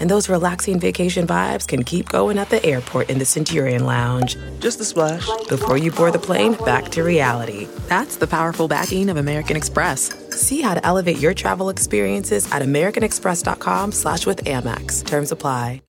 [0.00, 4.36] And those relaxing vacation vibes can keep going at the airport in the Centurion Lounge.
[4.58, 5.28] Just a splash.
[5.48, 7.68] Before you board the plane, back to reality.
[7.88, 10.12] That's the powerful backing of American Express.
[10.30, 15.06] See how to elevate your travel experiences at americanexpress.com slash with Amex.
[15.06, 15.82] Terms apply.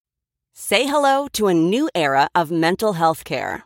[0.54, 3.66] Say hello to a new era of mental health care.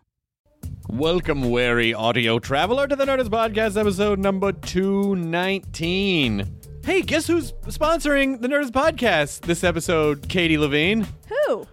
[0.91, 6.57] Welcome, wary audio traveler, to the Nerdist Podcast, episode number 219.
[6.83, 11.07] Hey, guess who's sponsoring the Nerdist Podcast this episode, Katie Levine?
[11.29, 11.65] Who?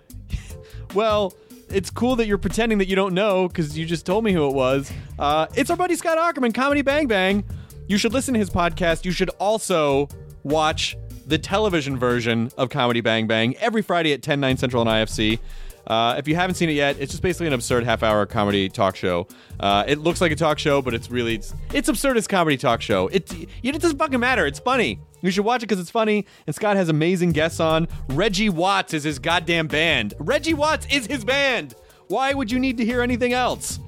[0.94, 1.34] Well,
[1.68, 4.46] it's cool that you're pretending that you don't know because you just told me who
[4.46, 4.92] it was.
[5.18, 7.42] Uh, it's our buddy Scott Aukerman, Comedy Bang Bang.
[7.88, 9.04] You should listen to his podcast.
[9.04, 10.06] You should also
[10.44, 14.86] watch the television version of Comedy Bang Bang every Friday at 10, 9 Central on
[14.86, 15.40] IFC.
[15.88, 18.94] Uh, if you haven't seen it yet, it's just basically an absurd half-hour comedy talk
[18.94, 19.26] show.
[19.58, 22.58] Uh, it looks like a talk show, but it's really it's, it's absurd as comedy
[22.58, 23.08] talk show.
[23.08, 24.46] It it doesn't fucking matter.
[24.46, 25.00] It's funny.
[25.22, 26.26] You should watch it because it's funny.
[26.46, 27.88] And Scott has amazing guests on.
[28.10, 30.14] Reggie Watts is his goddamn band.
[30.18, 31.74] Reggie Watts is his band.
[32.08, 33.80] Why would you need to hear anything else?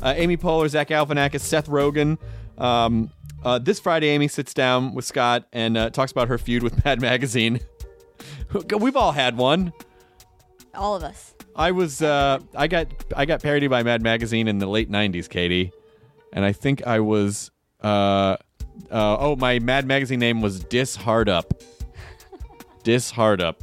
[0.00, 2.18] Uh, Amy Poehler, Zach Galifianakis, Seth Rogen.
[2.56, 3.10] Um,
[3.44, 6.84] uh, this Friday, Amy sits down with Scott and uh, talks about her feud with
[6.84, 7.60] Mad Magazine.
[8.78, 9.72] We've all had one.
[10.74, 11.34] All of us.
[11.58, 12.86] I was uh, I got
[13.16, 15.72] I got parodied by Mad Magazine in the late '90s, Katie,
[16.32, 17.50] and I think I was
[17.82, 18.36] uh,
[18.90, 21.60] uh, oh my Mad Magazine name was Dis Hard Up.
[22.84, 23.60] Dis Hard Up.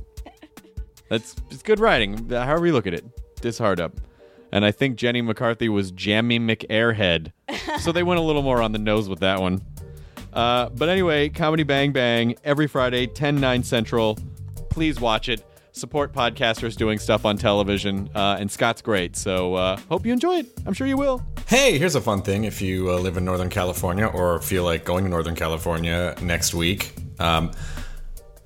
[1.10, 2.30] That's it's good writing.
[2.30, 3.06] However you look at it,
[3.40, 3.94] Dis Hard Up.
[4.52, 7.32] And I think Jenny McCarthy was Jammy McAirhead.
[7.80, 9.62] so they went a little more on the nose with that one.
[10.34, 14.18] Uh, but anyway, Comedy Bang Bang every Friday, 10 9 Central.
[14.70, 15.46] Please watch it
[15.76, 19.16] support podcasters doing stuff on television, uh, and Scott's great.
[19.16, 20.48] So uh, hope you enjoy it.
[20.66, 21.22] I'm sure you will.
[21.48, 24.86] Hey, here's a fun thing if you uh, live in Northern California or feel like
[24.86, 26.94] going to Northern California next week.
[27.20, 27.52] Um,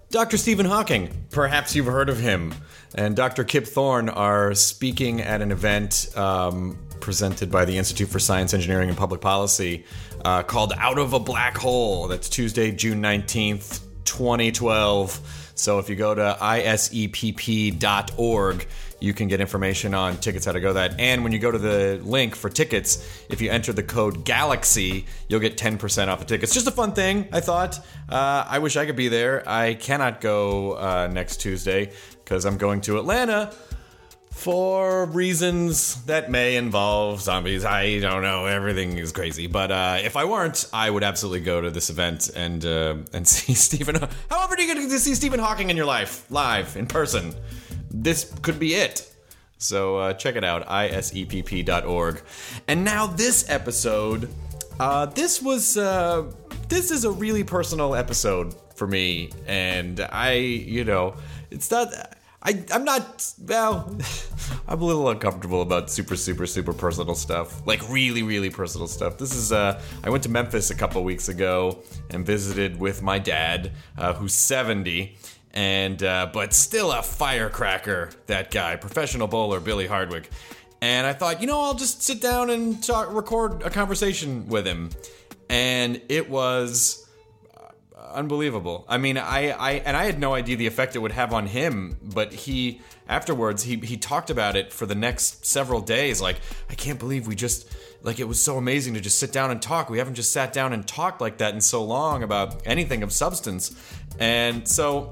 [0.10, 0.38] Dr.
[0.38, 2.54] Stephen Hawking, perhaps you've heard of him,
[2.96, 3.44] and Dr.
[3.44, 8.90] Kip Thorne are speaking at an event um, presented by the Institute for Science, Engineering,
[8.90, 9.86] and Public Policy
[10.26, 12.08] uh, called Out of a Black Hole.
[12.08, 15.49] That's Tuesday, June 19th, 2012.
[15.60, 17.78] So if you go to isepp.org,
[19.02, 21.00] you can get information on tickets, how to go that.
[21.00, 25.06] And when you go to the link for tickets, if you enter the code GALAXY,
[25.28, 26.54] you'll get 10% off the tickets.
[26.54, 27.80] Just a fun thing, I thought.
[28.10, 29.44] Uh, I wish I could be there.
[29.48, 31.92] I cannot go uh, next Tuesday
[32.24, 33.54] because I'm going to Atlanta
[34.32, 37.66] for reasons that may involve zombies.
[37.66, 38.46] I don't know.
[38.46, 39.48] Everything is crazy.
[39.48, 43.28] But uh, if I weren't, I would absolutely go to this event and uh, and
[43.28, 43.96] see Stephen.
[44.30, 47.34] However, do you get to see Stephen Hawking in your life live in person?
[47.92, 49.12] This could be it.
[49.58, 52.22] So uh, check it out, isepp.org.
[52.68, 54.30] And now this episode.
[54.80, 56.32] Uh, this was uh,
[56.70, 61.16] this is a really personal episode for me, and I, you know,
[61.52, 61.90] it's not.
[62.42, 63.98] I, I'm not, well,
[64.68, 67.66] I'm a little uncomfortable about super, super, super personal stuff.
[67.68, 69.18] Like really, really personal stuff.
[69.18, 71.80] This is, uh, I went to Memphis a couple weeks ago
[72.10, 75.18] and visited with my dad, uh, who's 70,
[75.54, 80.30] and, uh, but still a firecracker, that guy, professional bowler, Billy Hardwick.
[80.82, 84.66] And I thought, you know, I'll just sit down and talk, record a conversation with
[84.66, 84.92] him.
[85.50, 87.06] And it was,
[88.12, 88.86] unbelievable.
[88.88, 91.48] I mean, I, I and I had no idea the effect it would have on
[91.48, 96.22] him, but he afterwards he he talked about it for the next several days.
[96.22, 96.40] Like,
[96.70, 97.72] I can't believe we just
[98.02, 99.90] like it was so amazing to just sit down and talk.
[99.90, 103.12] We haven't just sat down and talked like that in so long about anything of
[103.12, 103.76] substance.
[104.20, 105.12] And so,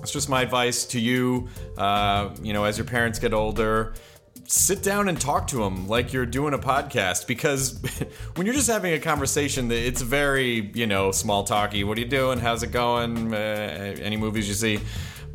[0.00, 1.48] it's just my advice to you.
[1.78, 3.94] Uh, you know, as your parents get older,
[4.46, 7.80] sit down and talk to them like you're doing a podcast because
[8.34, 11.84] when you're just having a conversation it's very you know small talky.
[11.84, 12.38] What are you doing?
[12.38, 13.32] How's it going?
[13.32, 14.80] Uh, any movies you see?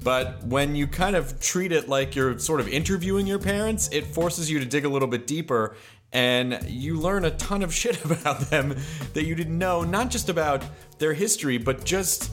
[0.04, 4.06] But when you kind of treat it like you're sort of interviewing your parents it
[4.06, 5.76] forces you to dig a little bit deeper
[6.12, 8.76] and you learn a ton of shit about them
[9.14, 10.64] that you didn't know not just about
[11.00, 12.32] their history but just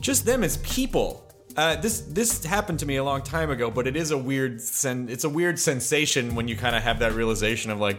[0.00, 1.27] just them as people
[1.58, 4.60] uh, this this happened to me a long time ago, but it is a weird
[4.60, 7.98] sen- it's a weird sensation when you kind of have that realization of like,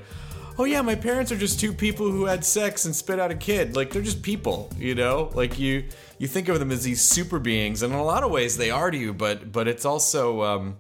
[0.58, 3.36] oh yeah, my parents are just two people who had sex and spit out a
[3.36, 3.76] kid.
[3.76, 5.30] Like they're just people, you know.
[5.34, 5.84] Like you
[6.20, 8.72] you think of them as these super beings, and in a lot of ways they
[8.72, 10.42] are to you, but but it's also.
[10.42, 10.78] Um,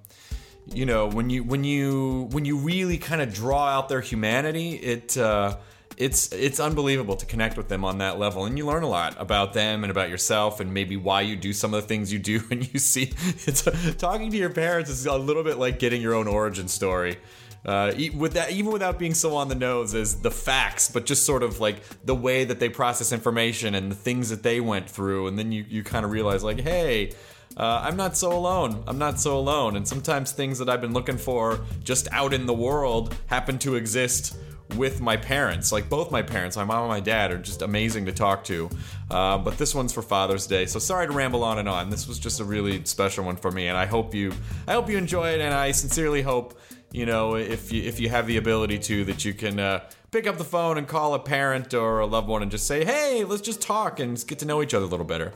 [0.72, 4.74] you know when you when you when you really kind of draw out their humanity
[4.75, 5.58] it uh
[6.00, 9.16] it's it's unbelievable to connect with them on that level and you learn a lot
[9.19, 12.18] about them and about yourself and maybe why you do some of the things you
[12.18, 13.12] do and you see
[13.46, 13.68] it's
[13.98, 17.18] talking to your parents is a little bit like getting your own origin story
[17.66, 21.25] uh, with that, even without being so on the nose as the facts, but just
[21.25, 24.90] sort of like the way that they process information and the things that they went
[24.90, 27.12] through, and then you, you kind of realize like, hey,
[27.57, 28.81] uh, I'm not so alone.
[28.88, 29.75] I'm not so alone.
[29.75, 33.75] And sometimes things that I've been looking for just out in the world happen to
[33.75, 34.38] exist
[34.75, 35.71] with my parents.
[35.71, 38.69] Like both my parents, my mom and my dad, are just amazing to talk to.
[39.10, 41.89] Uh, but this one's for Father's Day, so sorry to ramble on and on.
[41.89, 44.31] This was just a really special one for me, and I hope you,
[44.68, 46.60] I hope you enjoy it, and I sincerely hope,
[46.92, 49.60] you know, if you if you have the ability to, that you can.
[49.60, 52.65] Uh, pick up the phone and call a parent or a loved one and just
[52.65, 55.31] say, hey, let's just talk and get to know each other a little better.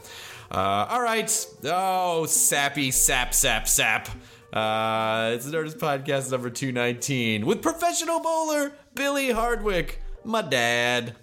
[0.52, 1.48] Uh, all right.
[1.66, 4.10] Oh, sappy, sap, sap, sap.
[4.52, 11.16] Uh, it's the Nerdist Podcast number 219 with professional bowler Billy Hardwick, my dad.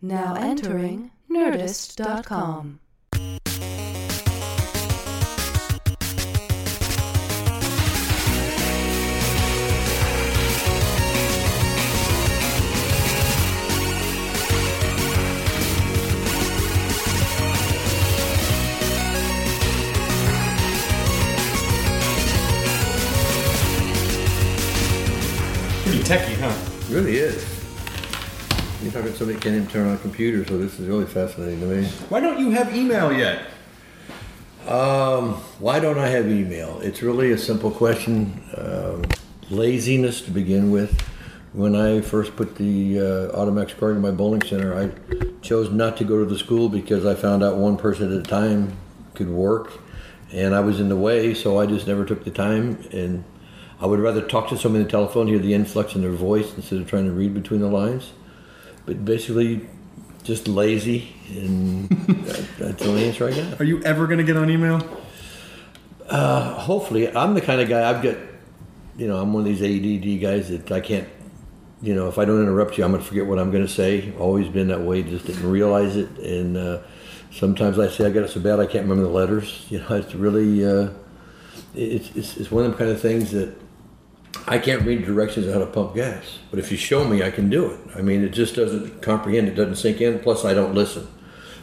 [0.00, 2.80] Now entering Nerdist.com.
[26.88, 27.44] It really is.
[28.80, 31.04] You're talking to somebody that can't even turn on a computer, so this is really
[31.04, 31.84] fascinating to me.
[32.10, 33.46] Why don't you have email yet?
[34.68, 36.78] Um, why don't I have email?
[36.80, 38.40] It's really a simple question.
[38.56, 39.04] Um,
[39.50, 41.00] laziness to begin with.
[41.54, 44.92] When I first put the uh, Automax card in my bowling center, I
[45.40, 48.22] chose not to go to the school because I found out one person at a
[48.22, 48.76] time
[49.14, 49.72] could work,
[50.32, 52.78] and I was in the way, so I just never took the time.
[52.92, 53.24] And
[53.80, 56.54] I would rather talk to somebody on the telephone, hear the influx in their voice
[56.56, 58.12] instead of trying to read between the lines.
[58.86, 59.68] But basically,
[60.22, 61.88] just lazy, and
[62.26, 63.60] that, that's the only answer I got.
[63.60, 64.80] Are you ever going to get on email?
[66.66, 68.16] hopefully i'm the kind of guy i've got
[68.96, 71.08] you know i'm one of these add guys that i can't
[71.82, 73.72] you know if i don't interrupt you i'm going to forget what i'm going to
[73.72, 76.80] say always been that way just didn't realize it and uh,
[77.30, 79.96] sometimes i say i got it so bad i can't remember the letters you know
[79.96, 80.90] it's really uh,
[81.74, 83.54] it's, it's, it's one of them kind of things that
[84.46, 87.30] i can't read directions on how to pump gas but if you show me i
[87.30, 90.54] can do it i mean it just doesn't comprehend it doesn't sink in plus i
[90.54, 91.06] don't listen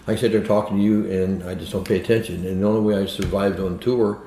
[0.05, 2.45] I sit there talking to you, and I just don't pay attention.
[2.45, 4.21] And the only way I survived on tour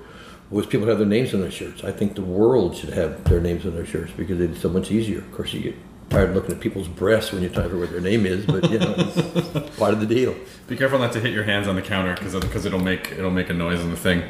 [0.48, 1.84] was people have their names on their shirts.
[1.84, 4.90] I think the world should have their names on their shirts because it's so much
[4.90, 5.18] easier.
[5.18, 5.74] Of course, you get
[6.08, 8.46] tired of looking at people's breasts when you're trying to figure what their name is,
[8.46, 10.34] but you know, it's part of the deal.
[10.66, 13.30] Be careful not to hit your hands on the counter because because it'll make it'll
[13.30, 14.22] make a noise on the thing.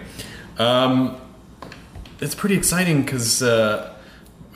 [0.59, 1.21] Um,
[2.21, 3.96] it's pretty exciting because uh,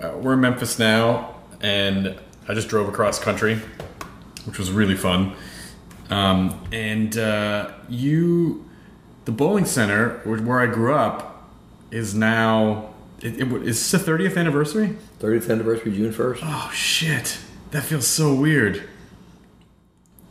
[0.01, 3.57] uh, we're in Memphis now, and I just drove across country,
[4.45, 5.35] which was really fun.
[6.09, 8.69] Um, and uh, you,
[9.25, 11.49] the bowling center where I grew up,
[11.91, 12.91] is now.
[13.21, 14.97] It, it, is the 30th anniversary?
[15.21, 16.39] 30th anniversary, June 1st.
[16.43, 17.39] Oh shit!
[17.71, 18.89] That feels so weird.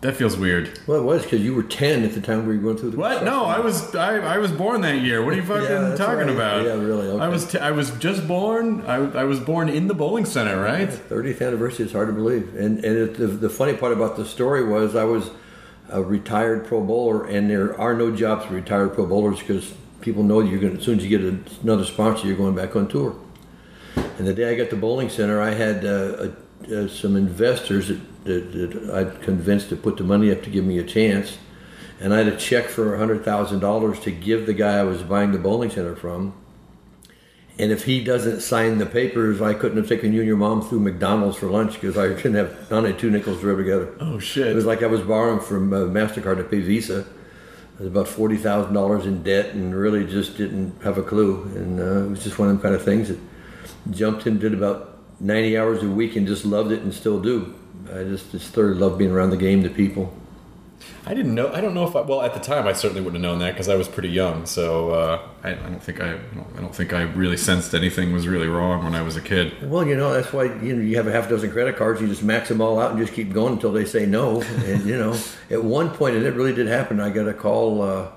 [0.01, 0.79] That feels weird.
[0.87, 2.97] Well, it was because you were 10 at the time we were going through the.
[2.97, 3.25] What?
[3.25, 5.21] No, I was I, I was born that year.
[5.23, 6.29] What are you fucking Yeah, talking right.
[6.29, 6.65] about?
[6.65, 7.21] Yeah, really, okay.
[7.23, 8.81] I was t- I was just born.
[8.85, 10.87] I, I was born in the bowling center, right?
[10.87, 12.55] 30th anniversary is hard to believe.
[12.55, 15.31] And and it, the, the funny part about the story was I was
[15.89, 20.23] a retired pro bowler, and there are no jobs for retired pro bowlers because people
[20.23, 23.19] know you're going as soon as you get another sponsor, you're going back on tour.
[24.17, 26.29] And the day I got to bowling center, I had uh,
[26.73, 30.65] uh, some investors that, that, that I'd convinced to put the money up to give
[30.65, 31.37] me a chance.
[31.99, 35.37] And I had a check for $100,000 to give the guy I was buying the
[35.37, 36.33] bowling center from.
[37.59, 40.61] And if he doesn't sign the papers, I couldn't have taken you and your mom
[40.61, 43.93] through McDonald's for lunch because I couldn't have it two nickels to rub together.
[43.99, 44.47] Oh shit!
[44.47, 47.05] It was like I was borrowing from uh, Mastercard to pay Visa.
[47.77, 51.43] I was about forty thousand dollars in debt and really just didn't have a clue.
[51.53, 53.19] And uh, it was just one of them kind of things that
[53.91, 57.55] jumped in, did about ninety hours a week, and just loved it and still do.
[57.93, 60.13] I just just thoroughly love being around the game, the people.
[61.05, 61.51] I didn't know.
[61.51, 62.01] I don't know if I.
[62.01, 64.45] Well, at the time, I certainly wouldn't have known that because I was pretty young.
[64.45, 66.13] So uh, I, I don't think I.
[66.13, 69.69] I don't think I really sensed anything was really wrong when I was a kid.
[69.69, 72.01] Well, you know that's why you know you have a half dozen credit cards.
[72.01, 74.41] You just max them all out and just keep going until they say no.
[74.41, 75.17] and you know,
[75.49, 76.99] at one point, and it really did happen.
[76.99, 77.81] I got a call.
[77.81, 78.11] Uh,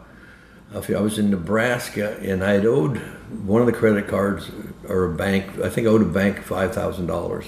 [0.75, 2.97] I was in Nebraska and I had owed
[3.45, 4.50] one of the credit cards
[4.88, 5.59] or a bank.
[5.62, 7.47] I think I owed a bank five thousand dollars.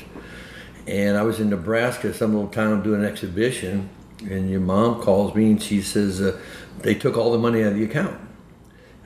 [0.86, 3.88] And I was in Nebraska, some little town, doing an exhibition
[4.30, 6.38] and your mom calls me and she says uh,
[6.80, 8.20] they took all the money out of the account.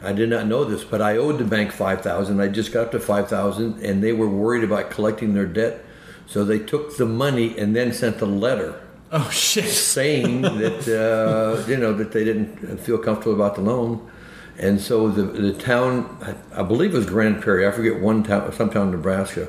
[0.00, 2.40] I did not know this, but I owed the bank five thousand.
[2.40, 5.84] I just got up to five thousand, and they were worried about collecting their debt,
[6.26, 8.80] so they took the money and then sent a letter.
[9.10, 9.64] Oh shit!
[9.64, 14.08] Saying that uh, you know that they didn't feel comfortable about the loan,
[14.56, 17.66] and so the the town, I, I believe it was Grand Prairie.
[17.66, 19.48] I forget one town, some town in Nebraska,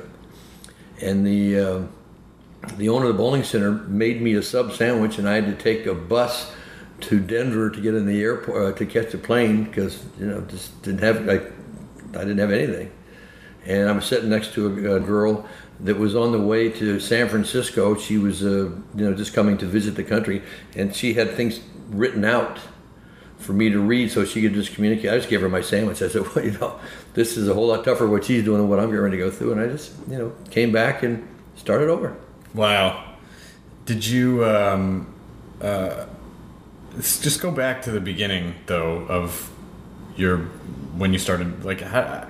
[1.00, 1.58] and the.
[1.60, 1.82] Uh,
[2.76, 5.54] the owner of the bowling center made me a sub sandwich, and I had to
[5.54, 6.52] take a bus
[7.02, 10.40] to Denver to get in the airport uh, to catch the plane because you know
[10.42, 11.36] just didn't have I,
[12.18, 12.92] I didn't have anything,
[13.66, 15.48] and I was sitting next to a, a girl
[15.80, 17.96] that was on the way to San Francisco.
[17.96, 20.42] She was uh, you know just coming to visit the country,
[20.76, 22.58] and she had things written out
[23.38, 25.10] for me to read so she could just communicate.
[25.10, 26.02] I just gave her my sandwich.
[26.02, 26.78] I said, well, you know,
[27.14, 29.24] this is a whole lot tougher what she's doing than what I'm getting ready to
[29.24, 32.16] go through, and I just you know came back and started over.
[32.54, 33.14] Wow.
[33.86, 35.12] Did you um,
[35.60, 36.06] uh,
[36.98, 39.50] just go back to the beginning though of
[40.16, 40.38] your
[40.96, 42.28] when you started like how,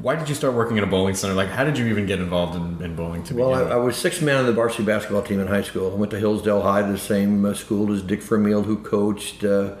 [0.00, 1.34] why did you start working at a bowling center?
[1.34, 3.96] Like how did you even get involved in, in bowling to well I, I, was
[3.96, 5.92] sixth man on the varsity basketball team in high school.
[5.92, 9.76] I went to hillsdale high the same uh, school as dick vermeil who coached uh,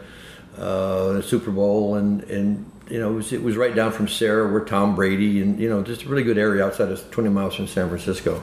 [0.56, 1.96] uh, the super bowl.
[1.96, 4.50] And and you know it was, it was right down from Serra.
[4.50, 5.42] Where tom brady.
[5.42, 8.42] And you know just a really good area outside of 20 miles from san francisco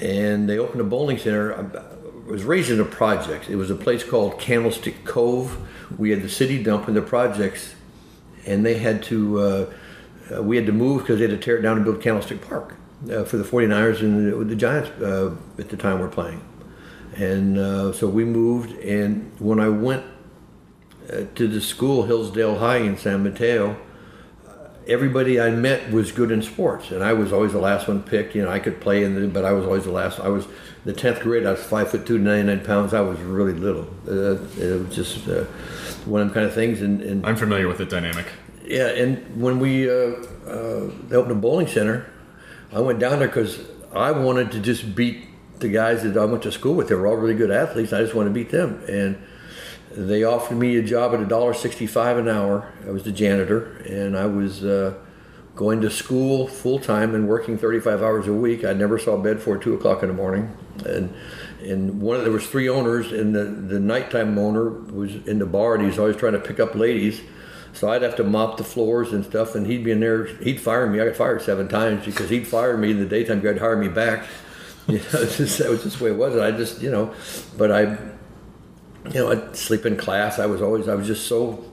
[0.00, 1.54] and they opened a bowling center.
[1.54, 3.48] I was raised in a project.
[3.48, 5.58] It was a place called Candlestick Cove.
[5.96, 7.74] We had the city dump in the projects,
[8.46, 9.40] and they had to.
[9.40, 9.72] Uh,
[10.30, 12.46] uh, we had to move because they had to tear it down and build Candlestick
[12.46, 12.74] Park
[13.10, 16.42] uh, for the 49ers and the, the Giants uh, at the time were playing.
[17.16, 20.04] And uh, so we moved, and when I went
[21.10, 23.76] uh, to the school, Hillsdale High in San Mateo,
[24.88, 28.34] everybody I met was good in sports, and I was always the last one picked.
[28.34, 30.18] You know, I could play, in the, but I was always the last.
[30.18, 30.48] I was
[30.84, 31.46] the tenth grade.
[31.46, 32.94] I was five foot two, ninety nine pounds.
[32.94, 33.88] I was really little.
[34.06, 35.44] Uh, it was just uh,
[36.06, 36.80] one of them kind of things.
[36.80, 38.26] And, and, I'm familiar with the dynamic.
[38.64, 42.10] Yeah, and when we uh, uh they opened a bowling center,
[42.72, 43.60] I went down there because
[43.94, 45.24] I wanted to just beat
[45.58, 46.88] the guys that I went to school with.
[46.88, 47.92] They were all really good athletes.
[47.92, 49.22] I just wanted to beat them, and
[50.06, 52.72] they offered me a job at a dollar sixty-five an hour.
[52.86, 54.94] I was the janitor, and I was uh,
[55.56, 58.64] going to school full time and working thirty-five hours a week.
[58.64, 61.12] I never saw bed before two o'clock in the morning, and
[61.62, 65.46] and one of, there was three owners, and the the nighttime owner was in the
[65.46, 67.20] bar, and he's always trying to pick up ladies.
[67.72, 70.26] So I'd have to mop the floors and stuff, and he'd be in there.
[70.26, 71.00] He'd fire me.
[71.00, 73.40] I got fired seven times because he'd fire me in the daytime.
[73.40, 74.26] He'd hire me back.
[74.88, 76.34] You know, just, that was just the way it was.
[76.38, 77.14] I just, you know,
[77.58, 77.98] but I
[79.06, 80.38] you know, I'd sleep in class.
[80.38, 81.64] I was always, I was just so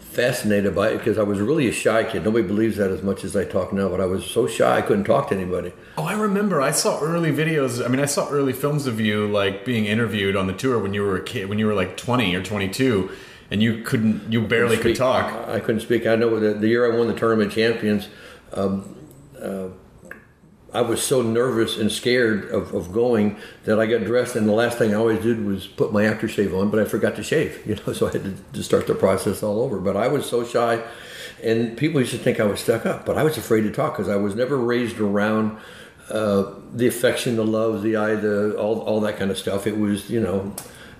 [0.00, 2.24] fascinated by it because I was really a shy kid.
[2.24, 4.82] Nobody believes that as much as I talk now, but I was so shy I
[4.82, 5.72] couldn't talk to anybody.
[5.96, 6.60] Oh, I remember.
[6.60, 7.84] I saw early videos.
[7.84, 10.92] I mean, I saw early films of you like being interviewed on the tour when
[10.92, 13.10] you were a kid, when you were like 20 or 22,
[13.50, 15.32] and you couldn't, you barely could talk.
[15.48, 16.06] I couldn't speak.
[16.06, 18.08] I know the, the year I won the tournament champions.
[18.52, 18.96] Um,
[19.40, 19.68] uh,
[20.72, 24.52] I was so nervous and scared of, of going that I got dressed, and the
[24.52, 27.62] last thing I always did was put my aftershave on, but I forgot to shave,
[27.66, 29.78] you know, so I had to, to start the process all over.
[29.78, 30.82] But I was so shy,
[31.42, 33.96] and people used to think I was stuck up, but I was afraid to talk
[33.96, 35.58] because I was never raised around
[36.10, 39.66] uh, the affection, the love, the eye, the all, all that kind of stuff.
[39.66, 40.54] It was, you know,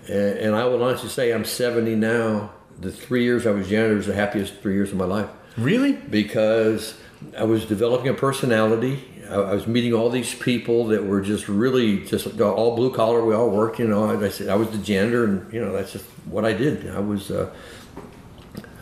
[0.07, 2.53] and, and I will honestly say I'm 70 now.
[2.81, 5.29] The three years I was janitor was the happiest three years of my life.
[5.57, 5.93] Really?
[5.93, 6.95] Because
[7.37, 12.05] I was developing a personality I was meeting all these people that were just really
[12.05, 13.25] just all blue collar.
[13.25, 14.11] We all worked, you know.
[14.11, 16.89] I said I was the janitor, and you know that's just what I did.
[16.91, 17.51] I was, uh,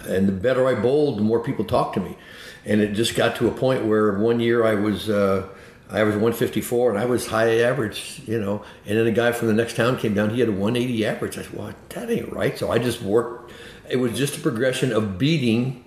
[0.07, 2.17] and the better I bowled, the more people talked to me,
[2.65, 5.11] and it just got to a point where one year I was.
[5.11, 5.49] Uh,
[5.89, 8.65] I was 154 and I was high average, you know.
[8.87, 11.39] And then a guy from the next town came down, he had a 180 average.
[11.39, 12.59] I said, well, that ain't right.
[12.59, 13.53] So I just worked.
[13.89, 15.85] It was just a progression of beating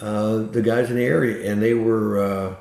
[0.00, 1.50] uh, the guys in the area.
[1.50, 2.54] And they were, uh,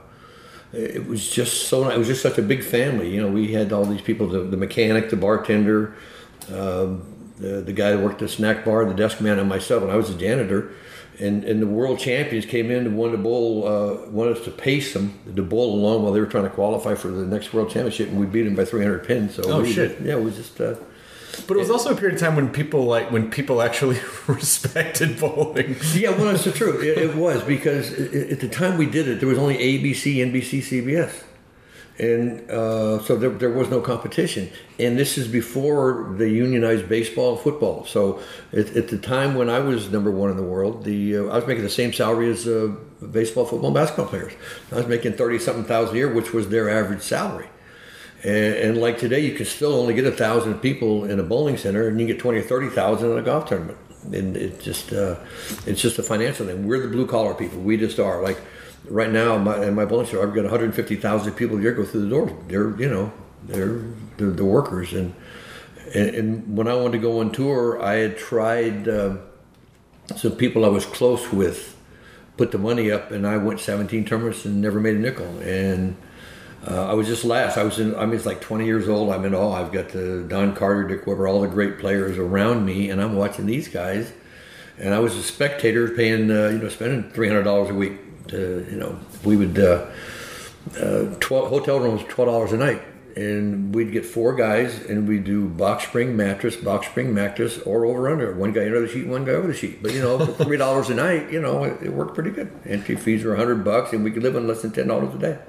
[0.74, 3.72] it was just so it was just such a big family you know we had
[3.72, 5.94] all these people the, the mechanic the bartender
[6.54, 7.04] um,
[7.40, 9.96] the, the guy that worked the snack bar, the desk man, and myself, and I
[9.96, 10.72] was a janitor.
[11.20, 14.52] And, and the world champions came in and wanted to bowl, uh, wanted us to
[14.52, 17.70] pace them to bowl along while they were trying to qualify for the next world
[17.70, 19.36] championship, and we beat them by 300 pins.
[19.36, 20.00] So Oh, we shit.
[20.02, 20.76] yeah, it was just uh,
[21.46, 25.20] But it was also a period of time when people like when people actually respected
[25.20, 25.76] bowling.
[25.94, 26.84] Yeah, well, it's the truth.
[26.84, 30.60] It, it was because at the time we did it, there was only ABC, NBC,
[30.60, 31.24] CBS,
[32.00, 34.50] and uh, so there, there was no competition.
[34.80, 37.86] And this is before the unionized baseball and football.
[37.86, 38.20] So
[38.54, 41.36] at, at the time when I was number one in the world, the uh, I
[41.36, 42.76] was making the same salary as uh,
[43.12, 44.34] baseball, football, and basketball players.
[44.72, 47.48] I was making thirty something thousand a year, which was their average salary.
[48.24, 51.58] And, and like today, you can still only get a thousand people in a bowling
[51.58, 53.78] center, and you get twenty or thirty thousand in a golf tournament.
[54.06, 55.18] And it just, uh,
[55.66, 56.66] it's just a financial thing.
[56.66, 57.60] We're the blue collar people.
[57.60, 58.24] We just are.
[58.24, 58.40] Like
[58.90, 61.62] right now, my, in my bowling center, I've got one hundred fifty thousand people a
[61.62, 62.36] year go through the door.
[62.48, 63.12] They're, you know,
[63.44, 63.82] they're
[64.18, 64.94] they're the workers.
[64.94, 65.14] And,
[65.94, 69.20] and and when I wanted to go on tour, I had tried um
[70.16, 71.76] some people I was close with
[72.38, 75.40] put the money up, and I went seventeen tournaments and never made a nickel.
[75.40, 75.98] And
[76.70, 77.58] uh, I was just last.
[77.58, 77.96] I was in.
[77.96, 79.10] I mean, it's like 20 years old.
[79.12, 79.54] I'm in awe.
[79.54, 83.16] I've got the Don Carter, Dick Weber, all the great players around me, and I'm
[83.16, 84.12] watching these guys.
[84.78, 87.94] And I was a spectator, paying uh, you know, spending 300 dollars a week.
[88.28, 89.86] To you know, we would uh,
[90.78, 92.82] uh, 12, hotel rooms 12 dollars a night,
[93.16, 97.86] and we'd get four guys, and we'd do box spring mattress, box spring mattress, or
[97.86, 98.36] over under.
[98.36, 99.82] One guy under the sheet, one guy over the sheet.
[99.82, 102.52] But you know, for three dollars a night, you know, it, it worked pretty good.
[102.66, 105.18] Entry fees were 100 bucks, and we could live on less than 10 dollars a
[105.18, 105.40] day.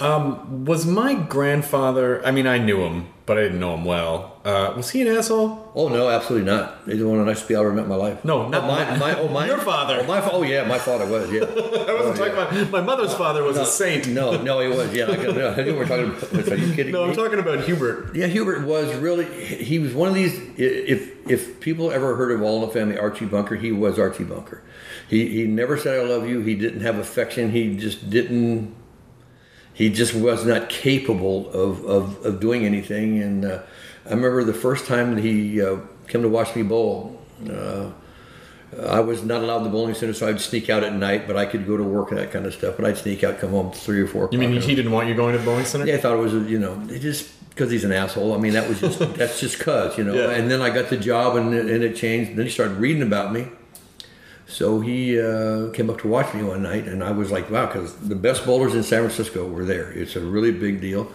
[0.00, 2.24] Was my grandfather?
[2.26, 4.32] I mean, I knew him, but I didn't know him well.
[4.44, 5.70] Uh, was he an asshole?
[5.72, 6.80] Oh no, absolutely not.
[6.84, 8.24] He's the one of the nicest people I ever met in my life.
[8.24, 10.00] No, not oh, my, my, oh, my, Your father.
[10.00, 11.30] Oh, my, oh yeah, my father was.
[11.30, 11.42] Yeah.
[11.44, 14.08] I wasn't talking about my mother's father was a saint.
[14.08, 14.92] No, no, he was.
[14.92, 16.06] Yeah, I, no, I knew we were talking.
[16.06, 17.04] About, are you kidding No.
[17.04, 18.16] I'm talking about Hubert.
[18.16, 19.26] Yeah, Hubert was really.
[19.44, 20.34] He was one of these.
[20.56, 24.24] If if people ever heard of All in the Family, Archie Bunker, he was Archie
[24.24, 24.64] Bunker.
[25.08, 26.40] He he never said I love you.
[26.40, 27.52] He didn't have affection.
[27.52, 28.74] He just didn't.
[29.74, 33.22] He just was not capable of of, of doing anything.
[33.22, 33.62] And uh,
[34.06, 37.20] I remember the first time that he uh, came to watch me bowl.
[37.48, 37.90] Uh,
[38.88, 41.26] I was not allowed in the bowling center, so I'd sneak out at night.
[41.26, 42.76] But I could go to work and that kind of stuff.
[42.76, 44.28] But I'd sneak out, come home three or four.
[44.32, 45.86] You mean he didn't want you going to the bowling center?
[45.86, 48.34] Yeah, I thought it was, you know, it just because he's an asshole.
[48.34, 50.14] I mean, that was just that's just cuz, you know.
[50.14, 50.30] Yeah.
[50.30, 52.36] And then I got the job, and it, and it changed.
[52.36, 53.46] Then he started reading about me.
[54.52, 57.66] So he uh, came up to watch me one night, and I was like, wow,
[57.66, 59.90] because the best bowlers in San Francisco were there.
[59.92, 61.10] It's a really big deal.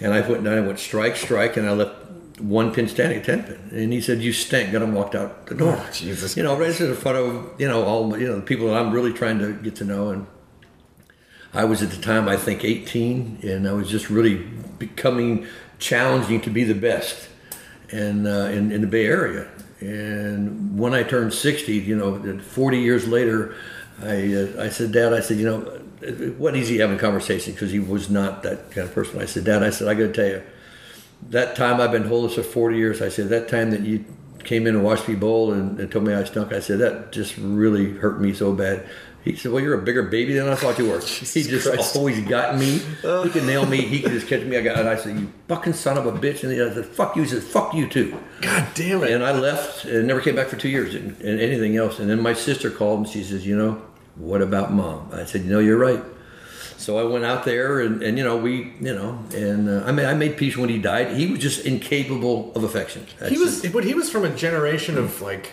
[0.00, 2.08] And I went down and went strike, strike, and I left
[2.40, 3.58] one pin standing, ten pin.
[3.72, 5.74] And he said, "You stink." Got him walked out the door.
[5.76, 8.68] Oh, Jesus You know, right in front of you know all you know the people
[8.68, 10.26] that I'm really trying to get to know and.
[11.54, 14.36] I was at the time, I think, 18, and I was just really
[14.78, 15.46] becoming
[15.78, 17.30] challenging to be the best
[17.88, 19.48] in, uh, in, in the Bay Area.
[19.80, 23.54] And when I turned 60, you know, 40 years later,
[24.02, 27.52] I, uh, I said, Dad, I said, you know, it wasn't easy having a conversation
[27.52, 29.20] because he was not that kind of person.
[29.20, 30.42] I said, Dad, I said, I got to tell you,
[31.30, 34.04] that time I've been this for 40 years, I said, that time that you
[34.44, 37.12] came in and watched me bowl and, and told me I stunk, I said, that
[37.12, 38.88] just really hurt me so bad.
[39.24, 41.00] He said, well, you're a bigger baby than I thought you were.
[41.00, 41.96] he just Christ.
[41.96, 42.78] always got me.
[42.78, 43.78] He could nail me.
[43.82, 44.56] He could just catch me.
[44.56, 46.44] I got, and I said, you fucking son of a bitch.
[46.44, 47.22] And I said, fuck you.
[47.22, 48.18] He said, fuck you too.
[48.40, 49.10] God damn it!
[49.10, 51.98] And I left and never came back for two years and, and anything else.
[51.98, 53.82] And then my sister called and she says, you know,
[54.14, 55.10] what about mom?
[55.12, 56.02] I said, you know, you're right.
[56.76, 59.90] So I went out there and, and you know, we, you know, and uh, I,
[59.90, 61.16] made, I made peace when he died.
[61.16, 63.04] He was just incapable of affection.
[63.18, 63.72] That's he was, it.
[63.72, 65.52] but he was from a generation of like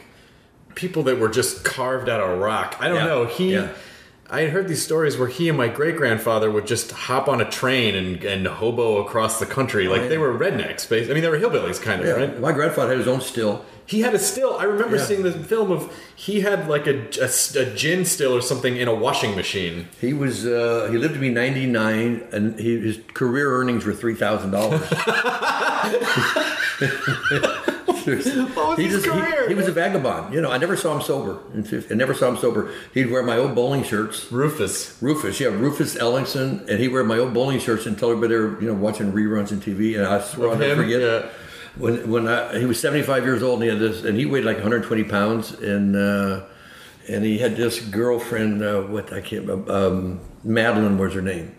[0.76, 2.76] people that were just carved out of rock.
[2.80, 3.06] I don't Yeah.
[3.06, 3.26] know.
[3.26, 3.70] He, Yeah.
[4.28, 7.42] I had heard these stories where he and my great grandfather would just hop on
[7.42, 9.88] a train and, and hobo across the country.
[9.88, 10.08] Like yeah.
[10.08, 12.14] they were rednecks, I mean, they were hillbillies, kind of, Yeah.
[12.14, 12.40] right?
[12.40, 13.64] My grandfather had his own still.
[13.88, 14.58] He had a still.
[14.58, 15.04] I remember Yeah.
[15.06, 18.88] seeing the film of he had like a, a, a gin still or something in
[18.88, 19.90] a washing machine.
[20.02, 24.52] He was uh, he lived to be 99 and he, his career earnings were $3,000.
[28.56, 29.48] What was he his just career?
[29.50, 30.34] He, was a vagabond.
[30.34, 31.40] You know, I never saw him sober.
[31.54, 32.72] In fif- I never saw him sober.
[32.94, 34.32] He'd wear my old bowling shirts.
[34.32, 34.98] Rufus.
[35.02, 38.68] Rufus, yeah, Rufus Ellingson, and he'd wear my old bowling shirts until everybody were, you
[38.68, 39.98] know, watching reruns on TV.
[39.98, 41.30] And I swear I'll Of never forget Yeah.
[41.78, 44.46] when when I, he was 75 years old and he had this, and he weighed
[44.46, 46.44] like 120 pounds, and uh,
[47.08, 51.56] and he had this girlfriend, uh, what I can't um, Madeline was her name.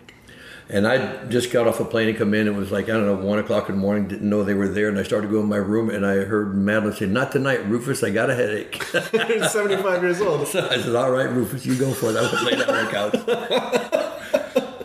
[0.69, 2.49] And I just got off a plane and come in.
[2.49, 4.09] It was like I don't know, one o'clock in the morning.
[4.09, 6.57] Didn't know they were there, and I started going to my room, and I heard
[6.57, 8.03] Madeline say, "Not tonight, Rufus.
[8.03, 8.83] I got a headache."
[9.27, 10.41] He was 75 years old.
[10.43, 12.91] I said, "All right, Rufus, you go for it." I went lay down on the
[12.91, 14.03] couch.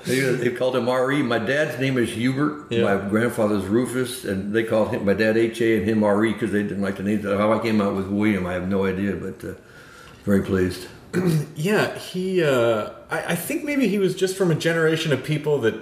[0.03, 1.21] They, they called him RE.
[1.21, 2.71] My dad's name is Hubert.
[2.71, 2.83] Yeah.
[2.83, 6.63] My grandfather's Rufus, and they called him my dad HA and him RE because they
[6.63, 7.23] didn't like the names.
[7.23, 9.53] How I came out with William, I have no idea, but uh,
[10.25, 10.87] very pleased.
[11.55, 12.43] Yeah, he.
[12.43, 15.75] Uh, I, I think maybe he was just from a generation of people that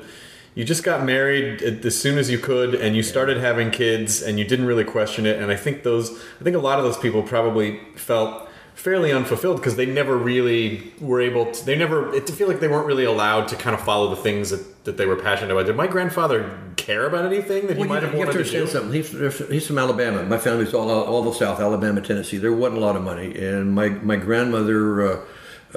[0.56, 4.38] you just got married as soon as you could, and you started having kids, and
[4.38, 5.42] you didn't really question it.
[5.42, 6.20] And I think those.
[6.39, 8.49] I think a lot of those people probably felt
[8.80, 11.65] fairly unfulfilled because they never really were able to.
[11.65, 12.13] They never.
[12.15, 14.96] It feel like they weren't really allowed to kind of follow the things that, that
[14.98, 15.65] they were passionate about.
[15.65, 18.44] Did my grandfather care about anything that he Well, might you, have you have wanted
[18.46, 18.72] to to understand do?
[18.72, 19.30] something.
[19.42, 20.24] He's, he's from Alabama.
[20.24, 22.38] My family's all all the South, Alabama, Tennessee.
[22.38, 25.26] There wasn't a lot of money, and my my grandmother uh,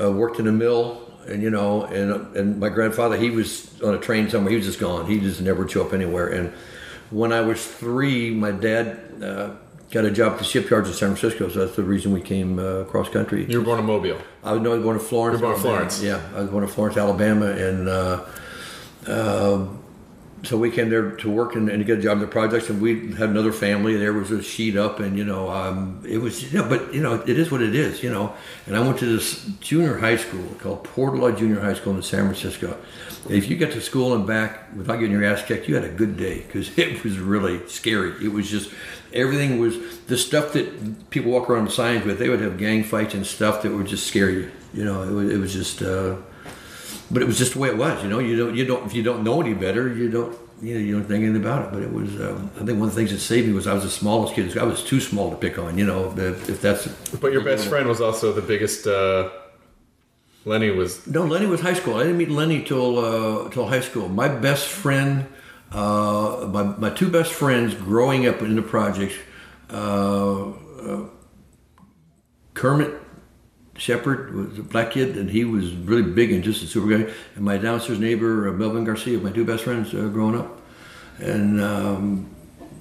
[0.00, 3.94] uh, worked in a mill, and you know, and and my grandfather he was on
[3.94, 4.50] a train somewhere.
[4.50, 5.06] He was just gone.
[5.06, 6.28] He just never show up anywhere.
[6.28, 6.52] And
[7.10, 9.00] when I was three, my dad.
[9.20, 9.50] Uh,
[9.92, 12.58] Got a job at the shipyards in San Francisco, so that's the reason we came
[12.58, 13.44] uh, cross country.
[13.44, 14.18] You were born in Mobile.
[14.42, 15.38] I was, no, I was born in Florence.
[15.38, 16.02] You were born in Florence.
[16.02, 18.24] Yeah, I was born in Florence, Alabama, and uh,
[19.06, 19.82] um,
[20.44, 22.70] so we came there to work and, and to get a job in the projects.
[22.70, 23.96] And we had another family.
[23.96, 26.50] There was a sheet up, and you know, um, it was.
[26.50, 28.02] You know, but you know, it is what it is.
[28.02, 28.34] You know.
[28.66, 32.24] And I went to this junior high school called Portola Junior High School in San
[32.24, 32.78] Francisco.
[33.28, 35.92] If you got to school and back without getting your ass kicked, you had a
[35.92, 38.24] good day because it was really scary.
[38.24, 38.70] It was just
[39.14, 42.18] everything was the stuff that people walk around with signs with.
[42.18, 44.50] They would have gang fights and stuff that would just scare you.
[44.74, 45.82] You know, it was, it was just.
[45.82, 46.16] Uh,
[47.10, 48.02] but it was just the way it was.
[48.02, 50.74] You know, you don't, you don't, if you don't know any better, you don't, you
[50.74, 51.72] know, you don't think anything about it.
[51.72, 53.74] But it was, um, I think one of the things that saved me was I
[53.74, 54.56] was the smallest kid.
[54.56, 55.76] I was too small to pick on.
[55.76, 56.86] You know, if, if that's.
[57.20, 58.86] But your best friend was also the biggest.
[58.86, 59.30] Uh,
[60.44, 61.96] Lenny was No, Lenny was high school.
[61.96, 64.08] I didn't meet Lenny till uh, till high school.
[64.08, 65.26] My best friend,
[65.72, 69.14] uh, my my two best friends growing up in the projects,
[69.70, 71.06] uh, uh,
[72.54, 72.92] Kermit
[73.76, 77.10] Shepard was a black kid, and he was really big and just a super guy.
[77.34, 80.60] And my downstairs neighbor, uh, Melvin Garcia, my two best friends uh, growing up.
[81.18, 82.26] And um,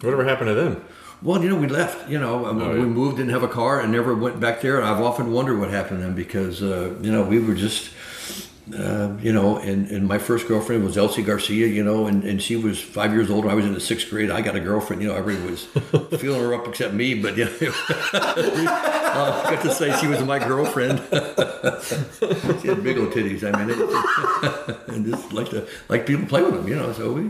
[0.02, 0.84] whatever happened to them.
[1.22, 2.10] well, you know, we left.
[2.10, 2.86] You know, um, Oh, we yeah.
[2.86, 4.78] moved, didn't have a car, and never went back there.
[4.80, 7.92] And I've often wondered what happened to them because, uh, you know, we were just,
[8.78, 12.42] uh, you know, and, and my first girlfriend was Elsie Garcia, you know, and, and
[12.42, 13.50] she was five years older.
[13.50, 14.30] I was in the sixth grade.
[14.30, 15.02] I got a girlfriend.
[15.02, 15.66] You know, everybody was
[16.22, 17.52] feeling her up except me, but you know,
[18.14, 21.00] uh, I got to say she was my girlfriend.
[22.62, 23.44] she had big old titties.
[23.44, 26.94] I mean, it, and just like to like people play with them, you know.
[26.94, 27.24] So we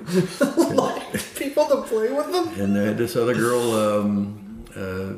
[0.76, 2.48] like People to play with them.
[2.60, 5.14] and uh, this other girl, um, uh,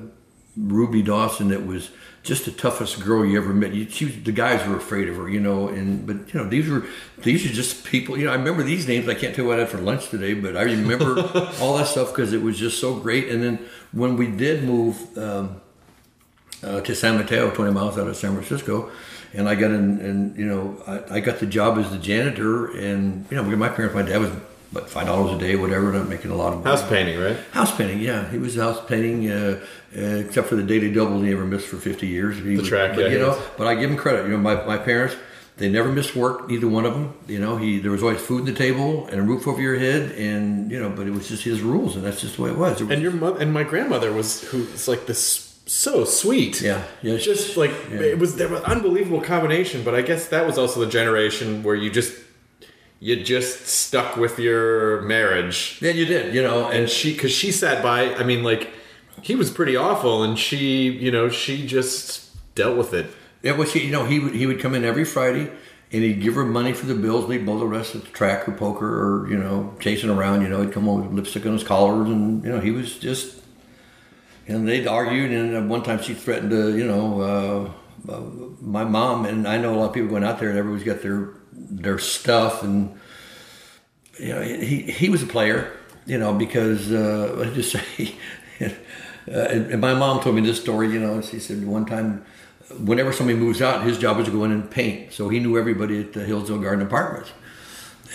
[0.57, 1.89] Ruby Dawson, that was
[2.23, 3.73] just the toughest girl you ever met.
[3.73, 5.67] You, she the guys were afraid of her, you know.
[5.67, 6.85] And but you know these were
[7.19, 8.17] these are just people.
[8.17, 9.07] You know, I remember these names.
[9.07, 11.19] I can't tell you what I had for lunch today, but I remember
[11.61, 13.29] all that stuff because it was just so great.
[13.29, 13.59] And then
[13.91, 15.17] when we did move.
[15.17, 15.61] Um,
[16.63, 18.89] uh, to San Mateo, 20 miles out of San Francisco.
[19.33, 22.71] And I got in, and you know, I, I got the job as the janitor.
[22.77, 24.31] And you know, my parents, my dad was
[24.75, 26.75] about five dollars a day, whatever, not making a lot of money.
[26.77, 27.37] House painting, right?
[27.51, 28.29] House painting, yeah.
[28.29, 29.59] He was house painting, uh,
[29.95, 32.37] uh, except for the daily double he never missed for 50 years.
[32.39, 34.23] He was- track, but, yeah, you know, but I give him credit.
[34.25, 35.15] You know, my, my parents,
[35.57, 37.13] they never missed work, neither one of them.
[37.27, 39.77] You know, he there was always food on the table and a roof over your
[39.77, 42.49] head, and you know, but it was just his rules, and that's just the way
[42.49, 42.81] it was.
[42.81, 46.59] It was And your mother and my grandmother was who's like this so sweet.
[46.61, 47.99] Yeah, yeah, Just like yeah.
[48.01, 51.75] it was there was unbelievable combination, but I guess that was also the generation where
[51.75, 52.13] you just
[53.03, 55.77] you just stuck with your marriage.
[55.81, 58.69] yeah, you did, you know, And she cuz she sat by, I mean like
[59.21, 63.07] he was pretty awful and she, you know, she just dealt with it.
[63.41, 65.51] It was you know he would he would come in every Friday
[65.91, 67.25] and he'd give her money for the bills.
[67.25, 70.41] We'd bowl the rest at the track or poker or you know chasing around.
[70.41, 72.97] You know he'd come home with lipstick on his collars and you know he was
[72.97, 73.41] just.
[74.45, 78.19] And they'd argued, and one time she threatened to, you know, uh, uh,
[78.59, 79.25] my mom.
[79.25, 81.29] And I know a lot of people going out there, and everybody's got their
[81.81, 82.97] their stuff, and
[84.19, 85.71] you know, he he was a player,
[86.05, 88.15] you know, because uh, let's just say,
[88.61, 88.69] uh,
[89.31, 90.91] and, my mom told me this story.
[90.91, 92.25] You know, she said one time,
[92.79, 95.13] whenever somebody moves out, his job was to go in and paint.
[95.13, 97.31] So he knew everybody at the Hillsdale Garden Apartments.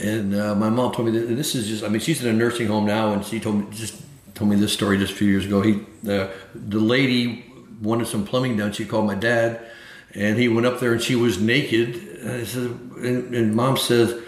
[0.00, 1.82] And uh, my mom told me that this is just.
[1.82, 4.00] I mean, she's in a nursing home now, and she told me just
[4.34, 5.60] told me this story just a few years ago.
[5.60, 7.44] He the the lady
[7.82, 8.72] wanted some plumbing done.
[8.72, 9.60] She called my dad,
[10.14, 12.07] and he went up there, and she was naked.
[12.20, 12.70] And, I said,
[13.02, 14.22] and, and mom says.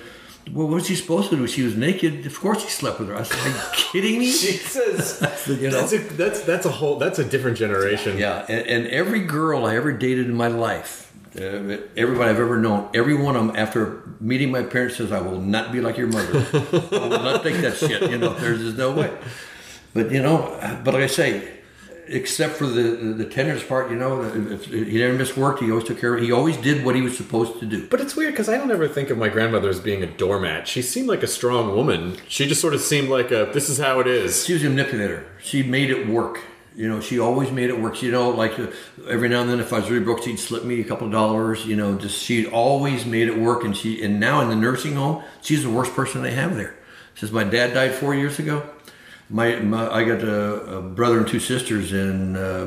[0.53, 1.46] Well, was she supposed to do?
[1.46, 2.26] She was naked.
[2.26, 3.14] Of course, he slept with her.
[3.14, 5.22] I said, "Are you kidding me?" Jesus.
[5.46, 5.81] You know?
[5.81, 8.18] That's a that's that's a whole that's a different generation.
[8.18, 12.59] Yeah, and, and every girl I ever dated in my life, uh, everybody I've ever
[12.59, 15.96] known, every one of them, after meeting my parents, says, "I will not be like
[15.96, 16.44] your mother.
[16.53, 19.16] I will not take that shit." You know, there's just no way.
[19.94, 21.60] But you know, but like I say,
[22.11, 25.61] except for the, the the tenderness part, you know, if, if he never missed work.
[25.61, 26.23] He always took care of.
[26.23, 26.27] it.
[26.27, 27.87] He always did what he was supposed to do.
[27.88, 30.66] But it's weird because I don't ever think of my grandmother as being a doormat.
[30.66, 32.16] She seemed like a strong woman.
[32.29, 34.44] She just sort of seemed like a this is how it is.
[34.44, 35.27] She was a manipulator.
[35.40, 36.40] She made it work.
[36.77, 38.03] You know, she always made it work.
[38.03, 38.53] You know, like
[39.09, 41.12] every now and then, if I was really broke, she'd slip me a couple of
[41.12, 41.64] dollars.
[41.66, 43.64] You know, just she always made it work.
[43.64, 46.75] And she, and now in the nursing home, she's the worst person they have there.
[47.14, 48.66] Since my dad died four years ago,
[49.31, 52.66] my, my I got a, a brother and two sisters, and uh,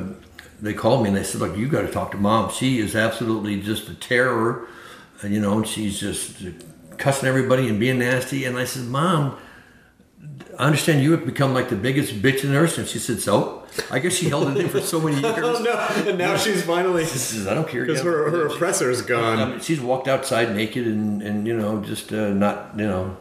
[0.62, 2.49] they called me and they said, "Look, you got to talk to mom.
[2.52, 4.67] She is absolutely just a terror.
[5.21, 6.41] And, you know, and she's just
[6.97, 9.38] cussing everybody and being nasty." And I said, "Mom."
[10.58, 12.82] I understand you have become like the biggest bitch in nursing.
[12.82, 13.63] And she said, so?
[13.89, 15.34] I guess she held it in for so many years.
[15.39, 16.10] Oh no!
[16.10, 17.86] And now she's finally She says, I don't care.
[17.86, 19.49] because her, her oppressor's I gone.
[19.49, 23.17] mean, she's walked outside naked and, and you know, just uh, not, you know.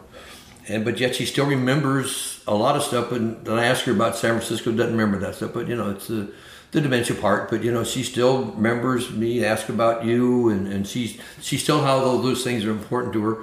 [0.68, 3.10] And but yet she still remembers a lot of stuff.
[3.12, 5.52] And then I ask her about San Francisco, doesn't remember that stuff.
[5.54, 6.32] But you know, it's the
[6.70, 7.50] the dementia part.
[7.50, 11.82] But you know, she still remembers me, ask about you, and and she's she still
[11.82, 13.36] how those, things are important to her.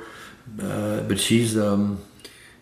[0.61, 1.99] Uh, but she's um,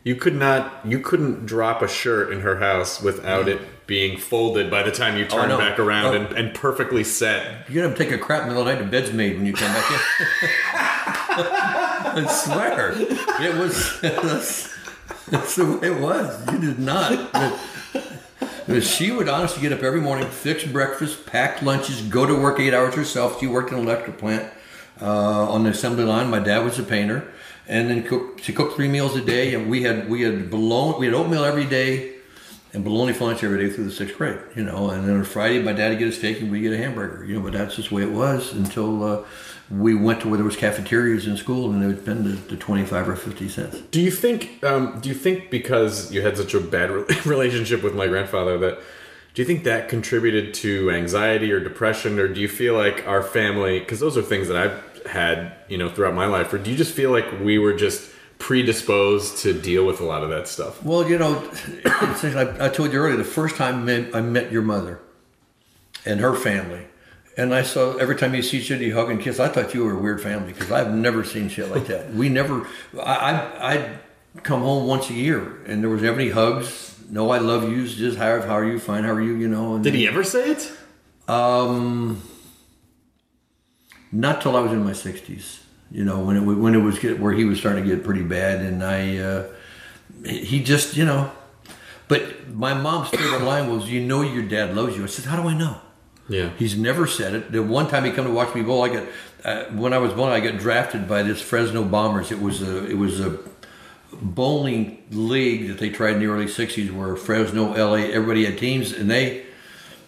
[0.03, 0.81] You could not.
[0.85, 5.15] You couldn't drop a shirt in her house without it being folded by the time
[5.17, 6.13] you Oh, I turn back around Oh.
[6.25, 7.69] and, and perfectly set.
[7.69, 8.91] You're gonna take a crap in the middle of the night.
[8.91, 10.27] The bed's made when you come back in.
[11.39, 12.93] I swear,
[13.39, 13.99] it was.
[14.01, 14.75] That's,
[15.29, 16.51] that's the way it was.
[16.53, 17.31] You did not.
[17.33, 17.59] But-
[18.81, 22.73] she would honestly get up every morning, fix breakfast, pack lunches, go to work eight
[22.73, 23.39] hours herself.
[23.39, 24.51] She worked in an electric plant
[25.01, 26.29] uh, on the assembly line.
[26.29, 27.31] My dad was a painter,
[27.67, 29.53] and then cook, she cooked three meals a day.
[29.53, 32.15] And we had we had bologna, we had oatmeal every day,
[32.73, 34.39] and bologna for lunch every day through the sixth grade.
[34.55, 36.73] You know, and then on Friday, my dad would get a steak and we get
[36.73, 37.23] a hamburger.
[37.23, 39.23] You know, but that's just the way it was until uh,
[39.69, 42.57] we went to where there was cafeterias in school, and it would been the, the
[42.57, 43.81] twenty five or fifty cents.
[43.91, 44.63] Do you think?
[44.63, 48.57] Um, do you think because you had such a bad re- relationship with my grandfather
[48.59, 48.79] that?
[49.33, 53.21] Do you think that contributed to anxiety or depression, or do you feel like our
[53.21, 53.79] family?
[53.79, 56.51] Because those are things that I've had, you know, throughout my life.
[56.53, 60.23] Or do you just feel like we were just predisposed to deal with a lot
[60.23, 60.83] of that stuff?
[60.83, 61.37] Well, you know,
[61.85, 64.99] I, I told you earlier, the first time I met, I met your mother
[66.05, 66.87] and her family,
[67.37, 69.39] and I saw every time you see shit, you hug and kiss.
[69.39, 72.11] I thought you were a weird family because I've never seen shit like that.
[72.11, 72.67] We never.
[72.99, 73.99] I, I I'd
[74.43, 76.99] come home once a year, and there was never any hugs.
[77.09, 77.95] No, I love yous.
[77.95, 78.79] Just how how are you?
[78.79, 79.03] Fine.
[79.03, 79.35] How are you?
[79.35, 79.75] You know.
[79.75, 80.71] And, Did he ever say it?
[81.27, 82.21] Um,
[84.11, 85.63] not till I was in my sixties.
[85.91, 88.23] You know, when it when it was get, where he was starting to get pretty
[88.23, 89.45] bad, and I, uh,
[90.25, 91.31] he just, you know.
[92.09, 95.41] But my mom's favorite line was, "You know, your dad loves you." I said, "How
[95.41, 95.79] do I know?"
[96.29, 96.49] Yeah.
[96.57, 97.51] He's never said it.
[97.51, 99.07] The one time he come to watch me bowl, I got
[99.43, 102.31] uh, when I was bowling, I got drafted by this Fresno Bombers.
[102.31, 103.37] It was a it was a
[104.11, 108.91] bowling league that they tried in the early '60s, where Fresno, LA, everybody had teams,
[108.91, 109.45] and they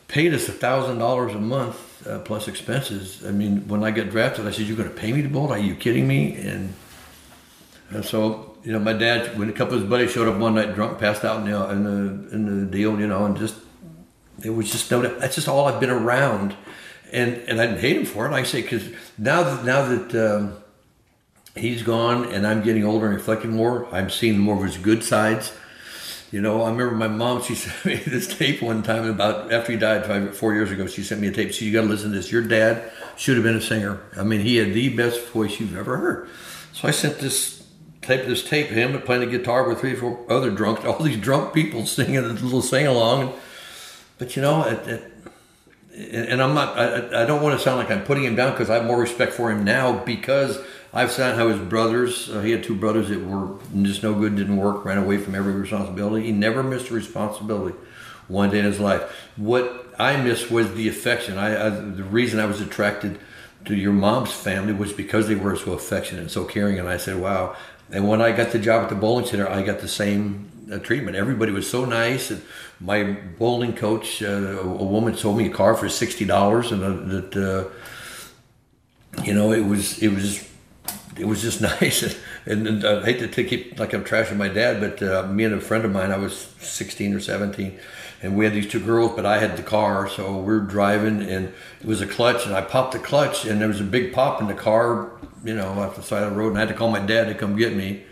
[0.08, 3.26] paid us a thousand dollars a month uh, plus expenses.
[3.26, 5.52] I mean, when I got drafted, I said, "You're going to pay me to bowl?
[5.52, 6.74] Are you kidding me?" And,
[7.92, 10.56] and so, you know, my dad, when a couple of his buddies showed up one
[10.56, 13.56] night drunk, passed out in the in the, in the deal, you know, and just
[14.43, 15.02] it was just no.
[15.02, 16.56] That's just all I've been around,
[17.12, 18.34] and and I didn't hate him for it.
[18.34, 20.58] I say, because now that now that um,
[21.56, 25.04] he's gone and I'm getting older and reflecting more, I'm seeing more of his good
[25.04, 25.54] sides.
[26.32, 27.41] You know, I remember my mom.
[27.41, 30.88] She sent me this tape one time about after he died five, four years ago.
[30.88, 31.49] She sent me a tape.
[31.49, 32.32] She, said, you got to listen to this.
[32.32, 33.99] Your dad should have been a singer.
[34.15, 36.30] I mean, he had the best voice you've ever heard.
[36.73, 37.65] So I sent this
[38.02, 41.19] tape, this tape, him playing the guitar with three or four other drunks, all these
[41.19, 43.34] drunk people singing a little sing along.
[44.20, 45.12] But you know, it, it,
[46.30, 46.78] and I'm not.
[46.78, 49.00] I, I don't want to sound like I'm putting him down because I have more
[49.00, 50.60] respect for him now because
[50.94, 52.30] I've seen how his brothers.
[52.30, 55.34] Uh, he had two brothers that were just no good, didn't work, ran away from
[55.34, 56.28] every responsibility.
[56.28, 57.76] He never missed a responsibility
[58.28, 59.02] one day in his life.
[59.36, 61.38] What I missed was the affection.
[61.38, 63.20] I, I the reason I was attracted
[63.66, 66.80] to your mom's family was because they were so affectionate and so caring.
[66.80, 67.56] And I said, wow.
[67.92, 70.78] And when I got the job at the bowling center, I got the same uh,
[70.80, 71.18] treatment.
[71.18, 72.32] Everybody was so nice.
[72.32, 72.42] And
[72.80, 77.13] my bowling coach, uh, a woman, sold me a car for sixty dollars, and uh,
[77.13, 80.50] that uh, you know it was it was
[81.18, 82.18] it was just nice.
[82.46, 85.44] And, and I hate to take it like I'm trashing my dad, but uh, me
[85.44, 87.78] and a friend of mine, I was 16 or 17,
[88.24, 91.22] and we had these two girls, but I had the car, so we are driving,
[91.22, 94.13] and it was a clutch, and I popped the clutch, and there was a big
[94.13, 95.12] pop in the car,
[95.44, 97.26] you know, off the side of the road, and I had to call my dad
[97.26, 98.04] to come get me.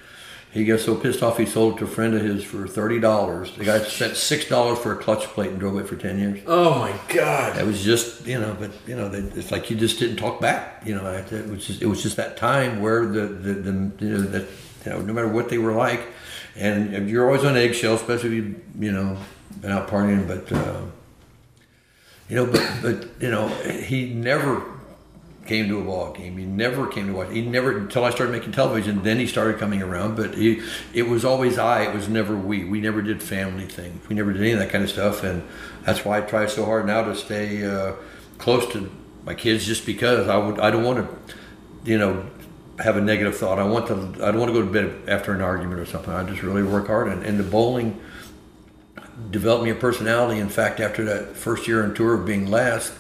[0.58, 3.00] He got so pissed off he sold it to a friend of his for thirty
[3.00, 3.56] dollars.
[3.56, 6.40] The guy spent six dollars for a clutch plate and drove it for ten years.
[6.48, 7.60] Oh my god.
[7.60, 10.82] It was just you know, but you know, it's like you just didn't talk back.
[10.84, 13.72] You know, it was just it was just that time where the the, the
[14.04, 14.48] you know that
[14.84, 16.02] you know no matter what they were like,
[16.56, 19.16] and you're always on eggshells, especially if you you know
[19.62, 20.28] been out partying.
[20.28, 20.82] But uh,
[22.30, 24.64] You know, but but you know, he never
[25.48, 26.38] came to a ball game.
[26.38, 27.32] He never came to watch.
[27.32, 29.04] He never until I started making television.
[29.04, 30.16] Then he started coming around.
[30.16, 30.62] But he,
[30.94, 31.84] it was always I.
[31.84, 32.66] It was never we.
[32.66, 34.08] We never did family things.
[34.10, 35.24] We never did any of that kind of stuff.
[35.24, 35.44] And
[35.84, 37.94] that's why I try so hard now to stay uh,
[38.38, 38.92] close to
[39.26, 40.60] my kids, just because I would.
[40.60, 42.26] I don't want to, you know,
[42.80, 43.60] have a negative thought.
[43.60, 44.26] I want to.
[44.26, 46.14] I don't want to go to bed after an argument or something.
[46.14, 47.08] I just really work hard.
[47.08, 48.00] And, and the bowling
[49.32, 50.40] developed me a personality.
[50.40, 52.94] In fact, after that first year on tour of being last,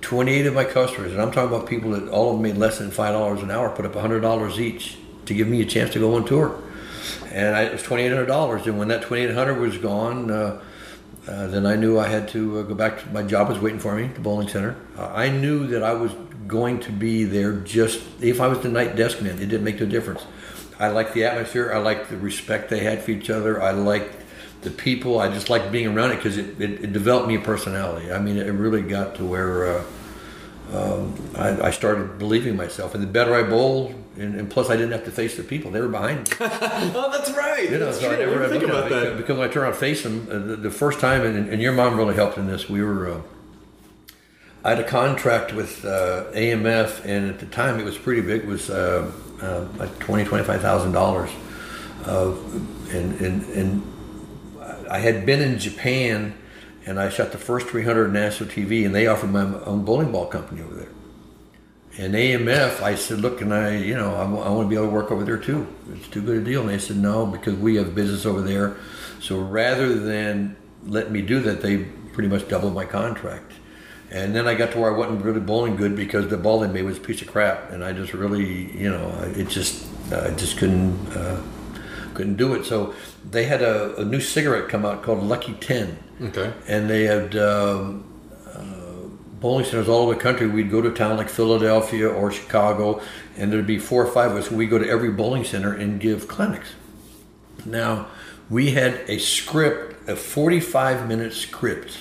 [0.00, 2.78] 28 of my customers, and I'm talking about people that all of them made less
[2.78, 6.14] than $5 an hour, put up $100 each to give me a chance to go
[6.14, 6.62] on tour.
[7.32, 8.66] And I, it was $2,800.
[8.66, 10.60] And when that 2,800 was gone, uh,
[11.28, 13.78] uh, then I knew I had to uh, go back to my job was waiting
[13.78, 14.76] for me, the bowling center.
[14.96, 16.12] Uh, I knew that I was
[16.46, 19.36] going to be there just if I was the night desk man.
[19.38, 20.24] It didn't make no difference.
[20.78, 21.72] I liked the atmosphere.
[21.72, 23.62] I liked the respect they had for each other.
[23.62, 24.19] I liked
[24.62, 25.20] the people.
[25.20, 28.12] I just liked being around it because it, it, it, developed me a personality.
[28.12, 29.84] I mean, it really got to where uh,
[30.72, 32.94] um, I, I, started believing myself.
[32.94, 35.70] And the better I bowled, and, and, plus I didn't have to face the people;
[35.70, 36.36] they were behind me.
[36.40, 37.64] oh, that's right.
[37.64, 38.16] You know, that's so true.
[38.16, 40.28] I never I think about because, that because when I turned around and faced them
[40.30, 42.68] uh, the, the, first time, and, and, your mom really helped in this.
[42.68, 43.10] We were.
[43.10, 43.22] Uh,
[44.62, 48.42] I had a contract with uh, AMF, and at the time it was pretty big.
[48.42, 51.30] It was uh, uh, like twenty, twenty-five thousand dollars,
[52.06, 53.82] and and and
[54.90, 56.34] I had been in Japan
[56.84, 60.26] and I shot the first 300 national TV, and they offered my own bowling ball
[60.26, 60.88] company over there.
[61.98, 64.76] And AMF, I said, look, can I, you know, I, w- I want to be
[64.76, 65.66] able to work over there too.
[65.92, 66.62] It's too good a deal.
[66.62, 68.76] And they said, no, because we have business over there.
[69.20, 73.52] So rather than let me do that, they pretty much doubled my contract.
[74.10, 76.68] And then I got to where I wasn't really bowling good because the ball they
[76.68, 80.30] made was a piece of crap, and I just really, you know, it just, I
[80.30, 81.40] just couldn't, uh,
[82.14, 82.64] couldn't do it.
[82.64, 82.94] So
[83.28, 85.98] they had a, a, new cigarette come out called Lucky Ten.
[86.20, 86.52] Okay.
[86.66, 88.04] And they had um,
[88.46, 89.08] uh,
[89.40, 90.46] bowling centers all over the country.
[90.46, 93.00] We'd go to town like Philadelphia or Chicago,
[93.36, 94.50] and there'd be four or five of us.
[94.50, 96.70] We'd go to every bowling center and give clinics.
[97.64, 98.08] Now,
[98.48, 101.98] we had a script, a 45 minute script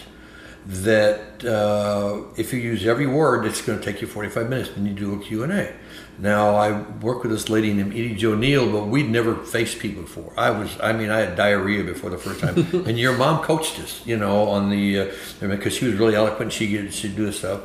[0.70, 4.70] that uh, if you use every word, it's going to take you 45 minutes.
[4.70, 5.74] Then you do a Q&A.
[6.20, 10.04] Now I work with this lady named Edie Jo Neal, but we'd never faced people
[10.04, 10.32] before.
[10.38, 12.58] I was, I mean, I had diarrhea before the first time.
[12.88, 16.54] and your mom coached us, you know, on the uh, because she was really eloquent.
[16.54, 17.62] She she'd do this stuff,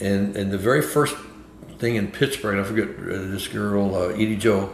[0.00, 1.14] and and the very first
[1.78, 4.72] thing in Pittsburgh, I forget uh, this girl uh, Edie Jo.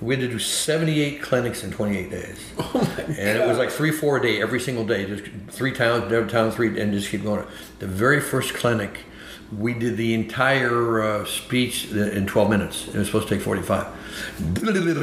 [0.00, 2.52] We had to do 78 clinics in 28 days.
[2.76, 6.10] Oh and it was like three, four a day, every single day, just three towns,
[6.10, 7.46] every town, three, and just keep going.
[7.78, 9.00] The very first clinic
[9.58, 12.88] we did the entire uh, speech in 12 minutes.
[12.88, 13.86] It was supposed to take 45.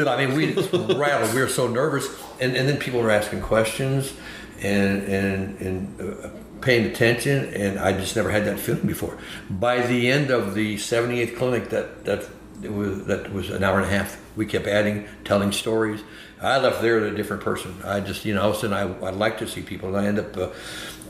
[0.08, 0.54] I mean, we
[0.96, 1.34] rattled.
[1.34, 2.08] We were so nervous.
[2.40, 4.14] And, and then people were asking questions
[4.62, 6.30] and, and, and uh,
[6.62, 7.54] paying attention.
[7.54, 9.18] And I just never had that feeling before.
[9.50, 12.28] By the end of the 78th clinic, that, that,
[12.70, 14.20] was, that was an hour and a half.
[14.36, 16.04] We kept adding, telling stories.
[16.42, 17.76] I left there a different person.
[17.84, 19.90] I just, you know, all of a sudden I, I like to see people.
[19.90, 20.50] And I end up uh,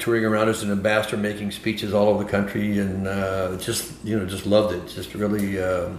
[0.01, 4.19] touring around as an ambassador, making speeches all over the country, and uh, just you
[4.19, 4.87] know just loved it.
[4.93, 5.89] Just really, uh,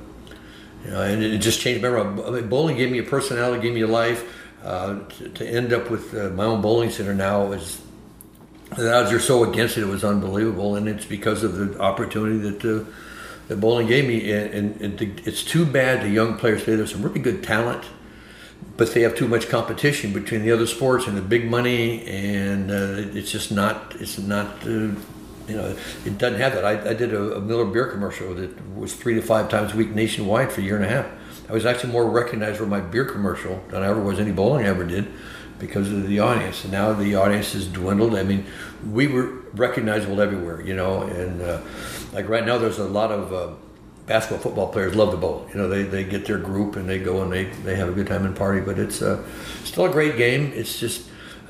[0.85, 1.83] you know, and it just changed.
[1.83, 4.39] Remember, I mean, bowling gave me a personality, gave me a life.
[4.63, 7.83] Uh, to, to, end up with uh, my own bowling center now is
[8.77, 9.83] the odds are so against it.
[9.83, 12.87] It was unbelievable, and it's because of the opportunity that.
[13.53, 16.77] That bowling gave me, and, and, and it's too bad the young players today.
[16.77, 17.85] There's some really good talent,
[18.79, 22.71] but they have too much competition between the other sports and the big money, and
[22.71, 23.95] uh, it's just not.
[24.01, 24.47] It's not.
[24.65, 24.95] Uh,
[25.49, 26.65] you know, it doesn't have that.
[26.65, 29.77] I, I did a, a, Miller beer commercial that was three to five times a
[29.77, 31.07] week nationwide for a year and a half.
[31.51, 34.65] I was actually more recognized for my beer commercial than I ever was any bowling
[34.65, 35.13] I ever did
[35.59, 36.63] because of the audience.
[36.63, 38.15] And now the audience has dwindled.
[38.15, 38.47] I mean,
[38.91, 41.61] we were recognizable everywhere, you know, and uh,
[42.13, 43.55] like right now there's a lot of uh,
[44.07, 45.47] basketball, football players love the bowl.
[45.51, 47.93] You know, they, they get their group and they go and they, they have a
[47.93, 48.61] good time and party.
[48.61, 49.25] But it's uh,
[49.65, 50.53] still a great game.
[50.55, 51.09] It's just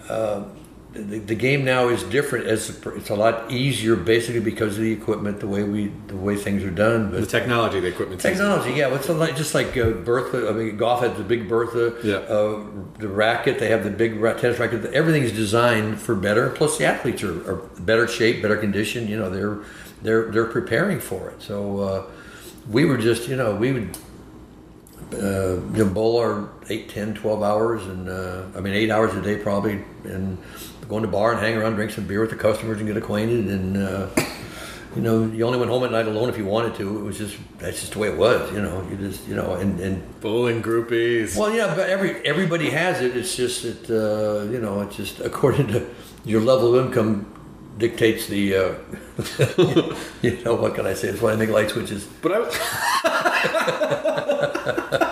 [0.08, 0.44] uh,
[0.92, 2.46] the, the, game now is different.
[2.46, 6.36] As it's a lot easier, basically because of the equipment, the way we the way
[6.36, 7.10] things are done.
[7.10, 8.20] But the technology, the equipment.
[8.20, 8.94] Technology, yeah.
[8.94, 10.50] It's a, just like uh, Bertha.
[10.50, 11.94] I mean, golf has the big Bertha.
[12.06, 12.16] Yeah.
[12.16, 12.64] Uh,
[12.98, 14.84] the racket, they have the big tennis racket.
[14.92, 16.50] Everything is designed for better.
[16.50, 19.08] Plus, the athletes are, are better shape, better condition.
[19.08, 19.60] You know, they're
[20.02, 21.40] they're they're preparing for it.
[21.40, 22.10] So uh,
[22.68, 23.96] we were just, you know, we would
[25.14, 29.14] uh, you know, bowl our 8, 10, 12 hours, and uh, I mean, eight hours
[29.14, 30.38] a day probably, and
[30.88, 32.96] go in the bar and hang around, drink some beer with the customers and get
[32.96, 33.46] acquainted.
[33.46, 34.08] And, uh,
[34.94, 36.98] you know, you only went home at night alone if you wanted to.
[36.98, 39.54] It was just, that's just the way it was, you know, you just, you know,
[39.54, 41.36] and, and bowling groupies.
[41.36, 43.16] Well, yeah, but every, everybody has it.
[43.16, 45.86] It's just that, uh, you know, it's just according to
[46.24, 47.26] your level of income
[47.78, 48.56] dictates the.
[48.56, 48.74] Uh,
[50.22, 51.08] you know what can I say?
[51.08, 52.04] It's why I make light switches.
[52.04, 52.40] But I,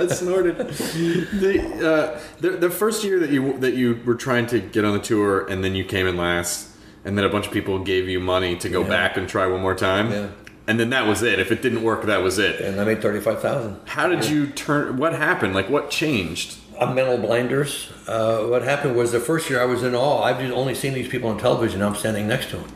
[0.00, 0.56] I snorted.
[0.58, 4.92] The, uh, the the first year that you that you were trying to get on
[4.94, 6.68] the tour, and then you came in last,
[7.04, 8.88] and then a bunch of people gave you money to go Yeah.
[8.88, 10.10] back and try one more time.
[10.10, 10.28] Yeah.
[10.66, 11.38] And then that was it.
[11.40, 12.60] If it didn't work, that was it.
[12.60, 13.80] And I made thirty-five thousand.
[13.86, 14.96] How did you turn?
[14.98, 15.54] What happened?
[15.54, 16.58] Like what changed?
[16.80, 17.90] I'm mental blinders.
[18.06, 20.22] Uh, what happened was the first year I was in awe.
[20.22, 21.82] I've just only seen these people on television.
[21.82, 22.72] I'm standing next to them.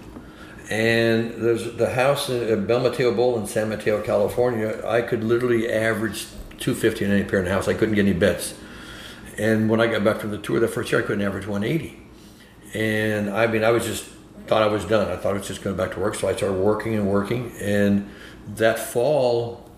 [0.70, 4.82] And there's the house in Bel Mateo Bowl in San Mateo, California.
[4.86, 6.26] I could literally average
[6.58, 7.68] 250 in any pair in the house.
[7.68, 8.54] I couldn't get any bets.
[9.38, 12.00] And when I got back from the tour that first year, I couldn't average 180.
[12.74, 14.04] And I mean, I was just
[14.46, 15.10] thought I was done.
[15.10, 16.14] I thought I was just going back to work.
[16.14, 17.52] So I started working and working.
[17.60, 18.10] And
[18.56, 19.70] that fall,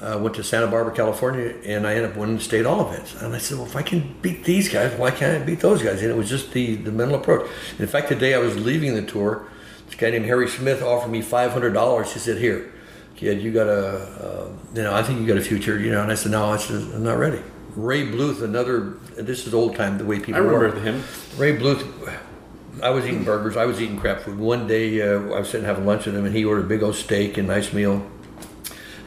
[0.00, 3.14] I went to Santa Barbara, California, and I ended up winning state all events.
[3.20, 5.82] And I said, well, if I can beat these guys, why can't I beat those
[5.82, 6.02] guys?
[6.02, 7.48] And it was just the, the mental approach.
[7.78, 9.48] In fact, the day I was leaving the tour,
[9.86, 12.12] this guy named Harry Smith offered me $500.
[12.12, 12.73] He said, here,
[13.16, 16.02] kid, you got a, uh, you know, I think you got a future, you know.
[16.02, 17.42] And I said, no, I said, I'm not ready.
[17.76, 20.82] Ray Bluth, another, this is old time, the way people I remember work.
[20.82, 21.02] him.
[21.36, 21.84] Ray Bluth,
[22.82, 23.56] I was eating burgers.
[23.56, 24.38] I was eating crap food.
[24.38, 26.82] One day, uh, I was sitting having lunch with him, and he ordered a big
[26.82, 28.04] old steak and nice meal.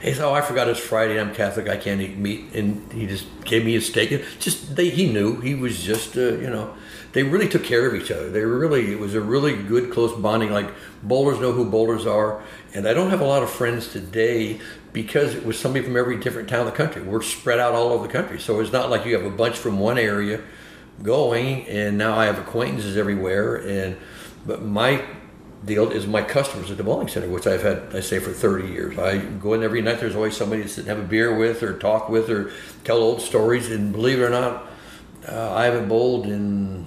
[0.01, 1.19] He said, "Oh, I forgot it's Friday.
[1.19, 1.67] I'm Catholic.
[1.67, 4.11] I can't eat meat." And he just gave me a steak.
[4.11, 6.73] And Just they, he knew he was just, uh, you know,
[7.17, 8.29] they really took care of each other.
[8.29, 10.51] They really, it was a really good close bonding.
[10.51, 10.69] Like
[11.01, 12.43] bowlers know who bowlers are,
[12.75, 14.61] and I don't have a lot of friends today
[14.93, 17.01] because it was somebody from every different town in the country.
[17.01, 19.55] We're spread out all over the country, so it's not like you have a bunch
[19.57, 20.41] from one area
[21.01, 23.55] going, and now I have acquaintances everywhere.
[23.55, 23.97] And
[24.45, 25.03] but my
[25.65, 28.67] deal is my customers at the bowling center, which I've had, I say, for 30
[28.67, 28.99] years.
[28.99, 29.99] I go in every night.
[29.99, 32.51] There's always somebody to sit and have a beer with, or talk with, or
[32.83, 33.71] tell old stories.
[33.71, 34.66] And believe it or not,
[35.27, 36.85] uh, I haven't bowled in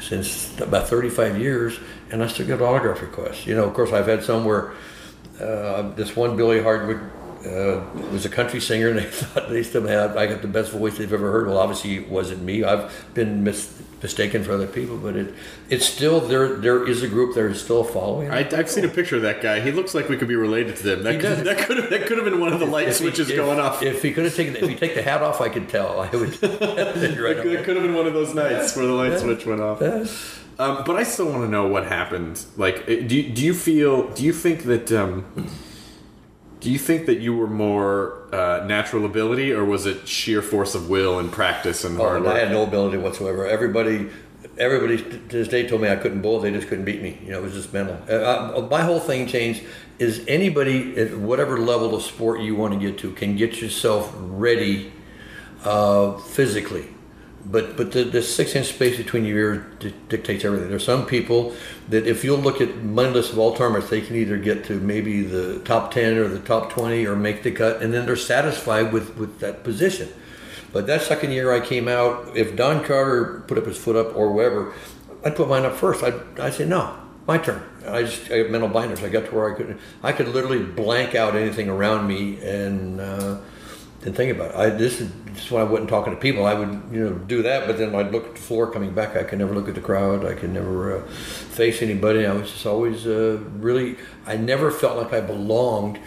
[0.00, 1.78] since about 35 years,
[2.10, 3.46] and I still get autograph requests.
[3.46, 4.72] You know, of course, I've had some where
[5.40, 7.00] uh, this one Billy Hardwood
[7.46, 7.80] uh,
[8.12, 10.98] was a country singer, and they thought they still had I got the best voice
[10.98, 11.46] they've ever heard.
[11.46, 12.64] Well, obviously, it wasn't me.
[12.64, 15.34] I've been mis- mistaken for other people, but it
[15.68, 16.56] it's still there.
[16.56, 18.30] There is a group there is still following.
[18.30, 19.60] I, I've seen a picture of that guy.
[19.60, 21.02] He looks like we could be related to them.
[21.02, 22.98] That He could, that could have that could have been one of the light If
[22.98, 23.82] he- switches if- going off.
[23.82, 26.00] If he could have taken, if he take the hat off, I could tell.
[26.00, 26.42] I would.
[26.42, 29.46] right It on could, could have been one of those nights where the light switch
[29.46, 29.80] went off.
[30.58, 32.44] Um, but I still want to know what happened.
[32.58, 34.10] Like, eh, do you, do you feel?
[34.10, 34.92] Do you think that?
[34.92, 35.24] Um,
[36.60, 40.74] do you think that you were more uh, natural ability, or was it sheer force
[40.74, 42.34] of will and practice and Oh, hard work?
[42.34, 43.46] I had no ability whatsoever.
[43.46, 44.08] Everybody,
[44.58, 46.38] everybody to this day told me I couldn't bowl.
[46.40, 47.18] They just couldn't beat me.
[47.24, 47.98] You know, it was just mental.
[48.08, 48.12] Uh,
[48.58, 49.62] uh, my whole thing changed.
[49.98, 54.12] Is anybody at whatever level of sport you want to get to can get yourself
[54.16, 54.92] ready
[55.64, 56.88] uh, physically,
[57.44, 60.68] but but the, the six inch space between your ears di- dictates everything.
[60.68, 61.54] There's some people
[61.88, 65.22] that if you'll look at money of all tournaments, they can either get to maybe
[65.22, 68.92] the top ten or the top twenty or make the cut, and then they're satisfied
[68.92, 70.08] with with that position.
[70.72, 74.14] But that second year I came out, if Don Carter put up his foot up
[74.14, 74.72] or whoever,
[75.24, 76.04] I'd put mine up first.
[76.04, 77.62] I'd, I'd say, no, my turn.
[77.86, 79.02] I just I have mental blinders.
[79.02, 83.00] I got to where I could I could literally blank out anything around me and
[83.00, 83.38] uh,
[84.00, 84.56] didn't think about it.
[84.56, 86.46] I, this is just when I wasn't talking to people.
[86.46, 89.16] I would you know do that, but then I'd look at the floor coming back.
[89.16, 90.24] I could never look at the crowd.
[90.24, 92.26] I could never uh, face anybody.
[92.26, 93.96] I was just always uh, really.
[94.26, 95.98] I never felt like I belonged.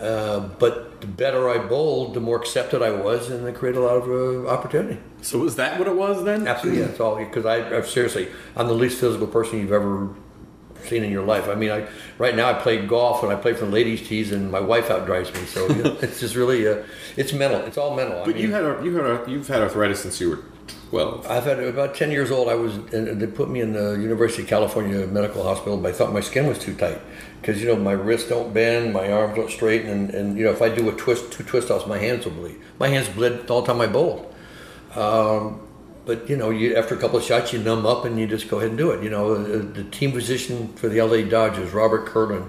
[0.00, 3.82] Uh, but the better I bowled, the more accepted I was, and it created a
[3.82, 4.98] lot of uh, opportunity.
[5.20, 6.48] so was that what it was then?
[6.48, 7.16] Absolutely, yeah, that's all.
[7.16, 10.08] Because I, I seriously, I'm the least physical person you've ever
[10.86, 11.48] seen in your life.
[11.48, 11.86] I mean, I
[12.18, 15.32] right now I play golf and I play for ladies' tees, and my wife outdrives
[15.34, 15.44] me.
[15.46, 16.82] So you know, it's just really, uh,
[17.16, 17.60] it's mental.
[17.62, 18.22] It's all mental.
[18.22, 20.40] I But mean, you had a, you had a, you've had arthritis since you were
[20.90, 21.26] twelve.
[21.26, 22.48] I've had about 10 years old.
[22.48, 25.92] I was, and they put me in the University of California Medical Hospital, but I
[25.92, 27.00] thought my skin was too tight.
[27.40, 30.50] Because, you know, my wrists don't bend, my arms don't straighten, and, and, you know,
[30.50, 32.56] if I do a twist, two twist offs, my hands will bleed.
[32.78, 34.34] My hands bled all the time I bowled.
[34.94, 35.60] Um,
[36.06, 38.48] but, you know, you, after a couple of shots, you numb up and you just
[38.48, 39.02] go ahead and do it.
[39.02, 42.46] You know, the, the team physician for the LA Dodgers, Robert Kerlan,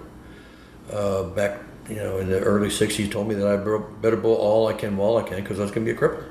[0.91, 3.57] uh, back, you know, in the early 60s, told me that I
[4.01, 5.99] better bowl all I can while I can because I was going to be a
[5.99, 6.23] cripple.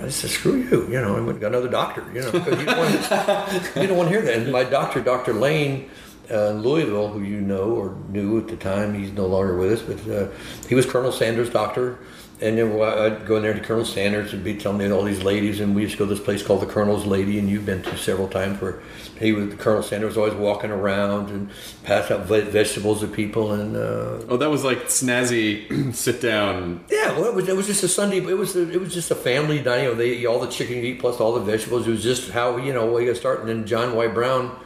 [0.00, 2.64] I said, screw you, you know, I went got another doctor, you know, 'cause you
[2.64, 4.36] don't, want, you don't want to hear that.
[4.38, 5.32] And my doctor, Dr.
[5.32, 5.90] Lane
[6.30, 9.72] uh, in Louisville, who you know or knew at the time, he's no longer with
[9.72, 10.28] us, but uh,
[10.68, 11.98] he was Colonel Sanders' doctor.
[12.42, 15.22] And then I'd go in there to Colonel Sanders and be telling me all these
[15.22, 17.66] ladies, and we used to go to this place called the Colonel's Lady, and you've
[17.66, 18.80] been to several times where
[19.18, 21.50] he was Colonel Sanders was always walking around and
[21.84, 26.84] passing out vegetables to people, and uh, Oh, that was like snazzy sit down.
[26.90, 28.18] yeah, well, it was, it was just a Sunday.
[28.18, 29.84] It was it was just a family dining.
[29.84, 31.86] You know, they all the chicken you eat plus all the vegetables.
[31.86, 33.40] It was just how you know we got started.
[33.42, 34.06] And then John Y.
[34.08, 34.58] Brown,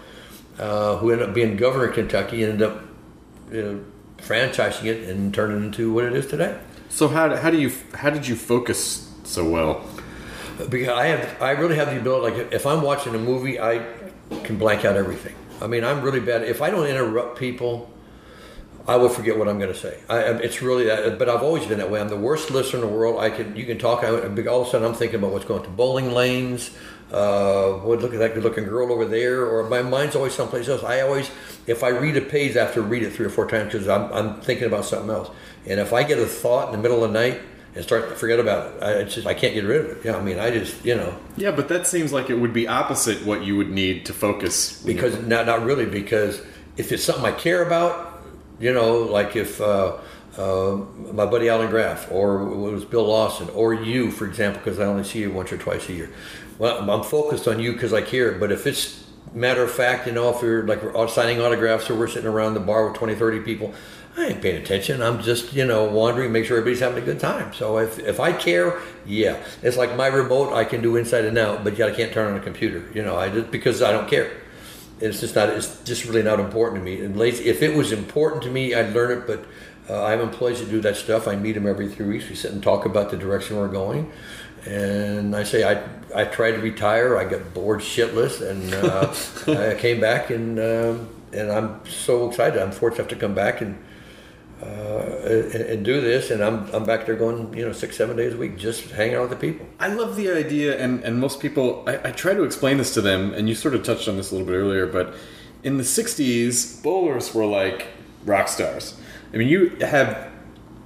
[0.58, 2.82] uh, who ended up being governor of Kentucky, ended up
[3.50, 3.84] you know,
[4.18, 6.58] franchising it and turning it into what it is today.
[6.94, 9.84] So how how do you how did you focus so well?
[10.68, 12.36] Because I have, I really have the ability.
[12.36, 13.84] Like if I'm watching a movie, I
[14.44, 15.34] can blank out everything.
[15.60, 16.44] I mean, I'm really bad.
[16.44, 17.90] If I don't interrupt people,
[18.86, 19.98] I will forget what I'm going to say.
[20.08, 21.18] I, it's really that.
[21.18, 22.00] But I've always been that way.
[22.00, 23.18] I'm the worst listener in the world.
[23.18, 24.04] I can, you can talk.
[24.04, 26.70] I, all of a sudden, I'm thinking about what's going to bowling lanes.
[27.12, 30.82] Uh, would look at that good-looking girl over there, or my mind's always someplace else.
[30.82, 31.30] I always,
[31.66, 33.86] if I read a page, I have to read it three or four times because
[33.88, 35.30] I'm, I'm thinking about something else.
[35.66, 37.40] And if I get a thought in the middle of the night
[37.74, 40.04] and start to forget about it, I, it's just I can't get rid of it.
[40.04, 42.66] Yeah, I mean, I just, you know, Yeah, but that seems like it would be
[42.66, 44.82] opposite what you would need to focus.
[44.82, 46.40] because not not really because
[46.76, 48.22] if it's something I care about,
[48.58, 49.98] you know, like if uh,
[50.36, 50.76] uh,
[51.12, 54.84] my buddy Alan Graff or it was Bill Lawson or you, for example, because I
[54.86, 56.10] only see you once or twice a year.
[56.58, 58.32] Well, I'm- focused on you because I care.
[58.32, 62.08] But if it's matter of fact, you know, if you're like signing autographs or we're
[62.08, 63.74] sitting around the bar with 20, 30 people,
[64.16, 65.02] I ain't paying attention.
[65.02, 67.52] I'm just, you know, wandering, make sure everybody's having a good time.
[67.52, 69.42] So if, if I care, yeah.
[69.62, 72.30] It's like my remote I can do inside and out, but yet I can't turn
[72.32, 72.84] on a computer.
[72.94, 74.30] You know, I just because I don't care.
[75.00, 75.48] It's just not.
[75.48, 77.04] It's just really not important to me.
[77.04, 79.26] And lazy, if it was important to me, I'd learn it.
[79.26, 79.44] But
[79.90, 81.26] uh, I have employees that do that stuff.
[81.26, 82.28] I meet them every three weeks.
[82.28, 84.12] We sit and talk about the direction we're going.
[84.64, 85.82] And I say I
[86.14, 87.16] I tried to retire.
[87.16, 92.60] I got bored shitless, and uh, I came back and um, and I'm so excited.
[92.60, 93.78] I'm fortunate to come back and.
[94.62, 98.16] Uh, and, and do this, and I'm I'm back there going, you know, six seven
[98.16, 99.66] days a week, just hanging out with the people.
[99.78, 103.02] I love the idea, and, and most people, I, I try to explain this to
[103.02, 105.14] them, and you sort of touched on this a little bit earlier, but
[105.64, 107.88] in the 60s, bowlers were like
[108.24, 108.96] rock stars.
[109.32, 110.30] I mean, you have,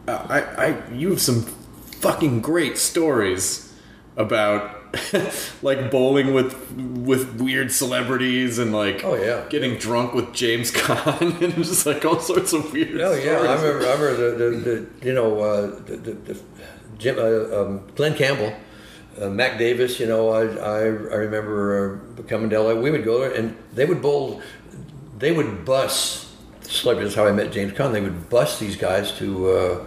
[0.06, 3.74] uh, I, I, you have some fucking great stories
[4.16, 4.77] about
[5.62, 9.44] like bowling with with weird celebrities and like Oh, yeah.
[9.50, 13.54] getting drunk with James Caan and just like all sorts of weird Oh yeah, I
[13.54, 13.66] remember.
[13.86, 16.40] I remember the, the, the you know uh, the, the,
[16.98, 18.52] Jim uh, um, Glen Campbell,
[19.20, 20.00] uh, Mac Davis.
[20.00, 22.74] You know, I I, I remember uh, coming to LA.
[22.74, 24.42] We would go there, and they would bowl.
[25.18, 27.14] They would bus celebrities.
[27.14, 27.92] That's how I met James Caan.
[27.92, 29.50] They would bus these guys to.
[29.50, 29.86] Uh,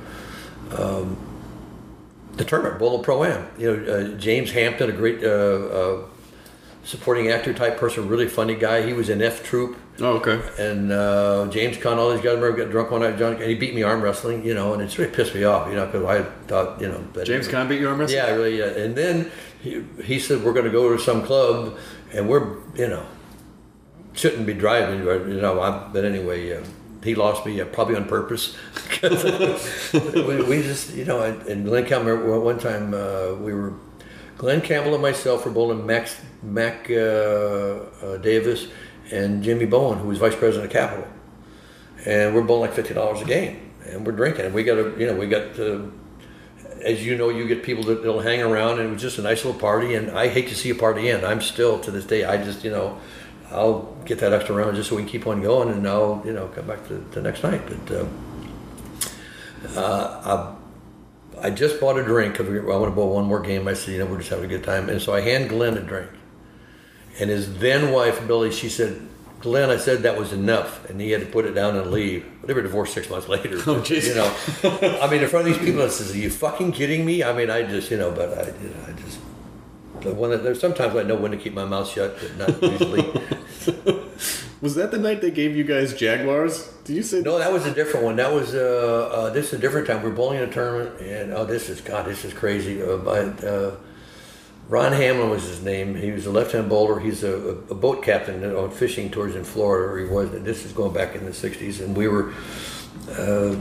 [0.77, 1.17] um,
[2.33, 3.47] the tournament, Bowl Pro Am.
[3.57, 6.05] You know, uh, James Hampton, a great uh, uh,
[6.83, 8.85] supporting actor type person, really funny guy.
[8.85, 9.77] He was in F Troop.
[9.99, 10.41] Oh, okay.
[10.57, 13.43] And uh, James Caan, all these guys, I remember got drunk one night, John, and
[13.43, 15.85] he beat me arm wrestling, you know, and it's really pissed me off, you know,
[15.85, 18.17] because I thought, you know, James Caan beat you arm wrestling?
[18.17, 18.57] Yeah, really.
[18.57, 18.65] Yeah.
[18.65, 21.77] And then he, he said we're going to go to some club,
[22.13, 23.05] and we're, you know,
[24.13, 25.61] shouldn't be driving, but, you know.
[25.61, 26.63] I, but anyway,
[27.03, 28.55] he lost me uh, probably on purpose.
[29.03, 32.41] we, we just, you know, and and Glen Campbell.
[32.41, 33.73] One time uh, we were
[34.37, 38.67] Glen Campbell and myself were bowling Max Mac uh, uh, Davis
[39.11, 41.07] and Jimmy Bowen, who was vice president of Capitol,
[42.05, 44.99] and we're bowling like fifty dollars a game, and we're drinking, and we got a,
[44.99, 45.59] you know, we got.
[45.59, 45.81] Uh,
[46.83, 49.21] as you know, you get people that will hang around, and it was just a
[49.21, 49.93] nice little party.
[49.93, 51.23] And I hate to see a party end.
[51.23, 52.23] I'm still to this day.
[52.23, 52.99] I just, you know,
[53.51, 56.33] I'll get that extra round just so we can keep on going, and I'll, you
[56.33, 57.61] know, come back to the next night.
[57.67, 60.55] But uh, uh,
[61.41, 63.67] I, I just bought a drink because I want to bowl one more game.
[63.67, 65.77] I said, you know, we're just having a good time, and so I hand Glen
[65.77, 66.09] a drink,
[67.19, 69.07] and his then wife Billy, she said.
[69.41, 72.23] Glen, I said that was enough, and he had to put it down and leave.
[72.41, 73.55] But they were divorced six months later.
[73.57, 74.05] Oh, jeez.
[74.05, 77.03] You know, I mean, in front of these people, I says, "Are you fucking kidding
[77.03, 79.19] me?" I mean, I just, you know, but I, you know, I just.
[80.01, 82.61] The one that, there's sometimes I know when to keep my mouth shut, but not
[82.61, 83.01] usually.
[84.61, 86.71] Was that the night they gave you guys Jaguars?
[86.83, 88.15] Did you say No, that was a different one.
[88.17, 90.03] That was uh, uh, this is a different time.
[90.03, 92.81] We're bowling in a tournament, and oh, this is God, this is crazy.
[92.81, 93.75] Uh, uh,
[94.69, 95.95] Ron Hamlin was his name.
[95.95, 96.99] He was a left-hand bowler.
[96.99, 99.91] He's a, a boat captain on fishing tours in Florida.
[99.91, 100.29] Or he was.
[100.43, 102.33] This is going back in the '60s, and we were.
[103.09, 103.55] Uh,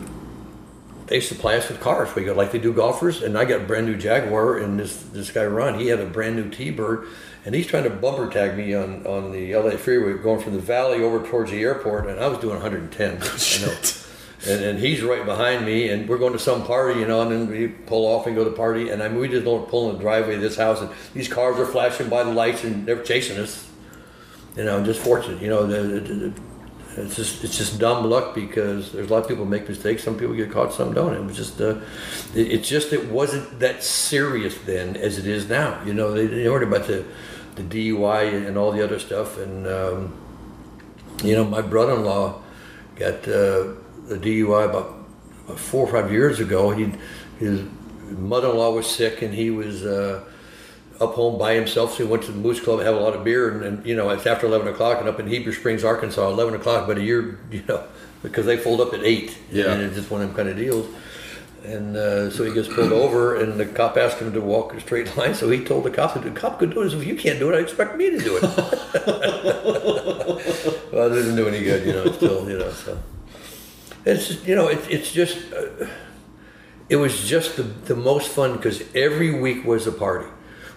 [1.07, 2.15] they supply us with cars.
[2.15, 5.03] We go like they do golfers, and I got a brand new Jaguar, and this
[5.03, 7.09] this guy Ron, he had a brand new T-Bird,
[7.45, 10.61] and he's trying to bumper tag me on on the LA freeway going from the
[10.61, 13.11] valley over towards the airport, and I was doing 110.
[13.23, 13.77] I know.
[14.47, 17.31] And, and he's right behind me, and we're going to some party, you know, and
[17.31, 19.69] then we pull off and go to the party, and I mean, we just don't
[19.69, 22.65] pull in the driveway of this house, and these cars are flashing by the lights,
[22.65, 23.67] and they're chasing us.
[24.57, 26.33] You know, just fortunate, you know.
[26.97, 30.03] It's just it's just dumb luck because there's a lot of people make mistakes.
[30.03, 31.15] Some people get caught, some don't.
[31.15, 31.77] It was just uh,
[32.35, 35.81] it, it's just it wasn't that serious then as it is now.
[35.85, 37.05] You know, they, they heard about the
[37.63, 40.13] the DUI and all the other stuff, and um,
[41.23, 42.41] you know, my brother-in-law
[42.97, 43.73] got uh,
[44.11, 44.95] a DUI about,
[45.45, 46.71] about four or five years ago.
[46.71, 46.93] He
[47.39, 47.63] his
[48.11, 49.85] mother-in-law was sick, and he was.
[49.85, 50.25] Uh,
[51.01, 51.93] up home by himself.
[51.97, 53.97] So he went to the Moose Club, have a lot of beer, and, and you
[53.97, 56.87] know it's after eleven o'clock, and up in Heber Springs, Arkansas, eleven o'clock.
[56.87, 57.85] But a year, you know,
[58.23, 59.73] because they fold up at eight, Yeah.
[59.73, 60.87] and it's just one of them kind of deals.
[61.65, 64.81] And uh, so he gets pulled over, and the cop asked him to walk a
[64.81, 65.35] straight line.
[65.35, 66.93] So he told the cop the cop could do it.
[66.93, 68.43] If you can't do it, I expect me to do it.
[70.93, 72.11] well, it didn't do any good, you know.
[72.13, 72.99] Still, you know, so
[74.05, 75.53] it's you know, it, it's just.
[75.53, 75.87] Uh,
[76.91, 80.29] it was just the, the most fun because every week was a party.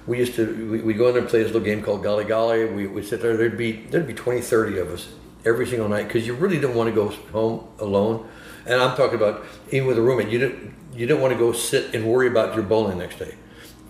[0.05, 2.23] We used to we, we go in there and play this little game called Golly
[2.23, 2.65] Golly.
[2.65, 3.35] We would sit there.
[3.35, 5.09] There'd be there'd be 20, 30 of us
[5.43, 8.29] every single night because you really didn't want to go home alone.
[8.65, 10.29] And I'm talking about even with a roommate.
[10.29, 13.35] You didn't you didn't want to go sit and worry about your bowling next day.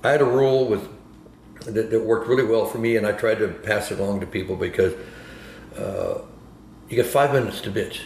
[0.03, 0.87] I had a rule with
[1.65, 4.25] that, that worked really well for me, and I tried to pass it along to
[4.25, 4.93] people because
[5.77, 6.19] uh,
[6.89, 8.01] you got five minutes to bitch.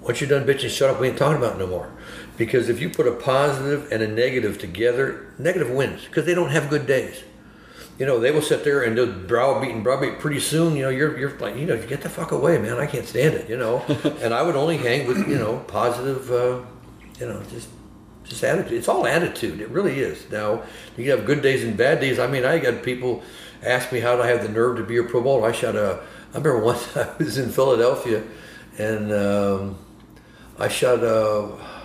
[0.00, 1.00] Once you're done bitching, shut up.
[1.00, 1.92] We ain't talking about it no more.
[2.36, 6.50] Because if you put a positive and a negative together, negative wins because they don't
[6.50, 7.22] have good days.
[7.98, 10.18] You know, they will sit there and they'll browbeat and browbeat.
[10.18, 12.78] Pretty soon, you know, you're you're like, you know, get the fuck away, man.
[12.78, 13.48] I can't stand it.
[13.48, 13.78] You know,
[14.22, 16.60] and I would only hang with you know positive, uh,
[17.20, 17.68] you know, just
[18.24, 18.72] just attitude.
[18.72, 19.60] It's all attitude.
[19.60, 20.30] It really is.
[20.30, 20.62] Now
[20.96, 22.18] you have good days and bad days.
[22.18, 23.22] I mean, I got people
[23.62, 25.48] ask me how did I have the nerve to be a Pro Bowler.
[25.48, 26.00] I shot a.
[26.34, 28.22] I remember once I was in Philadelphia,
[28.78, 29.78] and um,
[30.58, 31.81] I shot a.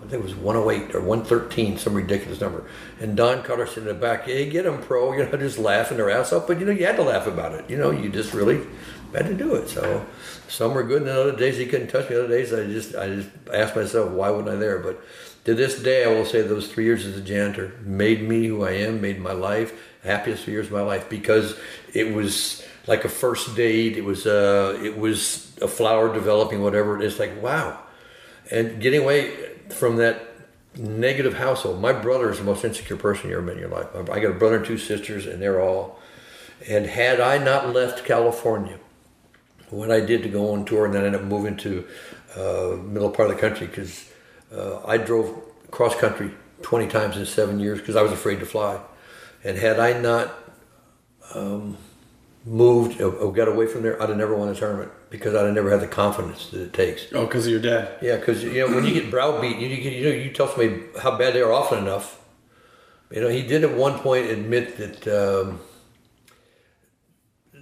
[0.00, 2.64] I think it was 108 or 113, some ridiculous number.
[3.00, 5.98] And Don Carter said in the back, "Hey, get them pro," you know, just laughing
[5.98, 6.46] their ass off.
[6.46, 7.68] But you know, you had to laugh about it.
[7.68, 8.66] You know, you just really
[9.12, 9.68] had to do it.
[9.68, 10.06] So
[10.48, 12.16] some were good, and other days he couldn't touch me.
[12.16, 14.78] Other days I just I just asked myself, why wasn't I there?
[14.78, 15.02] But
[15.44, 18.64] to this day, I will say those three years as a janitor made me who
[18.64, 19.72] I am, made my life
[20.02, 21.58] happiest years of my life because
[21.92, 23.96] it was like a first date.
[23.96, 27.02] It was uh, it was a flower developing, whatever.
[27.02, 27.78] It's like wow,
[28.50, 30.26] and getting away from that
[30.76, 31.80] negative household.
[31.80, 33.88] My brother is the most insecure person you ever met in your life.
[34.10, 35.98] I got a brother and two sisters, and they're all.
[36.68, 38.78] And had I not left California,
[39.70, 41.86] what I did to go on tour and then end up moving to
[42.36, 44.10] uh, middle part of the country because
[44.52, 48.46] uh, I drove cross country 20 times in seven years because I was afraid to
[48.46, 48.80] fly.
[49.42, 50.34] And had I not
[51.34, 51.78] um,
[52.44, 55.44] moved or, or got away from there, I'd have never won a tournament because I'd
[55.44, 57.06] have never had the confidence that it takes.
[57.12, 57.98] Oh, because of your dad.
[58.00, 60.82] Yeah, because you know when you get browbeat, you, you, you know you tell somebody
[61.00, 62.20] how bad they are often enough.
[63.10, 65.60] You know he did at one point admit that um,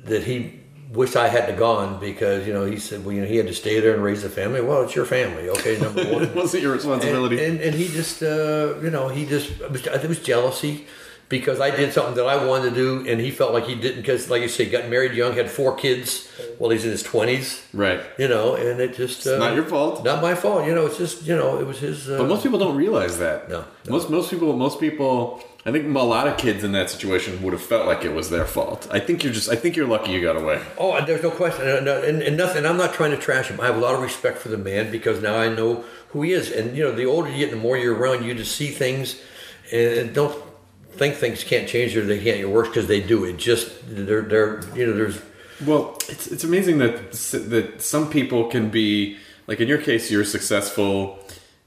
[0.04, 0.60] that he
[0.92, 3.54] wished I hadn't gone because you know he said well you know he had to
[3.54, 4.60] stay there and raise the family.
[4.60, 6.22] Well, it's your family, okay, number one.
[6.22, 7.42] it wasn't your responsibility.
[7.42, 10.08] And, and, and he just, uh, you know, he just, it was, I think it
[10.08, 10.86] was jealousy
[11.28, 14.00] because I did something that I wanted to do and he felt like he didn't
[14.00, 17.62] because, like you say, got married young, had four kids while he's in his 20s,
[17.74, 18.00] right.
[18.18, 19.26] you know, and it just.
[19.26, 20.04] uh, not your fault.
[20.04, 20.66] Not my fault.
[20.66, 22.08] You know, it's just, you know, it was his.
[22.08, 23.48] Uh, But most people don't realize that.
[23.48, 23.92] No, no.
[23.92, 27.52] Most most people most people I think a lot of kids in that situation would
[27.52, 28.88] have felt like it was their fault.
[28.90, 30.62] I think you're just I think you're lucky you got away.
[30.78, 32.64] Oh, there's no question, and, and, and nothing.
[32.64, 33.60] I'm not trying to trash him.
[33.60, 36.32] I have a lot of respect for the man because now I know who he
[36.32, 36.50] is.
[36.50, 39.20] And you know, the older you get, the more you're around, you just see things,
[39.70, 40.47] and don't
[40.98, 43.24] think things can't change or they can't get worse because they do.
[43.24, 45.20] It just they're they're you know there's
[45.64, 50.24] Well, it's it's amazing that that some people can be like in your case you're
[50.24, 51.18] successful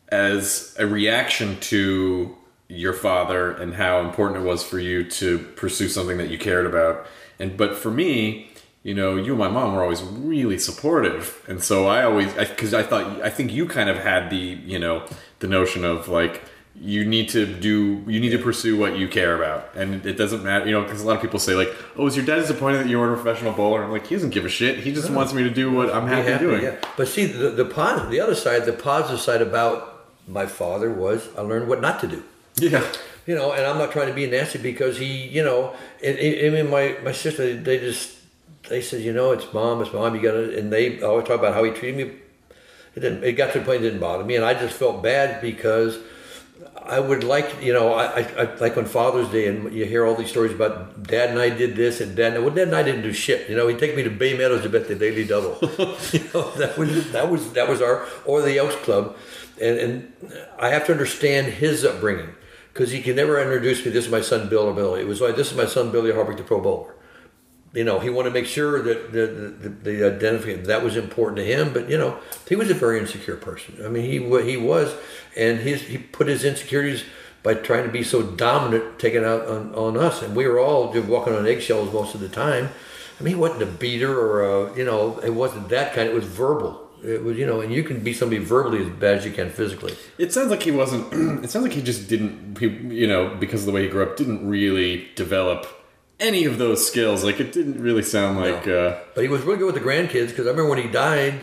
[0.10, 2.36] as a reaction to
[2.68, 6.66] your father and how important it was for you to pursue something that you cared
[6.66, 7.06] about.
[7.40, 8.52] And but for me,
[8.84, 12.74] you know, you and my mom were always really supportive, and so I always because
[12.74, 15.06] I, thought I think you kind of had the you know
[15.40, 16.42] the notion of like
[16.80, 20.44] you need to do you need to pursue what you care about and it doesn't
[20.44, 22.80] matter you know because a lot of people say like oh is your dad disappointed
[22.80, 25.10] that you weren't a professional bowler i'm like he doesn't give a shit he just
[25.10, 26.78] wants me to do what i'm happy, happy, doing Yeah.
[26.98, 31.28] But see, the the positive, the other side, the positive side about my father was
[31.38, 32.24] I learned what not to do.
[32.56, 32.86] yeah
[33.26, 36.56] you know, and I'm not trying to be nasty because he, you know, and, and,
[36.56, 38.18] I mean, my, my sister, they just,
[38.68, 41.54] they said, you know, it's mom, it's mom, you gotta, and they always talk about
[41.54, 42.14] how he treated me.
[42.96, 45.02] It didn't, it got to the point it didn't bother me, and I just felt
[45.02, 45.98] bad because
[46.86, 50.06] I would like, you know, I, I, I like on Father's Day, and you hear
[50.06, 52.84] all these stories about Dad and I did this, and Dad, well, Dad and I
[52.84, 53.50] didn't do shit.
[53.50, 55.58] You know, he'd take me to Bay Meadows to bet the Daily Double.
[55.62, 59.16] you know, that was that was that was our or the Elks Club,
[59.62, 60.14] and and
[60.60, 62.36] I have to understand his upbringing
[62.74, 63.92] because he can never introduce me.
[63.92, 65.02] This is my son Bill or Billy.
[65.02, 66.96] It was like this is my son Billy Hardwick, the Pro Bowler.
[67.74, 71.46] You know, he wanted to make sure that the the, the that was important to
[71.46, 71.72] him.
[71.74, 73.78] But you know, he was a very insecure person.
[73.84, 74.94] I mean, he he was,
[75.36, 77.06] and his he put his insecurities
[77.44, 80.94] by trying to be so dominant, taken out on, on us, and we were all
[80.94, 82.70] just walking on eggshells most of the time.
[83.20, 86.10] I mean, he wasn't a beater or a, you know, it wasn't that kind.
[86.10, 86.90] It was verbal.
[87.04, 89.50] It was, you know, and you can be somebody verbally as bad as you can
[89.50, 89.96] physically.
[90.20, 91.12] It sounds like he wasn't.
[91.44, 92.60] it sounds like he just didn't.
[92.60, 95.81] He, you know, because of the way he grew up, didn't really develop
[96.22, 97.24] any of those skills.
[97.24, 98.68] Like it didn't really sound like.
[98.68, 101.34] Uh, But he was really good with the grandkids because I remember when he died,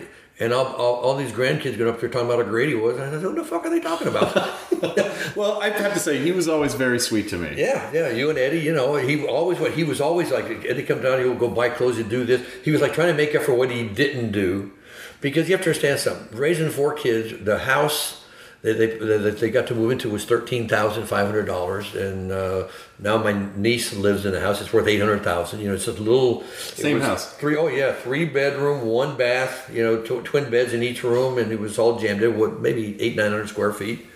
[0.40, 2.96] and all, all, all these grandkids got up there talking about how great he was.
[2.96, 4.34] And I said, "What the fuck are they talking about?"
[5.36, 7.54] well, I have to say he was always very sweet to me.
[7.56, 8.08] yeah, yeah.
[8.10, 10.64] You and Eddie, you know, he always what he was always like.
[10.64, 12.40] Eddie come down, he would go buy clothes and do this.
[12.64, 14.72] He was like trying to make up for what he didn't do,
[15.20, 16.38] because you have to understand something.
[16.38, 18.24] Raising four kids, the house.
[18.62, 22.32] That they, that they got to move into was thirteen thousand five hundred dollars, and
[22.32, 22.66] uh,
[22.98, 24.60] now my niece lives in a house.
[24.60, 25.60] It's worth eight hundred thousand.
[25.60, 27.34] You know, it's a little Same house.
[27.34, 29.70] Three oh yeah, three bedroom, one bath.
[29.72, 32.36] You know, tw- twin beds in each room, and it was all jammed in.
[32.36, 34.06] What maybe eight nine hundred square feet.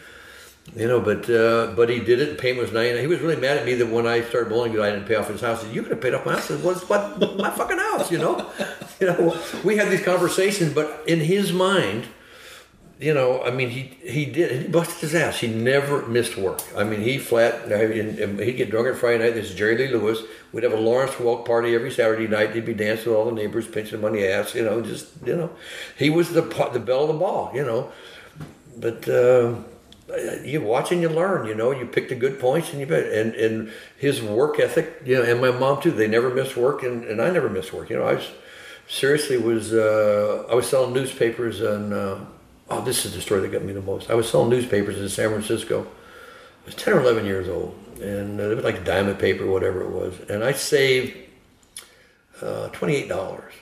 [0.75, 2.31] You know, but uh, but he did it.
[2.31, 2.97] and Payment was nine.
[2.99, 5.29] He was really mad at me that when I started bowling, I didn't pay off
[5.29, 5.61] his house.
[5.61, 7.79] He said, "You could have paid off my house." Said, "Well, it's what my fucking
[7.79, 8.51] house." You know,
[9.01, 9.41] you know.
[9.63, 12.07] We had these conversations, but in his mind,
[13.03, 14.63] you know, I mean, he he did.
[14.63, 15.41] He busted his ass.
[15.41, 16.63] He never missed work.
[16.77, 17.69] I mean, he flat.
[17.69, 19.35] He'd get drunk on Friday night.
[19.35, 20.23] This is Jerry Lee Lewis.
[20.53, 22.55] We'd have a Lawrence Welk party every Saturday night.
[22.55, 24.55] He'd be dancing with all the neighbors, pinching them on the ass.
[24.55, 25.51] You know, just you know,
[25.99, 27.51] he was the the belle of the ball.
[27.55, 27.93] You know,
[28.79, 29.09] but.
[29.09, 29.55] Uh,
[30.45, 31.47] you watch and you learn.
[31.47, 33.11] You know, you pick the good points and you bet.
[33.11, 35.91] And and his work ethic, you know, and my mom too.
[35.91, 37.89] They never missed work, and, and I never missed work.
[37.89, 38.31] You know, I was
[38.89, 42.19] seriously was uh, I was selling newspapers and uh,
[42.73, 44.11] oh, this is the story that got me the most.
[44.11, 45.83] I was selling newspapers in San Francisco.
[45.83, 49.83] I was ten or eleven years old, and uh, it was like diamond paper, whatever
[49.83, 51.17] it was, and I saved
[52.41, 53.53] uh, twenty eight dollars.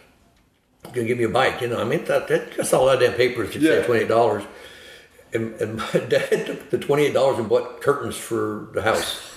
[0.93, 1.81] Gonna give me a bike, you know.
[1.81, 3.71] I mean, that, that just all that damn papers to Yeah.
[3.77, 4.45] save twenty eight dollars.
[5.33, 9.30] And, and my dad took the twenty eight dollars and bought curtains for the house.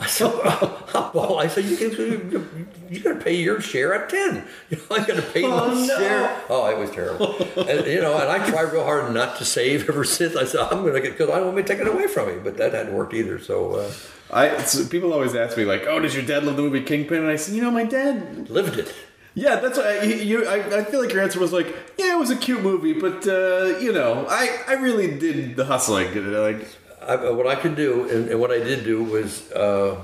[0.00, 0.32] I said,
[1.14, 2.48] well, I said, you, you,
[2.90, 4.44] you got to pay your share at 10.
[4.70, 6.42] You know, I got to pay my share.
[6.48, 7.36] Oh, it was terrible.
[7.56, 10.36] and, you know, and I tried real hard not to save ever since.
[10.36, 12.28] I said, I'm going to get, because I don't want to take it away from
[12.28, 12.40] me.
[12.42, 13.38] But that hadn't worked either.
[13.38, 13.92] So, uh,
[14.30, 17.22] I so people always ask me like, "Oh, does your dad love the movie Kingpin?"
[17.22, 18.94] And I said, "You know, my dad lived it.
[19.34, 20.46] Yeah, that's why I, you.
[20.46, 23.26] I, I feel like your answer was like, yeah, it was a cute movie, but
[23.26, 26.32] uh, you know, I, I really did the hustling.
[26.32, 26.66] Like,
[27.08, 30.00] I, what I could do, and, and what I did do was, uh,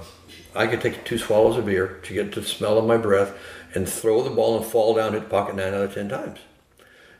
[0.55, 3.37] I could take two swallows of beer to get the smell of my breath,
[3.75, 6.39] and throw the ball and fall down, hit the pocket nine out of ten times.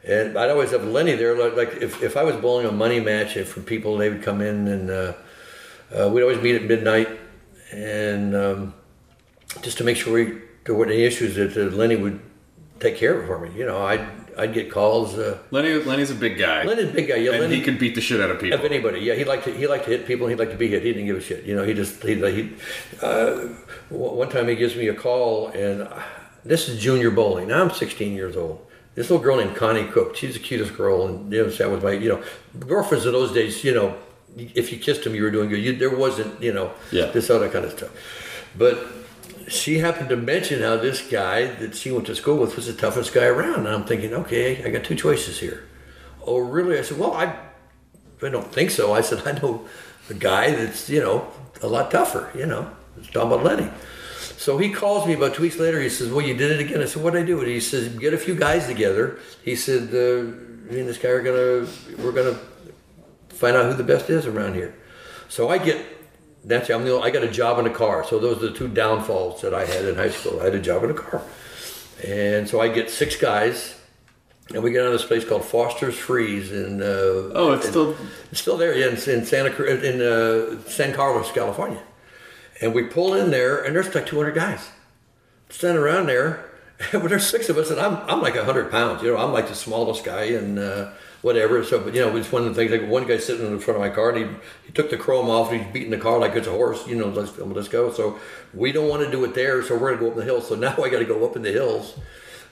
[0.05, 1.37] And I'd always have Lenny there.
[1.37, 4.41] Like, like if, if I was bowling a money match, from people they would come
[4.41, 5.13] in, and uh,
[5.95, 7.09] uh, we'd always meet at midnight,
[7.73, 8.75] and um,
[9.63, 12.21] just to make sure we, there weren't any issues, that uh, Lenny would
[12.81, 13.51] take care of for me.
[13.59, 14.07] You know, I'd
[14.39, 15.17] I'd get calls.
[15.19, 16.65] Uh, Lenny, Lenny's a big guy.
[16.65, 17.17] Lenny's a big guy.
[17.17, 18.59] Yeah, and Lenny he could beat the shit out of people.
[18.59, 19.01] of anybody.
[19.01, 20.27] Yeah, he liked to he liked to hit people.
[20.27, 20.83] and He liked to be hit.
[20.83, 21.45] He didn't give a shit.
[21.45, 22.53] You know, he just he he.
[23.03, 23.49] Uh,
[23.91, 26.03] one time he gives me a call, and uh,
[26.45, 27.49] this is junior bowling.
[27.49, 28.67] Now I'm 16 years old.
[28.95, 30.15] This little girl named Connie Cook.
[30.17, 32.23] She's the cutest girl, and you know, that was my you know
[32.61, 33.63] girlfriends of those days.
[33.65, 33.97] You know,
[34.37, 35.59] if you kissed them, you were doing good.
[35.61, 37.07] You, there wasn't you know Yeah.
[37.07, 37.91] this other kind of stuff,
[38.57, 38.79] but.
[39.49, 42.73] She happened to mention how this guy that she went to school with was the
[42.73, 43.67] toughest guy around.
[43.67, 45.65] And I'm thinking, okay, I got two choices here.
[46.27, 46.79] Oh, really?
[46.79, 47.37] I said, well, I
[48.23, 48.93] I don't think so.
[48.93, 49.67] I said, I know
[50.11, 51.29] a guy that's, you know,
[51.63, 52.71] a lot tougher, you know.
[53.11, 53.69] About Lenny.
[54.37, 55.81] So he calls me about two weeks later.
[55.81, 56.81] He says, well, you did it again.
[56.81, 57.39] I said, what'd I do?
[57.41, 59.19] And he says, get a few guys together.
[59.45, 60.31] He said, uh,
[60.71, 62.41] me and this guy are going to, we're going to
[63.35, 64.75] find out who the best is around here.
[65.29, 65.85] So I get,
[66.45, 68.05] that's, I'm the, I got a job in a car.
[68.05, 70.41] So those are the two downfalls that I had in high school.
[70.41, 71.23] I had a job in a car.
[72.07, 73.75] And so I get six guys,
[74.53, 76.83] and we get on this place called Foster's Freeze in.
[76.83, 77.97] Uh, Oh, it's in- still-
[78.31, 81.83] it's still there, yeah, in, in Santa Cruz, in uh, San Carlos, California.
[82.61, 84.69] And we pull in there, and there's like 200 guys
[85.49, 86.51] standing around there.
[86.93, 89.03] but there's six of us, and I'm I'm like 100 pounds.
[89.03, 90.91] You know, I'm like the smallest guy, and uh,
[91.25, 91.65] whatever.
[91.65, 92.71] So, but you know, it's one of the things.
[92.71, 94.97] Like one guy sitting in the front of my car, and he he took the
[94.97, 96.87] chrome off, and he's beating the car like it's a horse.
[96.87, 97.91] You know, let's let's go.
[97.93, 98.19] So
[98.53, 100.49] we don't want to do it there, so we're gonna go up in the hills.
[100.49, 101.95] So now I got to go up in the hills,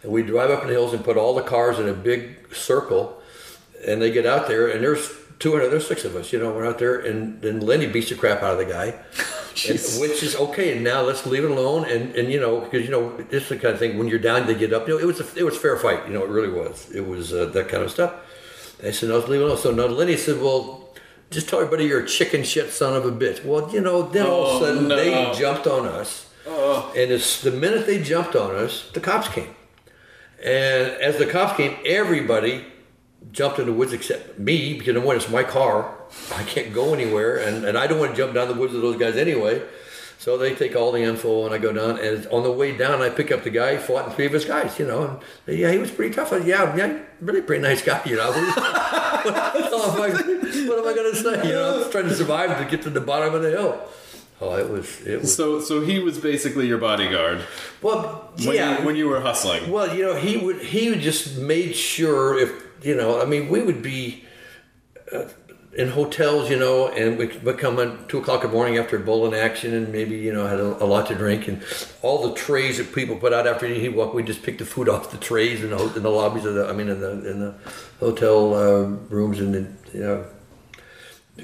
[0.02, 2.54] and we drive up in the hills and put all the cars in a big
[2.54, 3.20] circle,
[3.86, 6.64] and they get out there, and there's 200, there's six of us, you know, we're
[6.64, 8.86] out there, and then Lenny beats the crap out of the guy,
[9.68, 10.72] and- which is okay.
[10.72, 13.48] And now let's leave it alone, and and you know, because you know, this is
[13.50, 14.88] the kind of thing when you're down, they get up.
[14.88, 16.90] You know, it was a, it was fair fight, you know, it really was.
[16.92, 18.14] It was uh, that kind of stuff.
[18.83, 19.59] I said, oh, no, let's leave it alone.
[19.59, 20.78] So now Lenny said, well.
[21.30, 23.43] Just tell everybody you're a chicken shit son of a bitch.
[23.43, 24.97] Well, you know, then all of Oh, a sudden no.
[24.97, 26.28] they jumped on us.
[26.47, 26.93] Oh.
[26.95, 29.49] and it's the minute they jumped on us, the cops came.
[30.45, 32.66] And as the cops came, everybody
[33.33, 35.95] jumped in the woods except me because number one, it's my car.
[36.35, 38.83] I can't go anywhere, and, and I don't want to jump down the woods with
[38.83, 39.62] those guys anyway.
[40.22, 41.98] So they take all the info, and I go down.
[41.98, 44.44] And on the way down, I pick up the guy fought in three of his
[44.44, 44.78] guys.
[44.78, 46.32] You know, and yeah, he was pretty tough.
[46.32, 48.00] I, yeah, yeah, really pretty nice guy.
[48.04, 50.10] You know, what, am I,
[50.68, 51.48] what am I going to say?
[51.48, 53.82] You know, I was trying to survive to get to the bottom of the hill.
[54.40, 55.34] Oh, it was it was.
[55.34, 57.44] So, so he was basically your bodyguard
[57.80, 58.78] Well, when, yeah.
[58.78, 59.72] you, when you were hustling.
[59.72, 62.52] Well, you know, he would he would just made sure if
[62.84, 64.24] you know, I mean, we would be
[65.12, 65.24] uh,
[65.74, 68.96] in hotels, you know, and we would come at two o'clock in the morning after
[68.96, 71.62] a bowling action, and maybe you know had a, a lot to drink, and
[72.02, 74.88] all the trays that people put out after he walk, we just pick the food
[74.90, 77.40] off the trays in the in the lobbies of the, I mean, in the in
[77.40, 77.54] the
[78.00, 79.54] hotel uh, rooms, and
[79.94, 80.24] you know,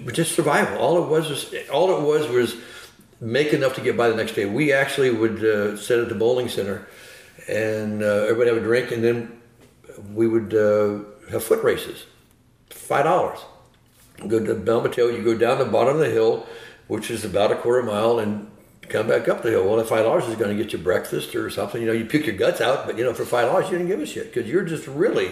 [0.05, 0.79] but just survival.
[0.79, 2.57] All it was was all it was was
[3.21, 4.45] make enough to get by the next day.
[4.45, 6.87] We actually would uh, sit at the bowling center,
[7.49, 9.41] and uh, everybody have a drink, and then
[10.13, 10.99] we would uh,
[11.31, 12.05] have foot races,
[12.69, 13.39] five dollars.
[14.27, 16.47] Go to Bel Mateo, you go down the bottom of the hill,
[16.89, 18.51] which is about a quarter mile, and
[18.89, 19.65] come back up the hill.
[19.65, 21.81] Well, that five dollars is going to get you breakfast or something.
[21.81, 23.89] You know, you puke your guts out, but you know, for five dollars, you didn't
[23.89, 25.31] give a shit because you're just really.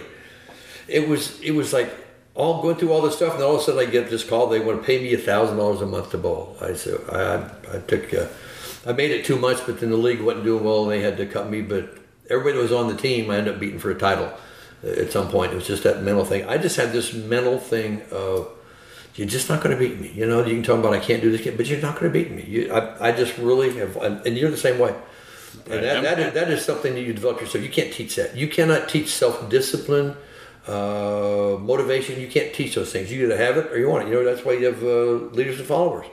[0.87, 1.93] It was it was like
[2.33, 4.47] all going through all this stuff, and all of a sudden I get this call.
[4.47, 6.55] They want to pay me a thousand dollars a month to bowl.
[6.61, 8.27] I said I I took uh,
[8.85, 11.17] I made it two months, but then the league wasn't doing well, and they had
[11.17, 11.61] to cut me.
[11.61, 11.97] But
[12.29, 14.31] everybody that was on the team, I ended up beating for a title
[14.83, 15.51] uh, at some point.
[15.51, 16.47] It was just that mental thing.
[16.47, 18.49] I just had this mental thing of
[19.17, 20.11] you're just not going to beat me.
[20.13, 22.11] You know, you can talk about I can't do this, but you're not going to
[22.11, 22.43] beat me.
[22.43, 24.95] You, I, I just really have, and you're the same way.
[25.65, 27.63] And that, that, is, that is something that you develop yourself.
[27.63, 28.37] You can't teach that.
[28.37, 30.15] You cannot teach self discipline,
[30.67, 32.21] uh, motivation.
[32.21, 33.11] You can't teach those things.
[33.11, 34.11] You either have it or you want it.
[34.11, 36.05] You know, that's why you have uh, leaders and followers.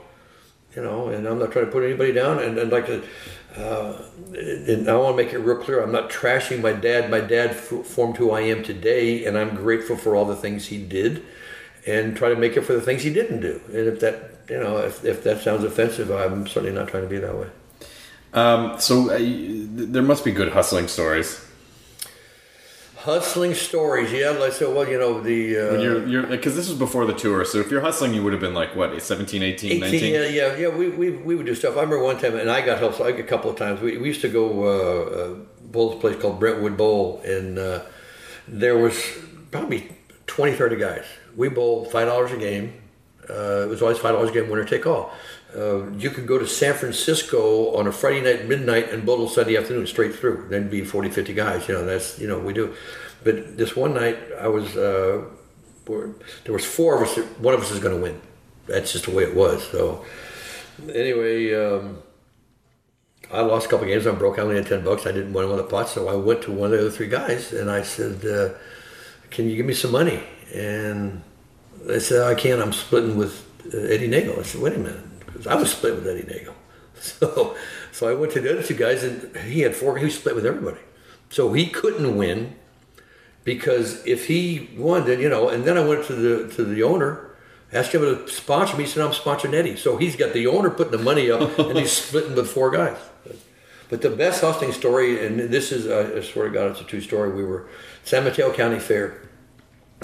[0.75, 2.39] You know, and I'm not trying to put anybody down.
[2.39, 4.01] And, and like, uh,
[4.33, 5.81] and I want to make it real clear.
[5.83, 7.11] I'm not trashing my dad.
[7.11, 10.65] My dad f- formed who I am today, and I'm grateful for all the things
[10.65, 11.23] he did
[11.85, 13.61] and try to make it for the things he didn't do.
[13.67, 17.09] And if that, you know, if, if that sounds offensive, I'm certainly not trying to
[17.09, 17.47] be that way.
[18.33, 21.41] Um, so uh, there must be good hustling stories.
[22.97, 24.31] Hustling stories, yeah.
[24.31, 27.45] Like so, well, you know the uh, you're, you're, because this was before the tour.
[27.45, 30.13] So if you're hustling, you would have been like what, 17, 18, 18, 19?
[30.13, 30.67] yeah, yeah, yeah.
[30.69, 31.77] We, we, we would do stuff.
[31.77, 33.79] I remember one time, and I got I got a couple of times.
[33.79, 37.83] We, we used to go uh, uh, bowl a place called Brentwood Bowl, and uh,
[38.47, 38.99] there was
[39.51, 39.87] probably
[40.25, 41.05] 20, 30 guys.
[41.35, 42.81] We bowled five dollars a game.
[43.29, 45.11] Uh, it was always five dollars a game, winner take all.
[45.55, 49.55] Uh, you could go to San Francisco on a Friday night midnight and bowl Sunday
[49.55, 50.47] afternoon straight through.
[50.49, 51.67] Then be 40, 50 guys.
[51.67, 52.73] You know, that's you know we do.
[53.23, 55.23] But this one night, I was uh,
[55.87, 57.17] there was four of us.
[57.39, 58.21] One of us is going to win.
[58.67, 59.65] That's just the way it was.
[59.69, 60.03] So
[60.93, 61.99] anyway, um,
[63.31, 64.05] I lost a couple games.
[64.05, 64.39] I'm broke.
[64.39, 65.05] I only had ten bucks.
[65.05, 66.91] I didn't win one of the pots, so I went to one of the other
[66.91, 68.55] three guys and I said, uh,
[69.29, 70.21] "Can you give me some money?"
[70.55, 71.21] And
[71.83, 72.61] they said, "I can't.
[72.61, 75.95] I'm splitting with uh, Eddie Nagel." I said, "Wait a minute," because I was split
[75.95, 76.55] with Eddie Nagel.
[76.97, 77.55] So,
[77.91, 79.97] so I went to the other two guys, and he had four.
[79.97, 80.79] He was split with everybody,
[81.29, 82.55] so he couldn't win
[83.43, 85.49] because if he won, then you know.
[85.49, 87.29] And then I went to the to the owner,
[87.71, 88.85] asked him to sponsor me.
[88.85, 91.77] He said, "I'm sponsoring Eddie." So he's got the owner putting the money up, and
[91.77, 92.97] he's splitting with four guys.
[93.87, 97.01] But the best hosting story, and this is, I swear to God, it's a true
[97.01, 97.31] story.
[97.31, 97.67] We were
[98.03, 99.21] San Mateo County Fair,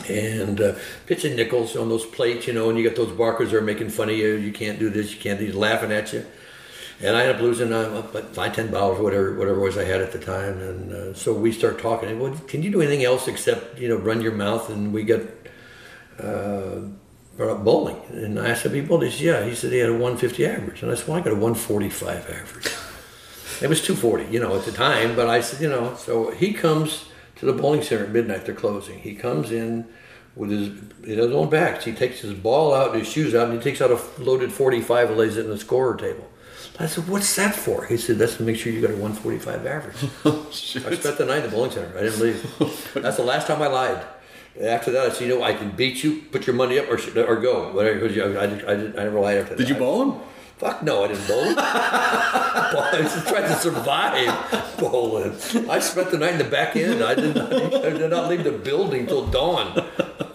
[0.07, 0.75] and uh,
[1.05, 3.89] pitching nickels on those plates, you know, and you got those barkers that are making
[3.89, 4.35] fun of you.
[4.35, 5.13] You can't do this.
[5.13, 5.51] You can't do.
[5.51, 6.25] Laughing at you.
[7.01, 10.01] And I ended up losing uh, about five, ten dollars, whatever, whatever was I had
[10.01, 10.59] at the time.
[10.59, 12.19] And uh, so we start talking.
[12.19, 14.69] Well, can you do anything else except you know run your mouth?
[14.69, 15.21] And we got
[16.19, 16.81] uh,
[17.35, 17.99] brought up bowling.
[18.09, 20.45] And I asked him, "He bowled?" He said, "Yeah." He said he had a 150
[20.45, 22.71] average, and I said, "Well, I got a 145 average."
[23.61, 25.15] It was 240, you know, at the time.
[25.15, 27.05] But I said, you know, so he comes
[27.41, 28.45] to the bowling center at midnight.
[28.45, 28.99] They're closing.
[28.99, 29.87] He comes in
[30.35, 30.69] with his
[31.03, 31.83] his own backs.
[31.83, 35.09] He takes his ball out, his shoes out, and he takes out a loaded 45
[35.09, 36.29] and lays it in the scorer table.
[36.79, 39.65] I said, "What's that for?" He said, "That's to make sure you got a 145
[39.65, 41.97] average." Oh, I spent the night at the bowling center.
[41.97, 42.55] I didn't leave.
[42.61, 44.03] Oh, That's the last time I lied.
[44.61, 46.21] After that, I said, "You know, I can beat you.
[46.31, 48.05] Put your money up or or go." Whatever.
[48.05, 49.57] I, I, did, I never lied after that.
[49.57, 50.21] Did you bowl him?
[50.61, 51.41] Fuck no, I didn't bowl.
[51.57, 55.31] I was just trying to survive bowling.
[55.67, 57.03] I spent the night in the back end.
[57.03, 59.83] I did not, I did not leave the building till dawn.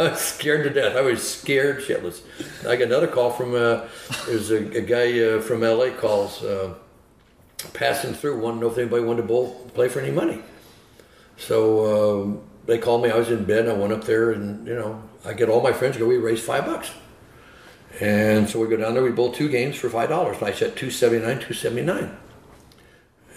[0.00, 0.96] I was scared to death.
[0.96, 2.22] I was scared shitless.
[2.66, 3.86] I got another call from uh,
[4.26, 6.74] there's a, a guy uh, from LA calls uh,
[7.72, 10.42] passing through, wanted to know if anybody wanted to bowl play for any money.
[11.36, 13.10] So um, they called me.
[13.10, 13.68] I was in bed.
[13.68, 15.96] I went up there, and you know, I get all my friends.
[15.96, 16.90] Go, we raised five bucks.
[18.00, 20.38] And so we go down there, we bowl two games for five dollars.
[20.38, 22.16] And I set two seventy nine, two seventy nine.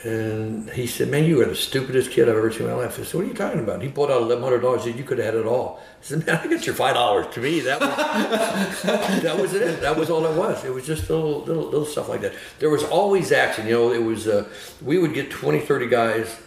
[0.03, 2.97] And he said, "Man, you are the stupidest kid I've ever seen in my life."
[2.97, 4.83] I said, "What are you talking about?" He pulled out eleven hundred dollars.
[4.83, 7.33] Said, "You could have had it all." I said, "Man, I got your five dollars."
[7.33, 7.89] To me, that was
[9.23, 9.81] that was it.
[9.81, 10.63] That was all it was.
[10.63, 12.33] It was just little little little stuff like that.
[12.59, 13.67] There was always action.
[13.67, 14.47] You know, it was uh,
[14.81, 16.37] we would get 20, 30 guys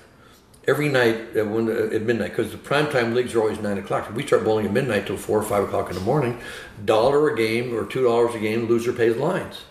[0.68, 4.12] every night at, uh, at midnight because the prime time leagues are always nine o'clock.
[4.14, 6.40] We start bowling at midnight till four or five o'clock in the morning.
[6.84, 8.66] Dollar a game or two dollars a game.
[8.66, 9.62] Loser pays lines.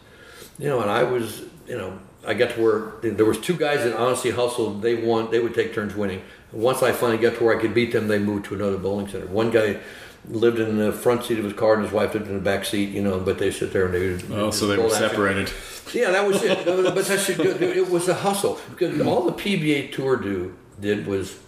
[0.59, 3.83] You know, and I was you know I got to where there was two guys
[3.83, 4.81] that honestly hustled.
[4.81, 5.31] They won.
[5.31, 6.21] They would take turns winning.
[6.51, 9.07] Once I finally got to where I could beat them, they moved to another bowling
[9.07, 9.25] center.
[9.27, 9.79] One guy
[10.27, 12.65] lived in the front seat of his car, and his wife lived in the back
[12.65, 12.89] seat.
[12.89, 14.09] You know, but they sit there and they.
[14.09, 14.99] would- Oh, so they were action.
[15.09, 15.49] separated.
[15.93, 16.63] Yeah, that was it.
[16.65, 17.61] but that's good.
[17.61, 21.39] It was a hustle because all the PBA Tour do did was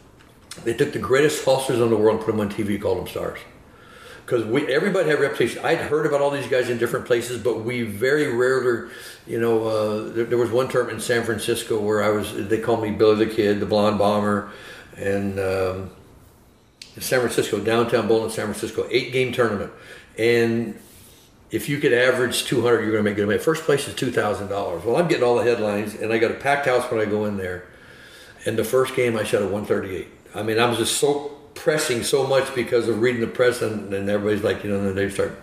[0.63, 3.07] they took the greatest hustlers in the world and put them on TV, called them
[3.07, 3.39] stars.
[4.25, 5.65] Because we everybody had a reputation.
[5.65, 8.89] I'd heard about all these guys in different places, but we very rarely,
[9.27, 12.47] you know, uh, there, there was one term in San Francisco where I was.
[12.47, 14.51] They called me Billy the Kid, the Blonde Bomber,
[14.97, 15.39] and.
[15.39, 15.91] Um,
[16.99, 19.71] San Francisco, downtown bowling in San Francisco, eight game tournament.
[20.17, 20.79] And
[21.49, 23.39] if you could average 200, you're going to make good money.
[23.39, 24.49] First place is $2,000.
[24.85, 27.25] Well, I'm getting all the headlines, and I got a packed house when I go
[27.25, 27.65] in there.
[28.45, 30.07] And the first game, I shot a 138.
[30.35, 33.93] I mean, I was just so pressing so much because of reading the press, and,
[33.93, 35.39] and everybody's like, you know, then they start,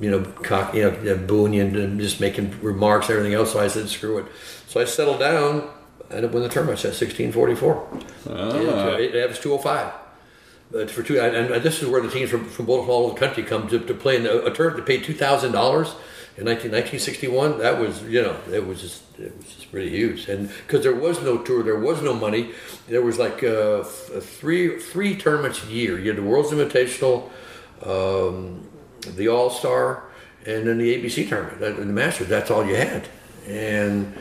[0.00, 3.52] you know, cock, you know, booing you and just making remarks and everything else.
[3.52, 4.26] So I said, screw it.
[4.68, 5.68] So I settled down.
[6.10, 6.78] I ended up winning the tournament.
[6.78, 7.88] I shot 1644.
[8.30, 8.96] Ah.
[8.96, 9.92] It, it was 205.
[10.70, 13.14] But for two, and, and this is where the teams from, from both all over
[13.14, 15.94] the country come to, to play in a, a tournament to pay two thousand dollars
[16.38, 17.58] in 19, 1961.
[17.58, 20.94] That was, you know, it was just it was just pretty huge, and because there
[20.94, 22.52] was no tour, there was no money.
[22.86, 25.98] There was like uh, three three tournaments a year.
[25.98, 27.28] You had the World's Invitational,
[27.82, 28.68] um,
[29.16, 30.04] the All Star,
[30.46, 32.28] and then the ABC tournament, and the Masters.
[32.28, 33.08] That's all you had,
[33.48, 34.14] and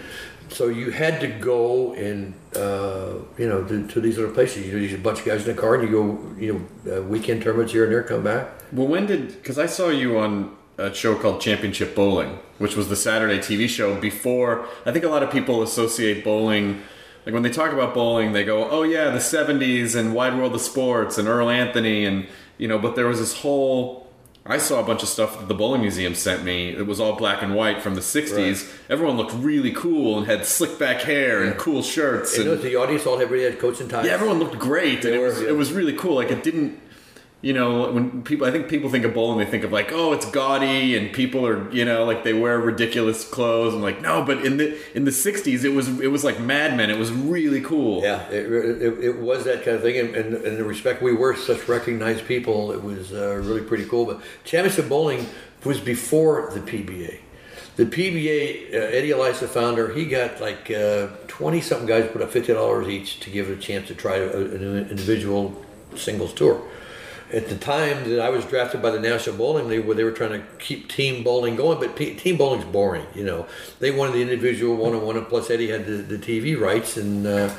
[0.49, 4.65] so you had to go and uh, you know to, to these other places.
[4.65, 7.03] You know, a bunch of guys in the car, and you go you know uh,
[7.03, 8.49] weekend tournaments here and there, come back.
[8.71, 9.27] Well, when did?
[9.27, 13.67] Because I saw you on a show called Championship Bowling, which was the Saturday TV
[13.67, 14.67] show before.
[14.85, 16.81] I think a lot of people associate bowling.
[17.25, 20.53] Like when they talk about bowling, they go, "Oh yeah, the '70s and Wide World
[20.55, 24.05] of Sports and Earl Anthony and you know." But there was this whole.
[24.49, 26.69] I saw a bunch of stuff that the bowling museum sent me.
[26.69, 28.37] It was all black and white from the '60s.
[28.37, 28.65] Right.
[28.89, 32.33] Everyone looked really cool and had slick back hair and cool shirts.
[32.35, 34.05] And you know, And, the audience all had really had coats and ties.
[34.05, 35.49] yeah, everyone looked great, and They it was yeah.
[35.49, 36.15] it was really cool.
[36.15, 36.79] Like it didn't,
[37.41, 40.11] you know, when people I think people think of bowling, they think of like, oh,
[40.11, 43.73] it's gaudy, and people are, you know, like they wear ridiculous clothes.
[43.75, 46.75] and like, no, but in the in the '60s, it was it was like Mad
[46.75, 46.89] Men.
[46.89, 48.01] It was really cool.
[48.01, 51.03] Yeah, it, it, it was that kind of thing, and, and, and in the respect
[51.03, 54.05] we were such recognized people, it was uh, really pretty cool.
[54.05, 55.27] But Championship Bowling
[55.63, 57.19] was before the PBA.
[57.75, 60.71] The PBA, uh, Eddie the founder, he got like
[61.27, 64.15] twenty something guys put up fifty dollars each to give it a chance to try
[64.17, 65.63] an individual
[65.95, 66.63] singles tour.
[67.33, 70.11] At the time that I was drafted by the National Bowling League, where they were
[70.11, 73.05] trying to keep team bowling going, but team bowling's boring.
[73.13, 73.47] You know,
[73.79, 76.97] they wanted the individual one on one, and plus Eddie had the, the TV rights
[76.97, 77.27] and.
[77.27, 77.53] Uh,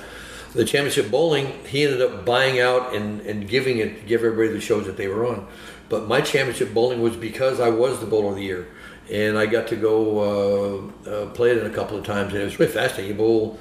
[0.55, 4.49] the championship bowling, he ended up buying out and, and giving it to give everybody
[4.49, 5.47] the shows that they were on.
[5.89, 8.69] But my championship bowling was because I was the bowler of the year,
[9.11, 12.43] and I got to go uh, uh, play it in a couple of times, and
[12.43, 13.13] it was really fascinating.
[13.13, 13.59] You bowl,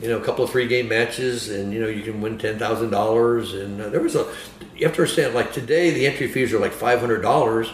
[0.00, 2.58] you know, a couple of three game matches, and you know you can win ten
[2.58, 3.54] thousand dollars.
[3.54, 4.32] And uh, there was a,
[4.76, 7.70] you have to understand, like today the entry fees are like five hundred dollars,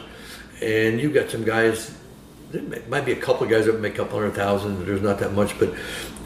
[0.62, 1.96] and you've got some guys.
[2.50, 4.86] There might be a couple of guys that make a couple hundred thousand.
[4.86, 5.74] There's not that much, but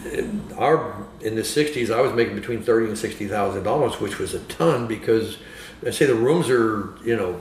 [0.07, 0.23] uh,
[0.57, 4.35] our in the '60s, I was making between thirty and sixty thousand dollars, which was
[4.35, 5.39] a ton because
[5.85, 7.41] I say the rooms are you know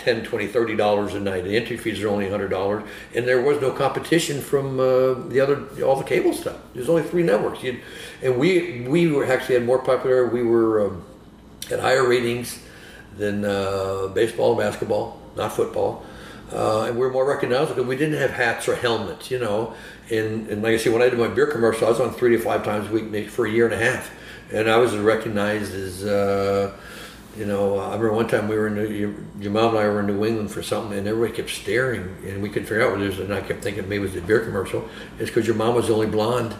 [0.00, 1.44] 10 20 30 dollars a night.
[1.44, 2.84] The entry fees are only 100 dollars.
[3.14, 6.56] And there was no competition from uh, the other all the cable stuff.
[6.74, 7.62] There's only three networks.
[7.62, 7.80] You'd,
[8.22, 11.04] and we we were actually had more popular we were um,
[11.68, 12.58] had higher ratings
[13.16, 16.04] than uh, baseball and basketball not football.
[16.52, 19.74] Uh, and we were more recognizable because we didn't have hats or helmets you know.
[20.10, 22.36] And, and like I said when I did my beer commercial I was on three
[22.36, 24.10] to five times a week for a year and a half.
[24.52, 26.72] And I was recognized as uh,
[27.36, 29.84] you know, I remember one time we were in New, your, your mom and I
[29.88, 32.92] were in New England for something, and everybody kept staring, and we couldn't figure out
[32.92, 33.18] what it was.
[33.20, 34.88] And I kept thinking maybe it was the beer commercial.
[35.18, 36.54] It's because your mom was the only blonde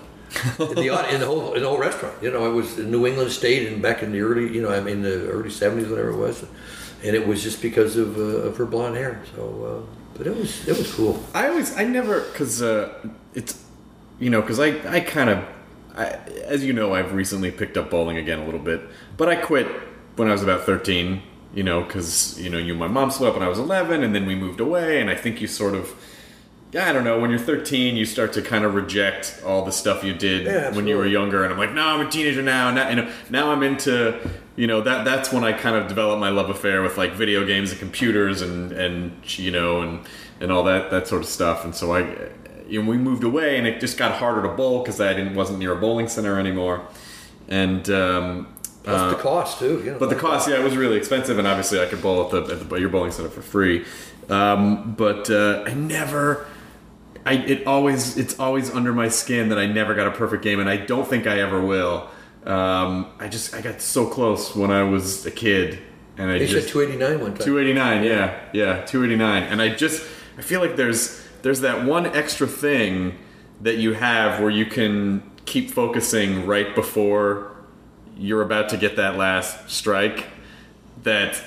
[0.60, 2.22] in the in the whole in the whole restaurant.
[2.22, 4.70] You know, it was in New England State, and back in the early, you know,
[4.70, 6.44] I mean the early seventies, whatever it was,
[7.02, 9.22] and it was just because of uh, of her blonde hair.
[9.34, 11.22] So, uh, but it was it was cool.
[11.34, 12.94] I always, I never, because uh,
[13.34, 13.60] it's,
[14.20, 15.44] you know, because I, I kind of,
[16.44, 18.82] as you know, I've recently picked up bowling again a little bit,
[19.16, 19.66] but I quit
[20.16, 21.22] when I was about 13,
[21.54, 24.02] you know, because, you know, you and my mom split up when I was 11,
[24.02, 25.94] and then we moved away, and I think you sort of,
[26.78, 27.18] I don't know.
[27.18, 30.70] When you're 13, you start to kind of reject all the stuff you did Yeah,
[30.74, 32.70] when you were younger, and I'm like, no, I'm a teenager now.
[32.70, 34.20] Now, you know, now I'm into,
[34.54, 35.04] you know, that.
[35.04, 38.40] That's when I kind of developed my love affair with like video games and computers
[38.40, 40.06] and and you know and
[40.40, 41.64] and all that that sort of stuff.
[41.64, 42.28] And so I,
[42.68, 45.34] you know, we moved away, and it just got harder to bowl because I didn't
[45.34, 46.86] wasn't near a bowling center anymore,
[47.48, 47.90] and.
[47.90, 48.46] Um,
[48.82, 49.82] Plus uh, the cost too.
[49.84, 52.24] You know, but the cost, yeah, it was really expensive, and obviously I could bowl
[52.24, 53.84] at the, at the your bowling center for free.
[54.28, 56.46] Um, but uh, I never,
[57.26, 60.60] I it always it's always under my skin that I never got a perfect game,
[60.60, 62.08] and I don't think I ever will.
[62.46, 65.78] Um, I just I got so close when I was a kid,
[66.16, 67.44] and I They just said 289 one time.
[67.46, 70.06] 289 yeah yeah 289 and i just
[70.38, 73.18] i feel like there's there's that one extra thing
[73.60, 77.49] that you have where you can keep focusing right before
[78.20, 80.26] you're about to get that last strike
[81.02, 81.42] that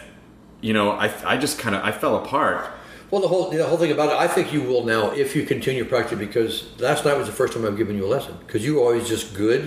[0.59, 2.65] you know i, I just kind of i fell apart
[3.11, 5.45] Well, the whole the whole thing about it, I think you will now if you
[5.45, 8.65] continue practicing because last night was the first time I've given you a lesson because
[8.65, 9.61] you were always just good,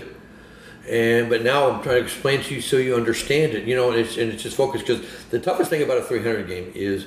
[0.89, 3.63] and but now I'm trying to explain to you so you understand it.
[3.69, 5.01] You know, and it's and it's just focus because
[5.31, 7.07] the toughest thing about a 300 game is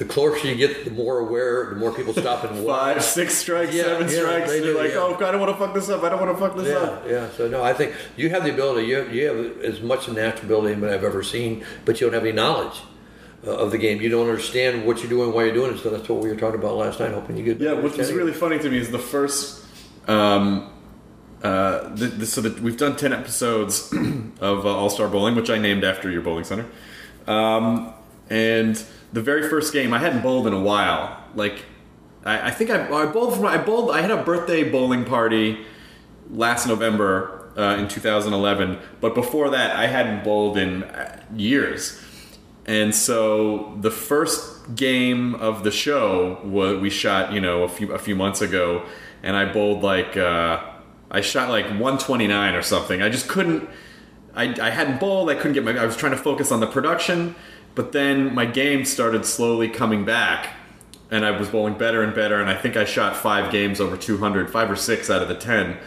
[0.00, 2.94] the closer you get, the more aware, the more people stop and watch.
[2.94, 4.98] five six strikes Yeah, seven yeah, strikes they and you're like yeah.
[4.98, 6.68] oh god i don't want to fuck this up i don't want to fuck this
[6.68, 7.28] Yeah, up yeah.
[7.36, 8.86] So no, I think you have the ability.
[8.88, 12.14] You have, you have as much natural ability as I've ever seen, but you don't
[12.14, 12.80] have any knowledge
[13.46, 14.00] uh, of the game.
[14.00, 15.78] You don't understand what you're doing, why you're doing it.
[15.80, 17.12] So that's what we were talking about last night.
[17.12, 19.64] Hoping you get Yeah, what was really funny to me is the first.
[20.08, 20.72] Um,
[21.42, 23.92] uh, the, the, so that we've done ten episodes
[24.40, 26.66] of uh, All Star Bowling, which I named after your bowling center.
[27.26, 27.92] Um,
[28.28, 28.82] and
[29.12, 31.24] the very first game, I hadn't bowled in a while.
[31.34, 31.64] Like,
[32.24, 33.36] I, I think I, I bowled.
[33.36, 33.90] For, I bowled.
[33.90, 35.64] I had a birthday bowling party
[36.30, 42.00] last November uh, in 2011, but before that, I hadn't bowled in uh, years.
[42.66, 47.92] And so the first game of the show was we shot, you know, a few
[47.92, 48.86] a few months ago,
[49.22, 50.62] and I bowled like uh,
[51.10, 53.02] I shot like 129 or something.
[53.02, 53.68] I just couldn't.
[54.34, 55.28] I, I hadn't bowled.
[55.28, 55.76] I couldn't get my.
[55.76, 57.34] I was trying to focus on the production,
[57.80, 60.50] but then my game started slowly coming back,
[61.10, 62.38] and I was bowling better and better.
[62.38, 65.34] And I think I shot five games over 200, five or six out of the
[65.34, 65.78] ten.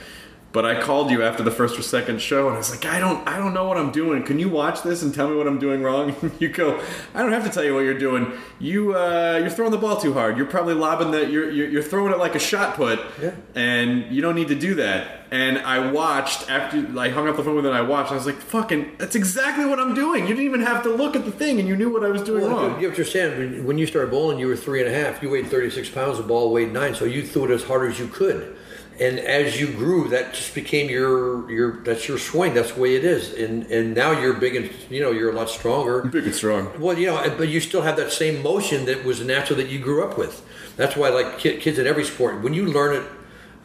[0.54, 3.00] But I called you after the first or second show, and I was like, I
[3.00, 4.22] don't, I don't know what I'm doing.
[4.22, 6.16] Can you watch this and tell me what I'm doing wrong?
[6.40, 6.80] you go,
[7.16, 8.32] I don't have to tell you what you're doing.
[8.60, 10.38] You, uh, you're throwing the ball too hard.
[10.38, 13.32] You're probably lobbing the, you're, you're, you're throwing it like a shot put, Yeah.
[13.56, 15.22] and you don't need to do that.
[15.32, 17.70] And I watched after I hung up the phone with it.
[17.70, 18.12] and I watched.
[18.12, 20.22] I was like, fucking, that's exactly what I'm doing.
[20.28, 22.22] You didn't even have to look at the thing, and you knew what I was
[22.22, 22.80] doing Well, wrong.
[22.80, 25.24] you understand when, when you started bowling, you were three and a half.
[25.24, 26.18] You weighed 36 pounds.
[26.20, 28.56] The ball weighed nine, so you threw it as hard as you could.
[29.00, 32.54] And as you grew, that just became your your that's your swing.
[32.54, 33.34] That's the way it is.
[33.34, 36.04] And and now you're big and you know you're a lot stronger.
[36.04, 36.72] Big and strong.
[36.80, 39.80] Well, you know, but you still have that same motion that was natural that you
[39.80, 40.46] grew up with.
[40.76, 43.04] That's why, like kids in every sport, when you learn it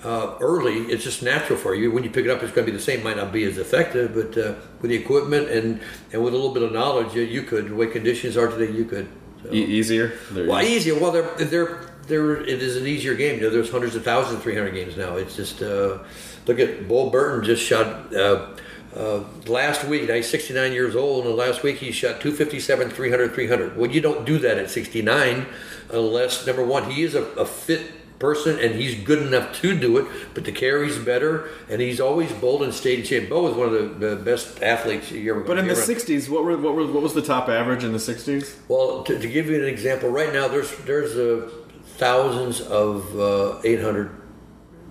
[0.04, 1.90] uh, early, it's just natural for you.
[1.90, 3.02] When you pick it up, it's going to be the same.
[3.02, 5.80] Might not be as effective, but uh, with the equipment and
[6.12, 7.68] and with a little bit of knowledge, you, you could.
[7.68, 9.08] The way conditions are today, you could.
[9.42, 9.52] So.
[9.52, 10.12] E- easier.
[10.30, 10.98] There Well, easier.
[10.98, 13.36] Well, they're they're they're it is an easier game.
[13.36, 15.16] You know, there's hundreds of thousands of 300 games now.
[15.16, 15.98] It's just uh,
[16.46, 18.14] look at Bo Burton just shot.
[18.14, 18.46] Uh,
[18.96, 23.34] uh, last week, now he's 69 years old, and last week he shot 257, 300,
[23.34, 23.76] 300.
[23.76, 25.46] Well, you don't do that at 69
[25.92, 29.96] unless, number one, he is a, a fit person and he's good enough to do
[29.98, 33.28] it, but the carry's better, and he's always bold and stayed in shape.
[33.28, 36.44] Bo is one of the, best athletes you ever But in the ever- '60s, what
[36.44, 38.56] were what were what was the top average in the '60s?
[38.68, 41.48] well, to, to give you an example, right now there's there's uh,
[41.98, 44.10] thousands of uh, 800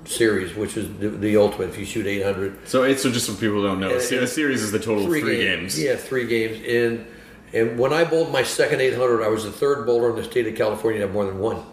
[0.06, 1.70] series, which is the, the ultimate.
[1.70, 4.28] If you shoot 800, So it's so just so people don't know, And- a a
[4.28, 5.82] series is the total of three games.
[5.82, 6.60] Yeah, three games.
[6.68, 7.08] And
[7.54, 10.48] and when I bowled my second 800, I was the third bowler in the state
[10.48, 11.64] of California to have more than one.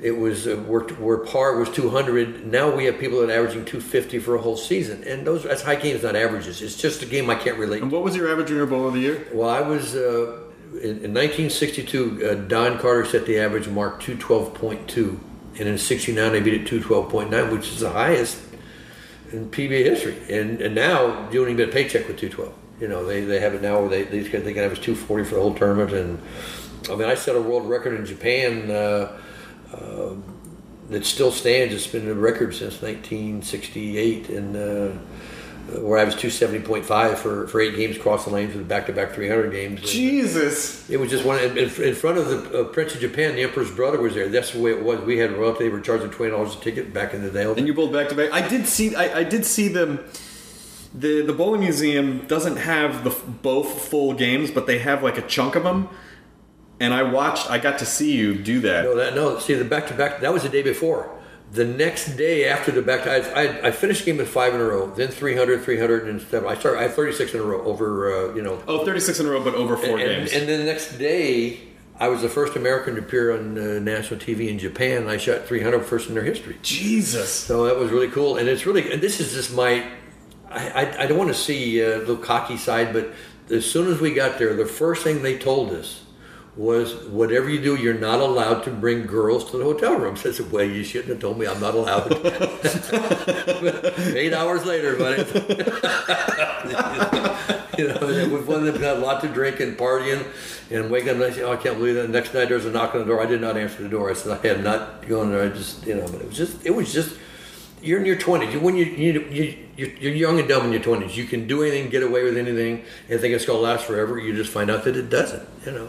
[0.00, 2.46] It was uh, where, where par was 200.
[2.46, 5.62] Now we have people that are averaging 250 for a whole season, and those that's
[5.62, 6.62] high games, not averages.
[6.62, 7.82] It's just a game I can't relate.
[7.82, 9.26] And what was your average junior bowl of the year?
[9.32, 10.41] Well, I was uh,
[10.74, 12.24] in, in 1962.
[12.24, 15.18] Uh, Don Carter set the average mark 212.2,
[15.58, 18.40] and in '69 they beat it 212.9, which is the highest
[19.30, 20.16] in PBA history.
[20.30, 22.54] And and now you don't even get a paycheck with 212.
[22.80, 25.34] You know they, they have it now where they they can, can average 240 for
[25.34, 25.92] the whole tournament.
[25.92, 26.20] And
[26.90, 28.70] I mean I set a world record in Japan.
[28.70, 29.18] Uh,
[29.72, 30.14] uh,
[30.90, 31.72] that still stands.
[31.74, 34.98] It's been a record since 1968, and uh,
[35.80, 39.80] where I was 270.5 for, for eight games across the lanes with back-to-back 300 games.
[39.80, 40.88] And Jesus.
[40.90, 43.34] It was just one in, in front of the uh, Prince of Japan.
[43.36, 44.28] The Emperor's brother was there.
[44.28, 45.00] That's the way it was.
[45.00, 45.64] We had royalty.
[45.64, 47.44] They were charging twenty dollars a ticket back in the day.
[47.44, 48.32] And you bowled back to back.
[48.32, 48.94] I did see.
[48.94, 50.04] I, I did see them.
[50.94, 53.10] The the bowling museum doesn't have the
[53.42, 55.88] both full games, but they have like a chunk of them.
[56.80, 57.50] and I watched.
[57.50, 58.84] I got to see you do that.
[58.84, 59.38] No, that no.
[59.38, 60.20] See the back to back.
[60.20, 61.18] That was the day before.
[61.52, 64.64] The next day after the back, I, I, I finished game with five in a
[64.64, 64.86] row.
[64.86, 66.48] Then 300, 300, and seven.
[66.48, 66.78] I started.
[66.78, 68.30] I had 36 in a row over.
[68.30, 68.62] Uh, you know.
[68.66, 70.32] Oh, 36 in a row, but over four and, games.
[70.32, 71.60] And then the next day,
[72.00, 75.08] I was the first American to appear on uh, national TV in Japan.
[75.08, 76.56] I shot 300 first in their history.
[76.62, 77.30] Jesus.
[77.30, 78.90] So that was really cool, and it's really.
[78.90, 79.86] And this is just my.
[80.48, 83.12] I, I, I don't want to see uh, the cocky side, but
[83.50, 86.02] as soon as we got there, the first thing they told us
[86.56, 90.32] was, "Whatever you do, you're not allowed to bring girls to the hotel rooms." I
[90.32, 92.12] said, "Well, you shouldn't have told me I'm not allowed."
[94.16, 95.22] Eight hours later, buddy.
[97.78, 100.26] you know, them got a lot to drink and partying,
[100.70, 102.66] and wake up and I say, "Oh, I can't believe that." The next night there's
[102.66, 103.22] a knock on the door.
[103.22, 104.10] I did not answer the door.
[104.10, 106.66] I said, "I had not gone there." I just, you know, but it was just,
[106.66, 107.16] it was just.
[107.80, 108.52] You're in your 20s.
[108.52, 111.16] You, when you, you, you you're, you're young and dumb in your 20s.
[111.16, 114.20] You can do anything, get away with anything, and think it's going to last forever.
[114.20, 115.48] You just find out that it doesn't.
[115.66, 115.88] You know,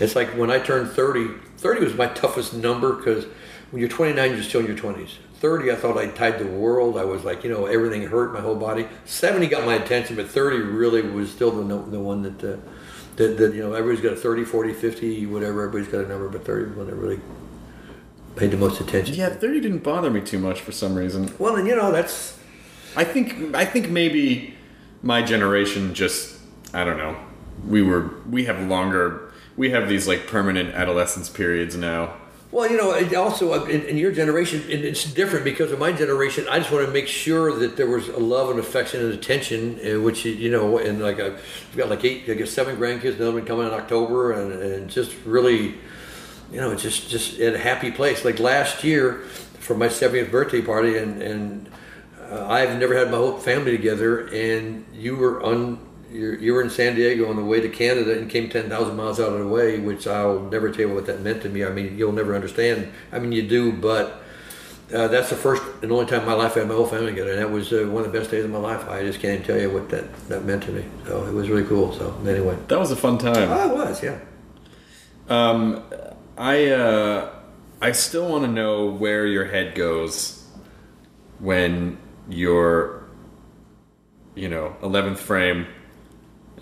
[0.00, 1.28] it's like when I turned 30.
[1.58, 3.24] 30 was my toughest number because
[3.70, 5.16] when you're 29, you're still in your 20s.
[5.38, 6.96] 30, I thought I'd tied the world.
[6.96, 8.88] I was like, you know, everything hurt my whole body.
[9.04, 12.56] 70 got my attention, but 30 really was still the the one that, uh,
[13.16, 15.66] that, that, you know, everybody's got a 30, 40, 50, whatever.
[15.66, 17.20] Everybody's got a number, but 30 was one that really
[18.34, 19.14] paid the most attention.
[19.14, 21.32] yeah, 30 didn't bother me too much for some reason.
[21.38, 22.38] Well, and you know, that's,
[22.94, 24.54] I think I think maybe
[25.02, 26.38] my generation just
[26.72, 27.16] I don't know.
[27.66, 29.25] We were we have longer
[29.56, 32.14] we have these like permanent adolescence periods now.
[32.52, 35.78] Well, you know, it also uh, in, in your generation, it, it's different because of
[35.78, 36.46] my generation.
[36.48, 39.80] I just want to make sure that there was a love and affection and attention,
[39.80, 41.42] uh, which you know, and like I've
[41.76, 43.16] got like eight, I guess seven grandkids.
[43.16, 45.74] Another one coming in October, and, and just really,
[46.52, 48.24] you know, just just at a happy place.
[48.24, 49.24] Like last year,
[49.58, 51.68] for my 70th birthday party, and and
[52.30, 55.80] uh, I've never had my whole family together, and you were on.
[56.10, 59.18] You're, you were in San Diego on the way to Canada and came 10,000 miles
[59.20, 61.64] out of the way, which I'll never tell you what that meant to me.
[61.64, 62.92] I mean, you'll never understand.
[63.12, 64.22] I mean, you do, but
[64.94, 67.06] uh, that's the first and only time in my life I had my whole family
[67.10, 68.88] together, and that was uh, one of the best days of my life.
[68.88, 70.84] I just can't even tell you what that, that meant to me.
[71.06, 71.92] So it was really cool.
[71.92, 73.48] So anyway, That was a fun time.
[73.50, 74.18] oh, it was, yeah.
[75.28, 75.82] Um,
[76.38, 77.30] I uh,
[77.82, 80.44] I still want to know where your head goes
[81.40, 83.04] when you're,
[84.36, 85.66] you know, eleventh frame,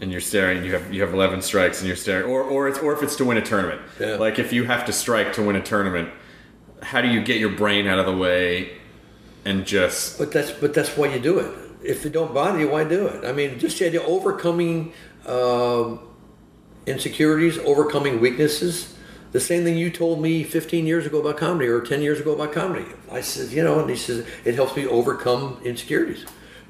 [0.00, 0.64] and you're staring.
[0.64, 3.16] You have you have eleven strikes, and you're staring, or or it's or if it's
[3.16, 3.80] to win a tournament.
[4.00, 4.16] Yeah.
[4.16, 6.10] Like if you have to strike to win a tournament,
[6.82, 8.78] how do you get your brain out of the way
[9.44, 11.54] and just But that's but that's why you do it.
[11.82, 13.24] If it don't bother you, why do it?
[13.24, 14.92] I mean, just the idea overcoming
[15.26, 16.00] um,
[16.86, 18.94] insecurities, overcoming weaknesses.
[19.32, 22.34] The same thing you told me 15 years ago about comedy, or 10 years ago
[22.34, 22.86] about comedy.
[23.10, 26.24] I said, you know, and he says it helps me overcome insecurities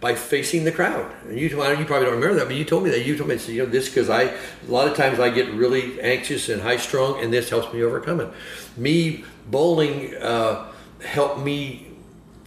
[0.04, 1.10] by facing the crowd.
[1.26, 3.06] And you, you probably don't remember that, but you told me that.
[3.06, 4.36] You told me, so, you know, this because I a
[4.68, 8.20] lot of times I get really anxious and high strung, and this helps me overcome
[8.20, 8.28] it.
[8.76, 10.70] Me bowling uh,
[11.02, 11.86] helped me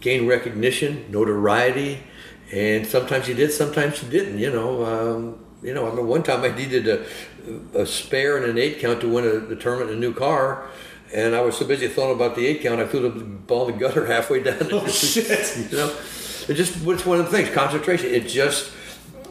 [0.00, 1.98] gain recognition, notoriety,
[2.52, 4.38] and sometimes you did, sometimes you didn't.
[4.38, 5.82] You know, um, you know.
[5.82, 7.04] I remember one time I needed a,
[7.74, 10.68] a spare and an eight count to win a, the tournament a new car,
[11.12, 13.74] and I was so busy throwing about the eight count, I threw the ball in
[13.74, 14.68] the gutter halfway down.
[14.70, 15.72] Oh shit.
[15.72, 15.96] You know,
[16.48, 17.50] it just it's one of the things.
[17.50, 18.10] Concentration.
[18.10, 18.72] It just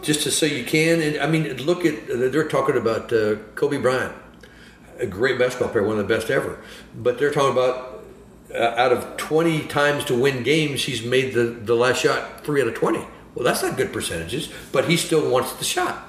[0.01, 1.01] just to say you can.
[1.01, 4.13] And I mean, look at they're talking about uh, Kobe Bryant,
[4.99, 6.59] a great basketball player, one of the best ever.
[6.95, 7.97] But they're talking about
[8.53, 12.61] uh, out of 20 times to win games, he's made the, the last shot three
[12.61, 12.99] out of 20.
[13.35, 16.03] Well, that's not good percentages, but he still wants the shot.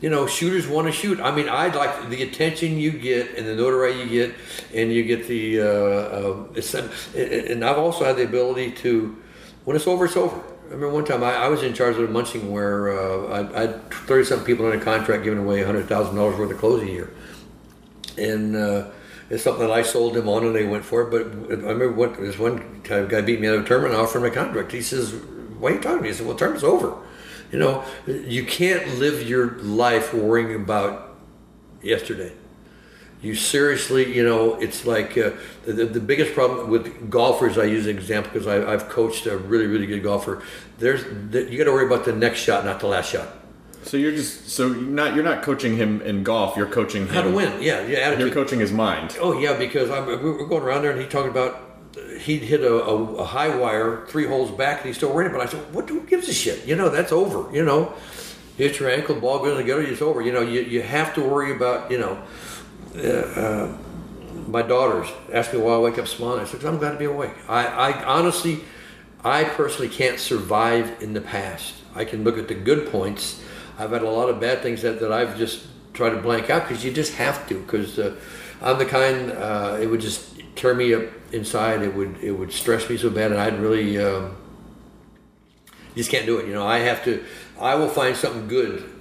[0.00, 1.20] You know, shooters want to shoot.
[1.20, 4.34] I mean, I'd like the attention you get and the notoriety you get,
[4.74, 5.60] and you get the.
[5.60, 9.16] Uh, uh, and I've also had the ability to,
[9.64, 10.36] when it's over, it's over.
[10.36, 13.56] I remember one time I, I was in charge of a munching where uh, I,
[13.56, 17.12] I had 30 something people a contract giving away $100,000 worth of clothes a year.
[18.16, 18.90] And uh,
[19.30, 21.10] it's something that I sold them on and they went for it.
[21.10, 24.18] But I remember what, this one guy beat me out of a tournament, I offered
[24.20, 24.72] him a contract.
[24.72, 26.08] He says, Why are you talking to me?
[26.08, 26.96] He said, Well, tournament's over.
[27.52, 31.16] You know, you can't live your life worrying about
[31.82, 32.32] yesterday.
[33.24, 35.30] You seriously, you know, it's like uh,
[35.64, 37.56] the, the biggest problem with golfers.
[37.56, 40.42] I use an example because I, I've coached a really, really good golfer.
[40.78, 43.28] There's the, you got to worry about the next shot, not the last shot.
[43.82, 46.56] so you're just so you're not you're not coaching him in golf.
[46.56, 47.62] You're coaching him How to win?
[47.62, 48.18] Yeah, yeah.
[48.18, 49.16] You're coaching his mind.
[49.20, 51.60] Oh yeah, because I'm, we're going around there and he talking about
[52.20, 55.32] he'd hit a, a, a high wire three holes back and he's still winning.
[55.32, 55.88] But I said, what?
[55.88, 56.66] Who gives a shit?
[56.66, 57.54] You know, that's over.
[57.54, 57.94] You know,
[58.56, 60.20] hit your ankle, ball goes in the gutter, it's over.
[60.20, 62.22] You know, you, you have to worry about you know.
[62.96, 63.76] Uh,
[64.46, 66.40] my daughters ask me why I wake up smiling.
[66.40, 67.32] I said, I'm glad to be awake.
[67.48, 68.60] I, I honestly,
[69.24, 71.74] I personally can't survive in the past.
[71.94, 73.42] I can look at the good points.
[73.78, 76.68] I've had a lot of bad things that, that I've just tried to blank out
[76.68, 77.60] because you just have to.
[77.60, 78.16] Because uh,
[78.62, 81.82] I'm the kind uh, it would just tear me up inside.
[81.82, 84.36] It would it would stress me so bad, and I'd really um,
[85.96, 86.46] just can't do it.
[86.46, 87.24] You know, I have to.
[87.60, 88.93] I will find something good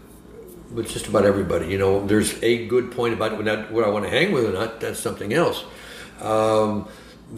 [0.73, 1.67] with just about everybody.
[1.67, 3.71] You know, there's a good point about it.
[3.71, 4.79] What I want to hang with or not.
[4.79, 5.63] That's something else.
[6.21, 6.87] Um,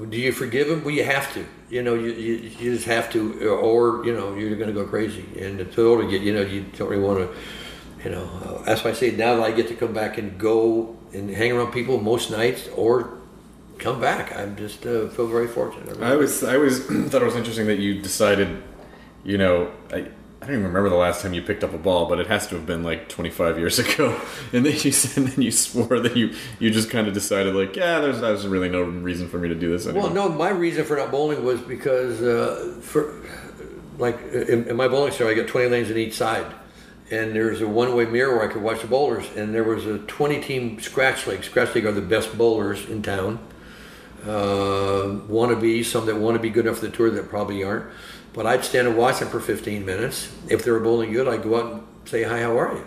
[0.09, 0.83] do you forgive him?
[0.83, 1.45] Well, you have to.
[1.69, 4.85] You know, you, you, you just have to, or you know, you're going to go
[4.85, 5.25] crazy.
[5.39, 7.35] And the older you get, you know, you don't really want to.
[8.03, 10.37] You know, uh, that's why I say now that I get to come back and
[10.37, 13.17] go and hang around people most nights, or
[13.79, 14.35] come back.
[14.35, 15.99] I'm just uh, feel very fortunate.
[16.01, 18.61] I was I was thought it was interesting that you decided,
[19.23, 20.07] you know, I,
[20.45, 22.45] I don't even remember the last time you picked up a ball, but it has
[22.49, 24.21] to have been like 25 years ago.
[24.53, 27.55] And then you said, and then you swore that you you just kind of decided
[27.55, 30.03] like, yeah, there's there's really no reason for me to do this anymore.
[30.03, 33.15] Well, no, my reason for not bowling was because uh, for
[33.97, 36.45] like in, in my bowling center, I got 20 lanes on each side,
[37.09, 39.97] and there's a one-way mirror where I could watch the bowlers, and there was a
[39.97, 41.43] 20-team scratch league.
[41.43, 43.39] Scratch league are the best bowlers in town.
[44.23, 47.29] Uh, want to be some that want to be good enough for the tour that
[47.29, 47.85] probably aren't.
[48.35, 50.29] But I'd stand and watch them for 15 minutes.
[50.49, 52.85] If they were bowling good, I'd go out and say, "Hi, how are you?"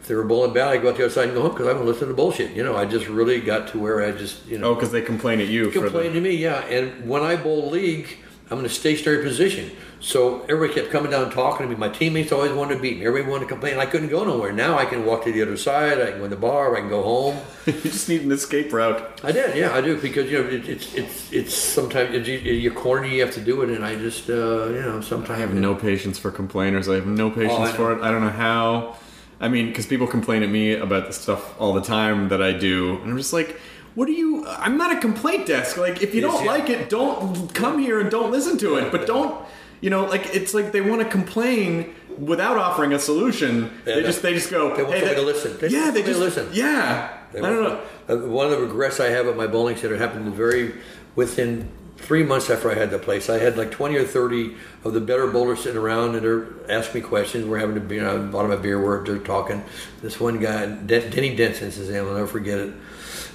[0.00, 1.66] If they were bowling bad, I'd go out the other side and go home because
[1.66, 2.52] I don't listen to bullshit.
[2.52, 5.02] You know, I just really got to where I just you know oh, because they
[5.02, 6.14] complain at you for complain the.
[6.14, 6.60] to me, yeah.
[6.64, 8.16] And when I bowl league,
[8.50, 9.70] I'm in a stationary position.
[10.00, 11.76] So everybody kept coming down and talking to me.
[11.76, 13.06] My teammates always wanted to beat me.
[13.06, 13.78] Everybody wanted to complain.
[13.78, 14.52] I couldn't go nowhere.
[14.52, 16.00] Now I can walk to the other side.
[16.00, 16.76] I can go in the bar.
[16.76, 17.36] I can go home.
[17.66, 19.20] you just need an escape route.
[19.24, 22.70] I did, yeah, I do because you know it, it's it's it's sometimes it's, you
[22.70, 25.52] corner you have to do it, and I just uh, you know sometimes I have
[25.52, 26.88] no patience for complainers.
[26.88, 28.00] I have no patience Oh, for it.
[28.00, 28.96] I don't know how.
[29.40, 32.52] I mean, because people complain at me about the stuff all the time that I
[32.52, 33.60] do, and I'm just like,
[33.94, 34.46] what do you?
[34.46, 35.76] I'm not a complaint desk.
[35.76, 36.50] Like, if you Yes, don't yeah.
[36.50, 38.92] like it, don't come here and don't listen to it.
[38.92, 39.44] But don't,
[39.80, 43.70] you know, like it's like they want to complain without offering a solution.
[43.86, 44.74] Yeah, they just they just go.
[44.76, 45.56] They want hey, that- to listen.
[45.58, 46.48] They yeah, they just listen.
[46.52, 47.80] Yeah, I don't know.
[48.08, 50.74] Uh, one of the regrets I have at my bowling center happened very
[51.14, 53.28] within three months after I had the place.
[53.28, 54.54] I had like 20 or 30
[54.84, 57.44] of the better bowlers sitting around and they're asking me questions.
[57.44, 59.64] We're having a beer, I bought them a beer, we're they're talking.
[60.00, 62.72] This one guy, Denny Denson, says, I'll never forget it.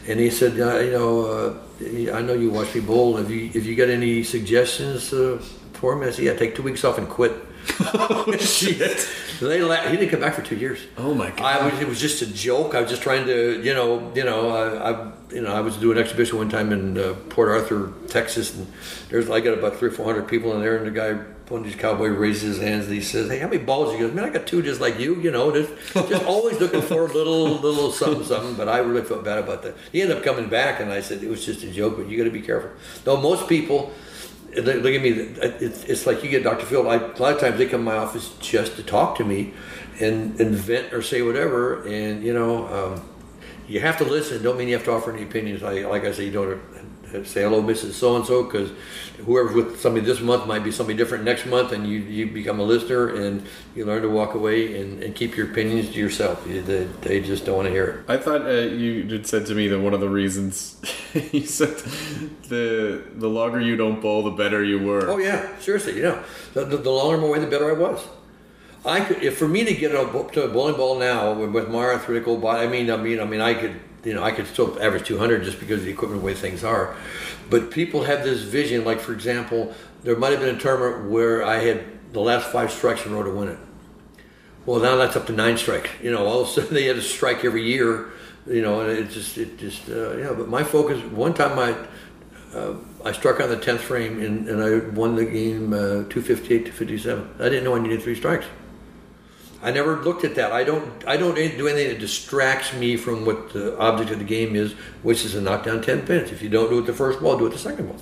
[0.08, 3.18] And he said, you know, uh, I know you watch me bowl.
[3.18, 5.42] If you, if you got any suggestions uh,
[5.74, 6.08] for me?
[6.08, 7.34] I said, yeah, take two weeks off and quit.
[8.40, 9.08] Shit.
[9.44, 10.80] So they la- he didn't come back for two years.
[10.96, 11.42] Oh my god.
[11.42, 12.76] I was, it was just a joke.
[12.76, 15.76] I was just trying to, you know, you know, I, I you know, I was
[15.76, 18.72] doing an exhibition one time in uh, Port Arthur, Texas, and
[19.10, 21.16] there's I got about three or four hundred people in there, and the guy,
[21.50, 24.00] one of these cowboy raises his hands and he says, "Hey, how many balls?" He
[24.00, 25.74] goes, "Man, I got two just like you." You know, just,
[26.08, 28.56] just always looking for a little, little something, something.
[28.56, 29.76] But I really felt bad about that.
[29.92, 32.18] He ended up coming back, and I said it was just a joke, but you
[32.18, 32.70] got to be careful.
[33.04, 33.92] Though most people.
[34.56, 35.10] Look look at me.
[35.10, 36.66] It's, it's like you get Dr.
[36.66, 36.88] Phil.
[36.90, 39.54] I, a lot of times they come to my office just to talk to me,
[40.00, 41.84] and, and vent or say whatever.
[41.88, 43.10] And you know, um,
[43.68, 44.44] you have to listen.
[44.44, 45.64] Don't mean you have to offer any opinions.
[45.64, 46.62] I, like I say, you don't
[47.24, 47.92] say hello, Mrs.
[47.94, 48.72] So and So, because
[49.26, 52.60] whoever's with somebody this month might be somebody different next month, and you, you become
[52.60, 53.46] a listener and
[53.76, 56.46] you learn to walk away and, and keep your opinions to yourself.
[56.48, 58.12] You- They, they just don't want to hear it.
[58.12, 60.82] I thought uh, you had said to me that one of the reasons
[61.32, 61.78] you said
[62.50, 65.08] the the longer you don't bowl, the better you were.
[65.10, 66.24] Oh yeah, seriously, you know,
[66.54, 68.00] the, the, the longer I'm away, the better I was.
[68.86, 70.04] I could, if for me to get a,
[70.34, 73.22] to a bowling ball now with, with my arthritic old body, I mean, I mean,
[73.22, 75.92] I mean, I could, you know, I could still average 200 just because of the
[75.92, 76.96] equipment, the way things are.
[77.50, 79.74] But people have this vision, like for example,
[80.04, 83.16] there might have been a tournament where I had the last five strikes in a
[83.16, 83.60] row to win it.
[84.66, 85.90] Well, now that's up to nine strikes.
[86.02, 88.12] You know, all of a sudden they had a strike every year.
[88.46, 90.34] You know, and it just, it just, uh, yeah.
[90.34, 91.02] But my focus.
[91.12, 92.76] One time I, uh,
[93.06, 96.56] I struck on the tenth frame and, and I won the game uh, two fifty
[96.56, 97.34] eight to fifty seven.
[97.40, 98.46] I didn't know I needed three strikes.
[99.64, 100.52] I never looked at that.
[100.52, 101.08] I don't.
[101.08, 104.74] I don't do anything that distracts me from what the object of the game is,
[105.04, 106.32] which is to knock down ten pins.
[106.32, 107.98] If you don't do it the first ball, do it the second ball.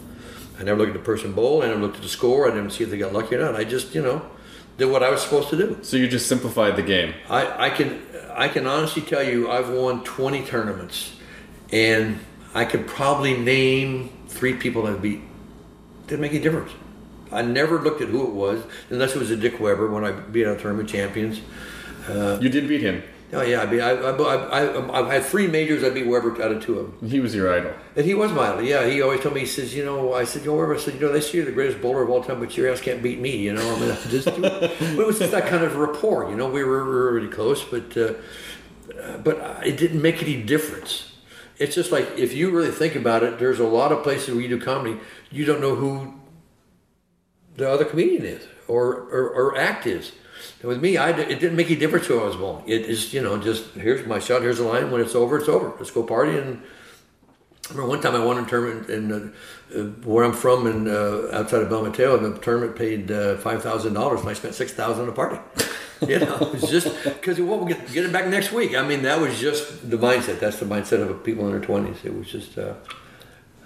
[0.60, 1.62] I never looked at the person bowl.
[1.62, 2.48] I never looked at the score.
[2.48, 3.56] I didn't see if they got lucky or not.
[3.56, 4.26] I just, you know,
[4.78, 5.78] did what I was supposed to do.
[5.84, 7.14] So you just simplified the game.
[7.30, 8.02] I, I can
[8.34, 11.16] I can honestly tell you I've won 20 tournaments,
[11.72, 12.20] and
[12.56, 15.22] I could probably name three people I've beat.
[16.08, 16.72] Didn't make any difference.
[17.32, 20.12] I never looked at who it was unless it was a Dick Weber when I
[20.12, 21.42] beat out tournament champions.
[22.10, 23.04] You did beat him.
[23.34, 25.86] Oh yeah, I mean I, I, I, I, I've had three majors.
[25.86, 27.10] I beat Weber out of two of them.
[27.10, 27.72] He was your idol.
[27.96, 28.62] And he was my idol.
[28.62, 29.42] Yeah, he always told me.
[29.42, 30.76] He says, you know, I said, you know, Weber.
[30.76, 32.70] I said, you know, they say you're the greatest bowler of all time, but your
[32.70, 33.38] ass can't beat me.
[33.38, 36.30] You know, I mean, I just, but it was just that kind of rapport.
[36.30, 38.16] You know, we were, we were really close, but uh,
[39.02, 41.14] uh, but it didn't make any difference.
[41.58, 44.42] It's just like if you really think about it, there's a lot of places where
[44.42, 45.00] you do comedy,
[45.32, 46.20] you don't know who
[47.56, 50.12] the other comedian is or or, or act is.
[50.62, 52.68] And with me, I, it didn't make any difference who I was bowling.
[52.68, 54.92] It is, you know, just here's my shot, here's the line.
[54.92, 55.74] When it's over, it's over.
[55.78, 56.38] Let's go party.
[56.38, 56.62] And
[57.70, 59.32] I remember one time I won a tournament in uh,
[59.74, 63.64] uh, where I'm from, and uh, outside of Belmateo, and the tournament paid uh, five
[63.64, 65.40] thousand dollars, and I spent six thousand on a party.
[66.08, 68.76] you know, it's just because well, we'll get, get it back next week.
[68.76, 70.40] I mean, that was just the mindset.
[70.40, 72.04] That's the mindset of people in their twenties.
[72.04, 72.74] It was just, uh,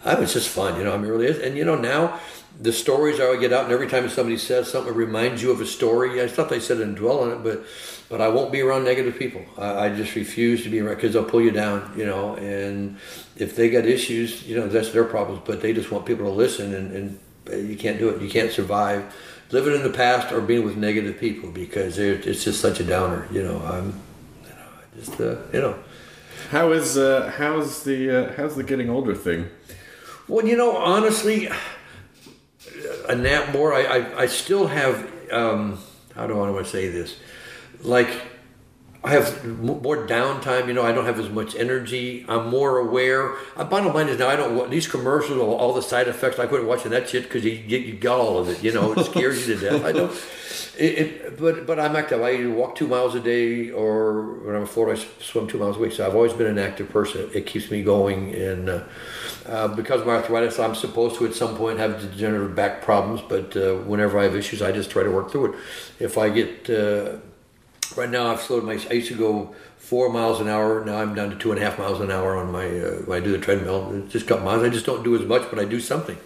[0.03, 0.77] I was just fun.
[0.77, 1.39] You know, I mean, it really is.
[1.39, 2.19] And you know, now
[2.60, 5.52] the stories I would get out, and every time somebody says something that reminds you
[5.52, 7.65] of a story, I thought they said and dwell on it, but
[8.07, 9.44] but I won't be around negative people.
[9.57, 11.94] I, I just refuse to be around because they'll pull you down.
[11.98, 12.98] You know, and
[13.36, 15.41] if they got issues, you know, that's their problems.
[15.45, 17.19] But they just want people to listen, and,
[17.49, 18.22] and you can't do it.
[18.22, 19.14] You can't survive
[19.52, 23.27] living in the past or being with negative people because it's just such a downer.
[23.32, 23.88] You know, I'm,
[24.44, 25.77] you know, I just uh, you know.
[26.52, 29.49] How is uh, how's the uh, how's the getting older thing?
[30.27, 31.49] Well, you know, honestly,
[33.07, 33.73] a nap more.
[33.73, 35.11] I, I, I still have.
[35.31, 35.79] Um,
[36.13, 37.17] how do I want to say this?
[37.81, 38.09] Like,
[39.03, 40.67] I have more downtime.
[40.67, 42.25] You know, I don't have as much energy.
[42.27, 43.35] I'm more aware.
[43.55, 46.39] Uh, bottom line is now I don't want these commercials, all, all the side effects.
[46.39, 48.63] I quit watching that shit because you, you you got all of it.
[48.63, 49.85] You know, it scares you to death.
[49.85, 50.11] I don't.
[50.77, 52.21] It, it, but but I'm active.
[52.21, 55.59] I either walk two miles a day, or when I'm in Florida, I swim two
[55.59, 55.93] miles a week.
[55.93, 57.29] So I've always been an active person.
[57.33, 58.83] It keeps me going, and uh,
[59.47, 63.22] uh, because of my arthritis, I'm supposed to at some point have degenerative back problems.
[63.22, 65.59] But uh, whenever I have issues, I just try to work through it.
[65.99, 67.17] If I get uh,
[67.95, 68.73] right now, I've slowed my.
[68.89, 70.84] I used to go four miles an hour.
[70.84, 73.22] Now I'm down to two and a half miles an hour on my uh, when
[73.22, 73.93] I do the treadmill.
[74.03, 74.63] It's just a couple miles.
[74.63, 76.17] I just don't do as much, but I do something.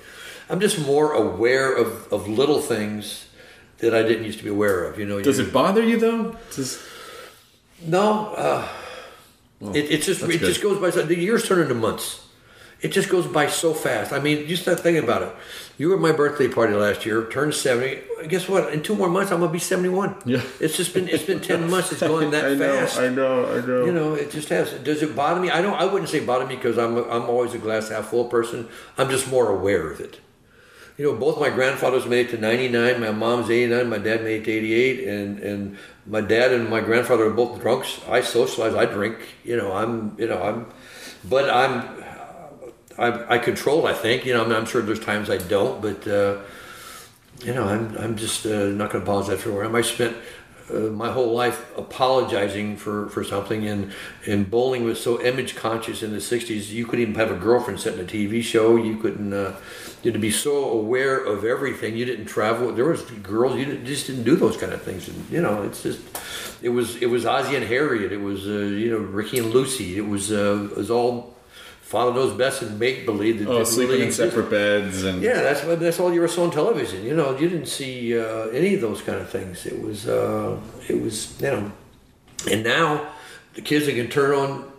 [0.50, 3.28] I'm just more aware of, of little things
[3.80, 4.98] that I didn't used to be aware of.
[4.98, 6.36] You know, Does you- it bother you though?
[6.56, 6.82] Does,
[7.82, 8.68] no, uh,
[9.74, 10.40] it, it just it good.
[10.40, 10.90] just goes by.
[11.02, 12.26] The years turn into months.
[12.82, 14.14] It just goes by so fast.
[14.14, 15.36] I mean, you start thinking about it.
[15.78, 18.02] You were at my birthday party last year, turned seventy.
[18.28, 18.74] Guess what?
[18.74, 20.16] In two more months, I'm gonna be seventy-one.
[20.26, 20.42] Yeah.
[20.60, 21.92] It's just been it's been ten months.
[21.92, 23.00] It's going that I know, fast.
[23.00, 23.86] I know, I know.
[23.86, 24.72] You know, it just has.
[24.74, 25.50] Does it bother me?
[25.50, 25.74] I don't.
[25.74, 28.70] I wouldn't say bother me because I'm I'm always a glass half full person.
[28.98, 30.20] I'm just more aware of it.
[30.98, 33.00] You know, both my grandfathers made it to 99.
[33.00, 33.88] My mom's 89.
[33.90, 35.08] My dad made it to 88.
[35.08, 38.02] And and my dad and my grandfather are both drunks.
[38.08, 38.74] I socialize.
[38.76, 39.18] I drink.
[39.46, 40.16] You know, I'm.
[40.18, 40.66] You know, I'm.
[41.24, 41.99] But I'm.
[43.00, 43.88] I, I control.
[43.88, 44.26] it, I think.
[44.26, 45.82] You know, I mean, I'm sure there's times I don't.
[45.82, 46.42] But uh,
[47.44, 47.98] you know, I'm.
[47.98, 50.16] I'm just uh, not going to apologize for where I spent
[50.72, 53.92] uh, my whole life apologizing for, for something and
[54.28, 57.80] and bowling was so image conscious in the 60s you couldn't even have a girlfriend
[57.80, 59.56] set in a TV show you couldn't uh,
[60.04, 63.66] you had to be so aware of everything you didn't travel there was girls you
[63.66, 66.02] didn't, just didn't do those kind of things and you know it's just
[66.62, 69.98] it was it was Ozzie and Harriet it was uh, you know Ricky and Lucy
[69.98, 71.36] it was uh, it was all
[71.90, 75.42] Father knows best and make believe that oh, sleeping really in separate beds and Yeah,
[75.42, 77.04] that's that's all you ever saw on television.
[77.04, 79.66] You know, you didn't see uh, any of those kind of things.
[79.66, 81.72] It was uh, it was you know,
[82.48, 83.10] and now
[83.56, 84.72] the kids that can turn on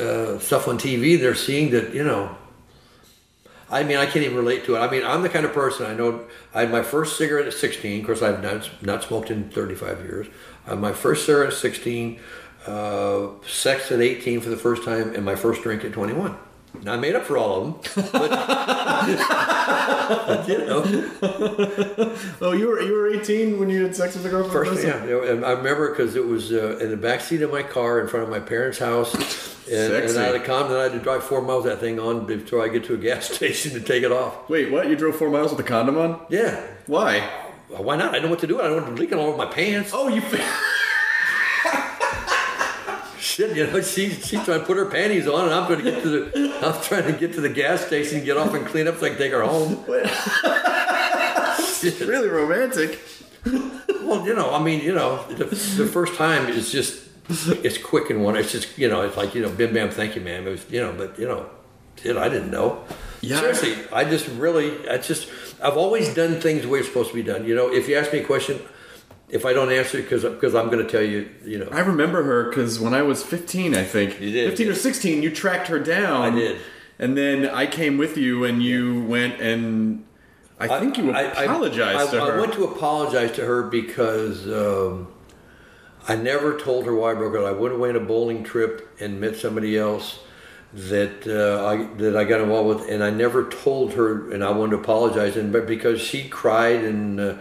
[0.00, 2.36] uh, stuff on TV, they're seeing that you know.
[3.70, 4.78] I mean, I can't even relate to it.
[4.78, 6.24] I mean, I'm the kind of person I know.
[6.54, 8.00] I had my first cigarette at 16.
[8.00, 10.26] Of course, I've not not smoked in 35 years.
[10.66, 12.18] I had my first cigarette at 16.
[12.66, 16.36] Uh, sex at 18 for the first time, and my first drink at 21.
[16.82, 17.74] Now I made up for all of them,
[18.12, 18.30] but,
[20.26, 20.82] but, you know,
[22.40, 24.96] oh, you were you were 18 when you had sex with a girl first yeah,
[25.04, 28.08] and I remember because it was uh, in the back seat of my car in
[28.08, 29.14] front of my parents' house,
[29.68, 30.72] and, and I had a condom.
[30.72, 32.98] And I had to drive four miles that thing on before I get to a
[32.98, 34.48] gas station to take it off.
[34.48, 34.88] Wait, what?
[34.88, 36.24] You drove four miles with a condom on?
[36.30, 37.28] Yeah, Why?
[37.68, 38.10] Why not?
[38.10, 38.60] I didn't know what to do.
[38.60, 39.92] I don't want to leak it all over my pants.
[39.94, 40.22] Oh, you.
[43.32, 45.90] Shit, you know, she, she's trying to put her panties on, and I'm trying to
[45.90, 48.86] get to the, I'm trying to get to the gas station, get off and clean
[48.86, 49.82] up so I can take her home.
[51.84, 53.00] It's really romantic.
[53.44, 58.08] Well, you know, I mean, you know, the, the first time is just, it's quick
[58.10, 58.36] and one.
[58.36, 60.46] It's just, you know, it's like, you know, bim bam, thank you, ma'am.
[60.46, 61.50] It was, you know, but, you know,
[62.00, 62.84] shit, I didn't know.
[63.20, 63.40] Yeah.
[63.40, 65.28] Seriously, I just really, I just,
[65.60, 67.46] I've always done things the way it's supposed to be done.
[67.46, 68.60] You know, if you ask me a question,
[69.32, 71.80] if I don't answer it, because because I'm going to tell you, you know, I
[71.80, 74.20] remember her because when I was 15, I think.
[74.20, 74.50] You did.
[74.50, 76.34] 15 or 16, you tracked her down.
[76.34, 76.60] I did.
[76.98, 80.04] And then I came with you and you went and
[80.60, 82.36] I think you I- apologized I, to her.
[82.36, 85.08] I went to apologize to her because um,
[86.06, 87.44] I never told her why I broke up.
[87.44, 90.20] I went away on a bowling trip and met somebody else
[90.74, 94.50] that uh, I that I got involved with, and I never told her, and I
[94.50, 97.34] wanted to apologize, and but because she cried and uh,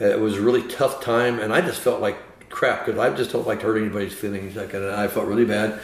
[0.00, 2.16] it was a really tough time, and I just felt like
[2.50, 4.56] crap because I just don't like to hurt anybody's feelings.
[4.56, 5.80] Like, and I felt really bad.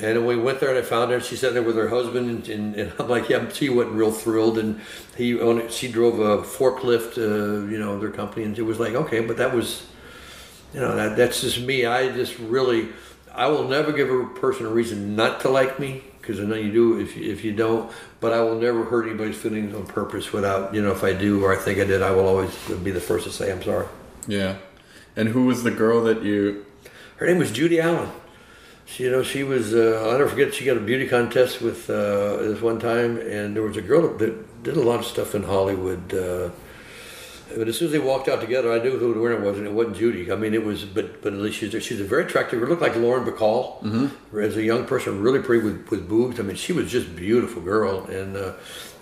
[0.00, 1.16] And we went there and I found her.
[1.16, 3.96] and She's sitting there with her husband, and, and, and I'm like, yeah, she wasn't
[3.96, 4.58] real thrilled.
[4.58, 4.80] And
[5.16, 5.70] he owned.
[5.70, 9.36] She drove a forklift, uh, you know, their company, and it was like, okay, but
[9.38, 9.86] that was.
[10.74, 11.86] you know that that's just me.
[11.86, 12.88] I just really,
[13.34, 16.56] I will never give a person a reason not to like me because I know
[16.56, 17.90] you do if you, if you don't.
[18.20, 21.44] But I will never hurt anybody's feelings on purpose without you know if I do
[21.44, 23.86] or I think I did, I will always be the first to say I'm sorry.
[24.26, 24.56] Yeah.
[25.14, 26.66] And who was the girl that you?
[27.16, 28.10] Her name was Judy Allen.
[28.84, 29.74] She, you know, she was.
[29.74, 30.54] Uh, I'll never forget.
[30.54, 34.16] She got a beauty contest with uh, this one time, and there was a girl
[34.18, 36.14] that did a lot of stuff in Hollywood.
[36.14, 36.50] Uh,
[37.54, 39.66] but as soon as they walked out together, I knew who the winner was, and
[39.66, 40.30] it wasn't Judy.
[40.32, 42.60] I mean, it was, but but at least she's she's a very attractive.
[42.60, 44.38] Her looked like Lauren Bacall mm-hmm.
[44.38, 46.40] as a young person, really pretty with, with boobs.
[46.40, 48.04] I mean, she was just a beautiful girl.
[48.06, 48.52] And uh,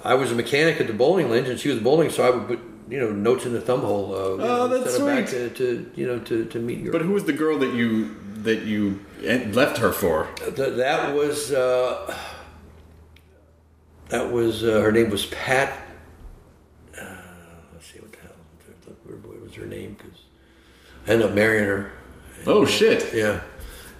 [0.04, 2.46] I was a mechanic at the bowling lanes, and she was bowling, so I would
[2.48, 4.14] put you know notes in the thumb hole.
[4.14, 5.38] Uh, you Oh, know, that's it sweet.
[5.38, 6.92] to, to you know to, to meet your.
[6.92, 10.28] But who was the girl that you that you left her for?
[10.36, 12.14] Th- that was uh,
[14.10, 15.78] that was uh, her name was Pat.
[17.00, 17.16] Uh,
[17.72, 18.34] let's see what the hell
[19.22, 20.18] what was her name because
[21.06, 21.92] I ended up marrying her.
[22.46, 23.14] Oh uh, shit!
[23.14, 23.40] Yeah,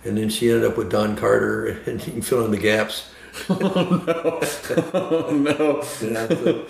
[0.05, 3.10] and then she ended up with Don Carter, and you can fill in the gaps.
[3.48, 5.52] Oh no!
[5.59, 6.66] Oh, yeah, so-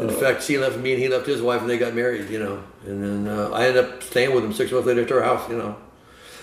[0.00, 0.20] in oh.
[0.20, 2.28] fact, she left me, and he left his wife, and they got married.
[2.30, 5.14] You know, and then uh, I ended up staying with him six months later to
[5.14, 5.48] her house.
[5.48, 5.76] You know,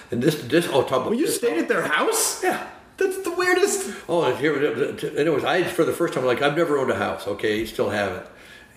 [0.09, 2.43] and this this oh talk about Well, you stayed at their house?
[2.43, 2.67] yeah.
[2.97, 3.95] That's the weirdest.
[4.07, 6.91] Oh, and here, uh, uh, anyways, I for the first time, like I've never owned
[6.91, 7.27] a house.
[7.27, 8.27] Okay, still haven't,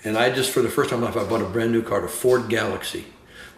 [0.02, 1.82] and I just for the first time in my life, I bought a brand new
[1.82, 3.04] car, a Ford Galaxie,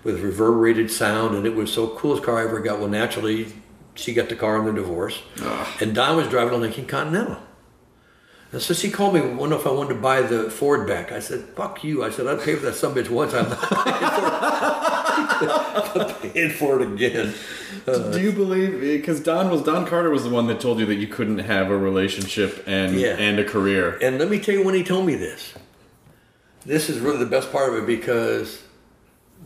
[0.07, 2.79] with reverberated sound, and it was so coolest car I ever got.
[2.79, 3.53] Well, naturally,
[3.95, 5.21] she got the car in the divorce,
[5.81, 7.39] and Don was driving a Lincoln Continental.
[8.53, 11.11] And so she called me, wondering if I wanted to buy the Ford back.
[11.11, 13.35] I said, "Fuck you!" I said, "I'd pay for that some bitch once.
[13.35, 13.91] I'm not paying
[15.41, 17.35] for it, I'm paying for it again."
[17.87, 18.81] Uh, Do you believe?
[18.81, 21.71] Because Don was Don Carter was the one that told you that you couldn't have
[21.71, 23.17] a relationship and Yeah.
[23.19, 23.99] and a career.
[24.01, 25.53] And let me tell you when he told me this.
[26.65, 28.63] This is really the best part of it because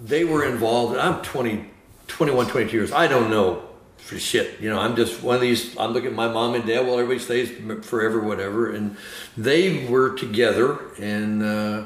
[0.02, 0.96] they were involved.
[0.96, 1.66] I'm 20,
[2.06, 2.92] 21, 22 years.
[2.92, 3.62] I don't know
[3.96, 4.60] for shit.
[4.60, 5.76] You know, I'm just one of these.
[5.78, 6.86] I'm looking at my mom and dad.
[6.86, 7.50] Well, everybody stays
[7.84, 8.70] forever, whatever.
[8.70, 8.96] And
[9.36, 10.78] they were together.
[10.98, 11.84] And uh,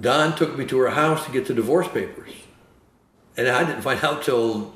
[0.00, 2.30] Don took me to her house to get the divorce papers.
[3.36, 4.74] And I didn't find out till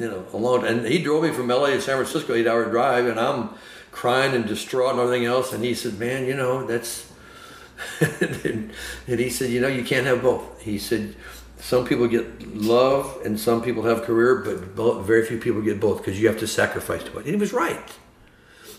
[0.00, 0.64] you know, alone.
[0.64, 3.50] And he drove me from LA to San Francisco, eight hour drive, and I'm
[3.92, 5.52] crying and distraught and everything else.
[5.52, 7.12] And he said, Man, you know, that's.
[8.00, 8.72] and
[9.06, 10.62] he said, You know, you can't have both.
[10.62, 11.14] He said,
[11.60, 15.78] Some people get love and some people have career, but both, very few people get
[15.80, 17.26] both because you have to sacrifice to it.
[17.26, 17.88] And he was right.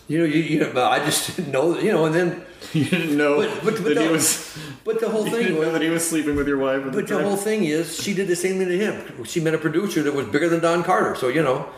[0.08, 3.16] You know, you, you know, I just didn't know, you know, and then, You didn't
[3.16, 4.58] know But- but- but that he the- was.
[4.84, 6.82] but the whole thing was, that he was sleeping with your wife.
[6.84, 9.24] But the the whole thing is, she did the same thing to him.
[9.24, 11.14] She met a producer that was bigger than Don Carter.
[11.14, 11.68] So you know,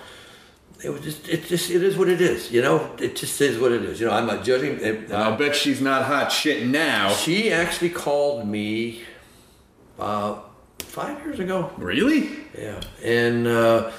[0.82, 2.50] it was just, it just, it is what it is.
[2.50, 4.00] You know, it just is what it is.
[4.00, 4.80] You know, I'm not judging.
[4.80, 7.10] It- I'll bet she's not hot shit now.
[7.10, 9.02] She actually called me
[9.98, 10.38] uh,
[10.84, 11.70] five years ago.
[11.78, 12.30] Really?
[12.56, 13.90] Yeah, and uh,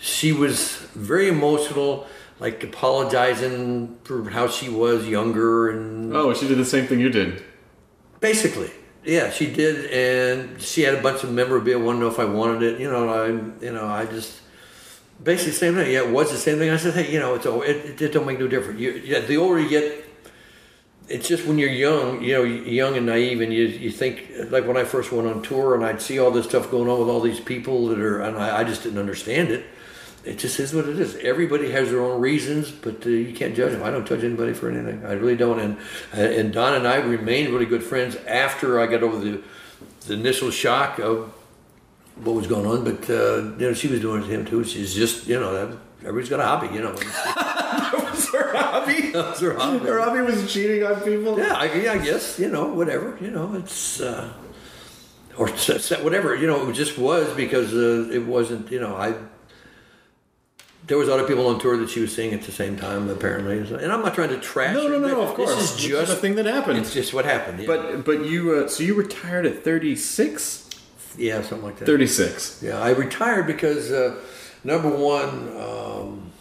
[0.00, 2.06] she was very emotional,
[2.38, 7.10] like apologizing for how she was younger and Oh, she did the same thing you
[7.10, 7.42] did.
[8.20, 8.70] Basically,
[9.04, 11.78] yeah, she did, and she had a bunch of memorabilia.
[11.78, 12.80] Wanted to know if I wanted it.
[12.80, 13.26] You know, I,
[13.64, 14.40] you know, I just
[15.22, 15.92] basically the same thing.
[15.92, 16.70] Yeah, it was the same thing.
[16.70, 18.80] I said, hey, you know, it's all- it, it, it don't make no difference.
[18.80, 20.05] You, yeah, the older you get,
[21.08, 24.66] it's just when you're young, you know, young and naive, and you you think like
[24.66, 27.08] when I first went on tour, and I'd see all this stuff going on with
[27.08, 29.64] all these people that are, and I, I just didn't understand it.
[30.24, 31.14] It just is what it is.
[31.16, 33.84] Everybody has their own reasons, but uh, you can't judge them.
[33.84, 35.06] I don't judge anybody for anything.
[35.06, 35.60] I really don't.
[35.60, 35.78] And
[36.12, 39.40] and Don and I remained really good friends after I got over the,
[40.08, 41.32] the initial shock of
[42.16, 42.82] what was going on.
[42.82, 44.64] But uh, you know, she was doing it to him too.
[44.64, 46.74] She's just you know, everybody's got a hobby.
[46.74, 46.96] You know,
[48.92, 49.10] hobby.
[49.10, 50.20] That's her hobby.
[50.20, 51.38] Was cheating on people.
[51.38, 53.16] yeah, I, yeah, I guess you know, whatever.
[53.20, 54.00] You know, it's.
[54.00, 54.32] Uh,
[55.36, 55.48] or
[56.02, 58.70] whatever you know, it just was because uh, it wasn't.
[58.72, 59.14] You know, I
[60.86, 63.58] there was other people on tour that she was seeing at the same time, apparently.
[63.58, 64.74] And I'm not trying to trash.
[64.74, 65.22] No, no, no, no.
[65.22, 66.78] Of course, This is just a thing that happened.
[66.78, 67.60] It's just what happened.
[67.60, 67.66] Yeah.
[67.66, 70.70] But but you uh, so you retired at 36?
[71.18, 71.86] yeah, something like that.
[71.86, 72.62] 36.
[72.62, 74.20] Yeah, I retired because uh,
[74.64, 76.32] number one, um,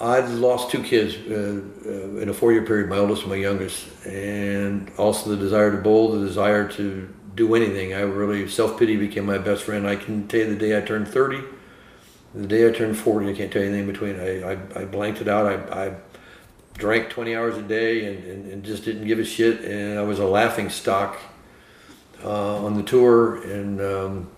[0.00, 2.88] I'd lost two kids uh, uh, in a four-year period.
[2.88, 7.54] My oldest and my youngest, and also the desire to bowl, the desire to do
[7.54, 7.92] anything.
[7.92, 9.86] I really self-pity became my best friend.
[9.86, 11.42] I can tell you the day I turned thirty,
[12.34, 14.18] the day I turned forty, I can't tell you anything in between.
[14.18, 15.46] I, I, I blanked it out.
[15.46, 15.94] I, I
[16.74, 19.60] drank twenty hours a day and, and, and just didn't give a shit.
[19.64, 21.18] And I was a laughing stock
[22.24, 24.30] uh, on the tour, and um,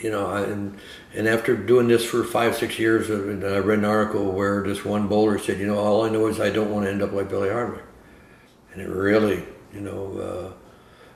[0.00, 0.78] you know, I, and
[1.14, 4.62] and after doing this for five six years, uh, and I read an article where
[4.62, 7.02] this one bowler said, you know, all I know is I don't want to end
[7.02, 7.84] up like Billy Hardwick,
[8.72, 10.52] and it really, you know, uh,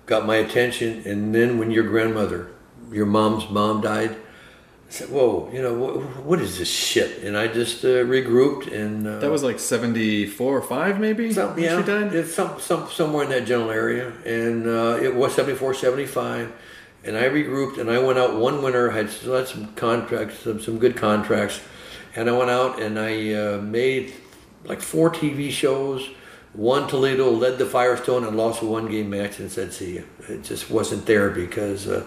[0.06, 1.02] got my attention.
[1.06, 2.50] And then when your grandmother
[2.90, 4.10] your mom's mom died.
[4.10, 8.72] I said, "Whoa, you know what, what is this shit?" And I just uh, regrouped
[8.72, 11.32] and uh, That was like 74 or 5 maybe?
[11.32, 12.14] some, yeah, she died?
[12.14, 16.52] it's some, some somewhere in that general area, and uh, it was 74, 75.
[17.04, 18.90] And I regrouped, and I went out one winter.
[18.90, 21.60] I had still had some contracts, some, some good contracts,
[22.16, 24.14] and I went out and I uh, made
[24.64, 26.08] like four TV shows.
[26.54, 30.44] Won Toledo, led the Firestone, and lost a one-game match, and said, "See you." It
[30.44, 32.04] just wasn't there because uh,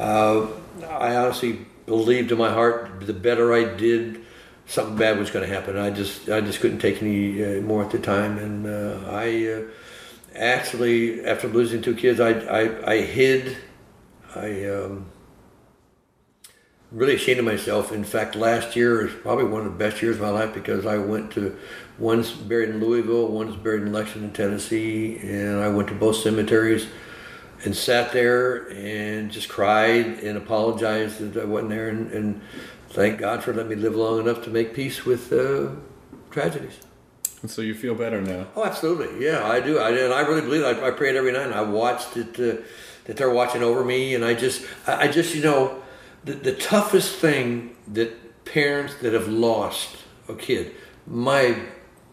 [0.00, 0.48] uh,
[0.88, 4.20] I honestly believed in my heart the better I did,
[4.66, 5.78] something bad was going to happen.
[5.78, 9.46] I just I just couldn't take any uh, more at the time, and uh, I
[9.46, 9.62] uh,
[10.34, 13.56] actually after losing two kids, I I, I hid.
[14.36, 15.06] I um,
[16.92, 17.92] really ashamed of myself.
[17.92, 20.86] In fact, last year is probably one of the best years of my life because
[20.86, 21.56] I went to
[21.98, 26.86] one's buried in Louisville, one's buried in Lexington, Tennessee, and I went to both cemeteries
[27.64, 32.42] and sat there and just cried and apologized that I wasn't there and, and
[32.90, 35.70] thank God for letting me live long enough to make peace with uh,
[36.30, 36.78] tragedies.
[37.42, 38.46] And so you feel better now.
[38.56, 39.24] Oh, absolutely.
[39.24, 39.78] Yeah, I do.
[39.78, 40.82] I, and I really believe it.
[40.82, 41.46] I, I prayed every night.
[41.46, 42.62] And I watched it, uh,
[43.06, 44.14] that they're watching over me.
[44.14, 45.82] And I just, I, just, you know,
[46.24, 49.96] the, the toughest thing that parents that have lost
[50.28, 50.72] a kid,
[51.06, 51.56] my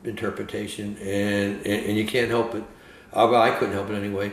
[0.04, 2.64] interpretation, and, and, and you can't help it,
[3.12, 4.32] I, I couldn't help it anyway,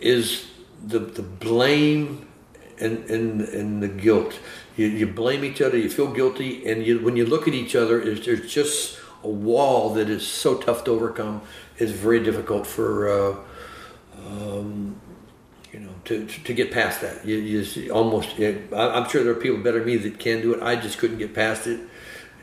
[0.00, 0.48] is
[0.84, 2.28] the, the blame
[2.78, 4.38] and, and, and the guilt.
[4.76, 7.76] You, you blame each other, you feel guilty, and you, when you look at each
[7.76, 11.42] other, there's, there's just a wall that is so tough to overcome.
[11.78, 13.36] It's very difficult for, uh,
[14.26, 14.96] um,
[16.06, 17.24] to, to get past that.
[17.24, 20.54] You, you almost, I- I'm sure there are people better than me that can do
[20.54, 20.62] it.
[20.62, 21.80] I just couldn't get past it.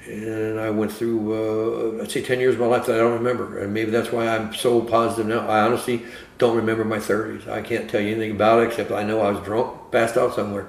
[0.08, 3.14] And I went through, uh, I'd say 10 years of my life that I don't
[3.14, 3.60] remember.
[3.60, 5.48] And maybe that's why I'm so positive now.
[5.48, 6.04] I honestly
[6.38, 7.48] don't remember my 30s.
[7.48, 10.34] I can't tell you anything about it except I know I was drunk, passed out
[10.34, 10.68] somewhere.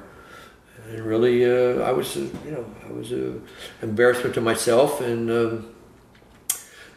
[0.89, 3.47] And really, uh, I was, uh, you know, I was an
[3.81, 5.01] embarrassment to myself.
[5.01, 5.75] And, um,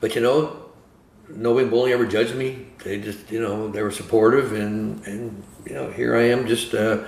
[0.02, 0.64] but you know,
[1.30, 2.66] nobody bullying ever judged me.
[2.84, 6.74] They just, you know, they were supportive, and and you know, here I am, just
[6.74, 7.06] uh,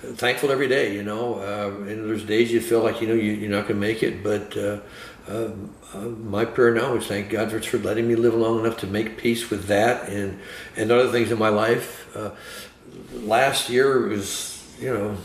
[0.00, 0.94] thankful every day.
[0.94, 3.80] You know, uh, and there's days you feel like you know you, you're not going
[3.80, 4.80] to make it, but uh,
[5.28, 5.50] uh,
[5.94, 8.86] uh, my prayer now is thank God for, for letting me live long enough to
[8.86, 10.38] make peace with that and
[10.76, 12.14] and other things in my life.
[12.16, 12.30] Uh,
[13.12, 15.16] last year was, you know,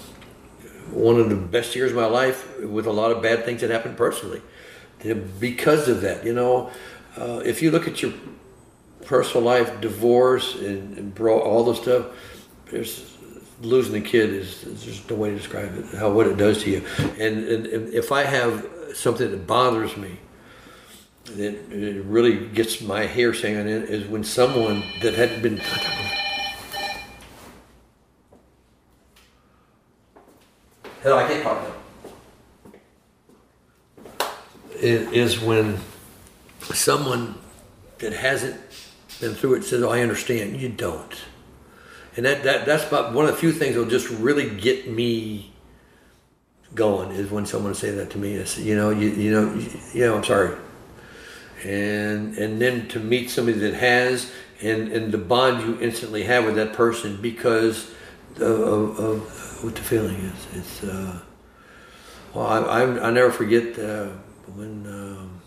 [0.91, 3.69] one of the best years of my life with a lot of bad things that
[3.69, 4.41] happened personally.
[5.39, 6.71] Because of that, you know,
[7.17, 8.13] if you look at your
[9.05, 12.05] personal life, divorce and, and bro, all the stuff,
[12.71, 13.13] there's
[13.61, 15.97] losing a kid is, is there's no way to describe it.
[15.97, 16.85] How what it does to you,
[17.19, 20.19] and, and, if I have something that bothers me,
[21.25, 25.61] that it really gets my hair standing end is when someone that hadn't been
[31.03, 31.61] Hell, I can't talk.
[34.75, 35.77] Is, is when
[36.61, 37.35] someone
[37.97, 38.55] that hasn't
[39.19, 41.13] been through it says, "Oh, I understand." You don't,
[42.15, 45.51] and that, that that's about one of the few things that'll just really get me
[46.75, 48.39] going is when someone say that to me.
[48.39, 50.57] I say, you know, you you know, you, you know, I'm sorry,
[51.63, 54.31] and and then to meet somebody that has,
[54.61, 57.91] and and the bond you instantly have with that person because
[58.35, 60.47] of, of, of what the feeling is.
[60.53, 61.19] It's uh,
[62.33, 64.09] well, I I, I never forget uh,
[64.55, 64.85] when.
[64.87, 65.41] Um,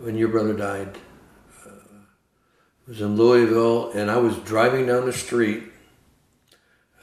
[0.00, 0.96] when your brother died.
[2.90, 5.62] Was in Louisville, and I was driving down the street,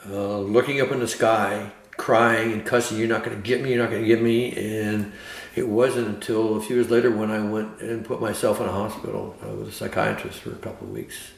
[0.05, 3.69] uh, looking up in the sky, crying and cussing, You're not going to get me,
[3.69, 4.51] you're not going to get me.
[4.51, 5.13] And
[5.55, 8.71] it wasn't until a few years later when I went and put myself in a
[8.71, 9.37] hospital.
[9.41, 11.31] Was a psychiatrist for a couple of weeks.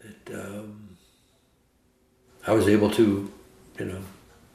[0.00, 0.98] That um,
[2.46, 3.32] I was able to,
[3.78, 4.00] you know,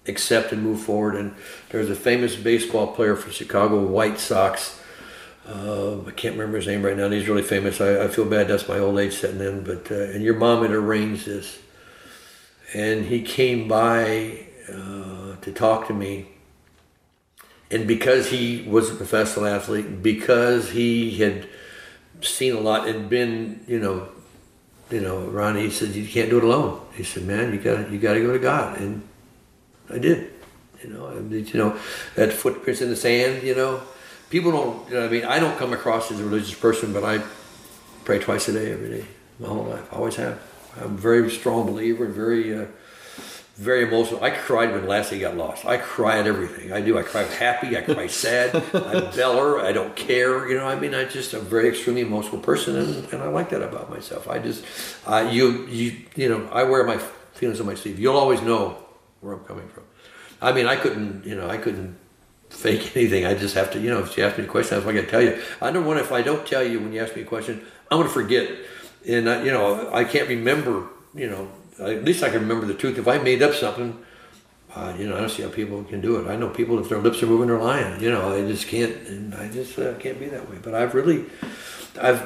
[0.05, 1.15] accept and move forward.
[1.15, 1.33] And
[1.69, 4.78] there's a famous baseball player for Chicago White Sox.
[5.47, 7.09] Uh, I can't remember his name right now.
[7.09, 7.81] He's really famous.
[7.81, 8.47] I, I feel bad.
[8.47, 9.63] That's my old age setting in.
[9.63, 11.59] But uh, and your mom had arranged this,
[12.73, 16.27] and he came by uh, to talk to me.
[17.71, 21.47] And because he was a professional athlete, because he had
[22.21, 24.09] seen a lot and been, you know,
[24.89, 26.81] you know, Ronnie he said you can't do it alone.
[26.95, 29.07] He said, man, you got you got to go to God, and
[29.89, 30.31] I did.
[30.83, 31.77] You know, I you know,
[32.15, 33.43] that footprints in the sand.
[33.43, 33.81] You know,
[34.29, 34.89] people don't.
[34.89, 37.21] You know, I mean, I don't come across as a religious person, but I
[38.05, 39.05] pray twice a day, every day,
[39.39, 39.91] my whole life.
[39.91, 40.39] I always have.
[40.77, 42.65] I'm a very strong believer and very, uh,
[43.55, 44.23] very emotional.
[44.23, 45.65] I cried when Lassie got lost.
[45.65, 46.71] I cry at everything.
[46.71, 46.97] I do.
[46.97, 47.75] I cry happy.
[47.75, 48.55] I cry sad.
[48.73, 49.59] I bell her.
[49.59, 50.47] I don't care.
[50.47, 50.65] You know.
[50.65, 53.89] I mean, I just a very extremely emotional person, and, and I like that about
[53.89, 54.27] myself.
[54.27, 54.63] I just,
[55.05, 56.97] uh, you, you, you know, I wear my
[57.33, 57.99] feelings on my sleeve.
[57.99, 58.77] You'll always know
[59.21, 59.83] where I'm coming from.
[60.41, 61.97] I mean, I couldn't, you know, I couldn't
[62.49, 63.25] fake anything.
[63.25, 65.07] I just have to, you know, if you ask me a question, I'm going to
[65.07, 65.41] tell you.
[65.61, 67.99] I don't want if I don't tell you when you ask me a question, I'm
[67.99, 68.51] going to forget,
[69.07, 70.87] and I, you know, I can't remember.
[71.13, 71.47] You know,
[71.79, 72.97] at least I can remember the truth.
[72.97, 74.03] If I made up something,
[74.75, 76.29] uh, you know, I don't see how people can do it.
[76.29, 78.01] I know people if their lips are moving, they're lying.
[78.01, 80.57] You know, they just can't, and I just uh, can't be that way.
[80.61, 81.25] But I've really,
[81.99, 82.21] I've.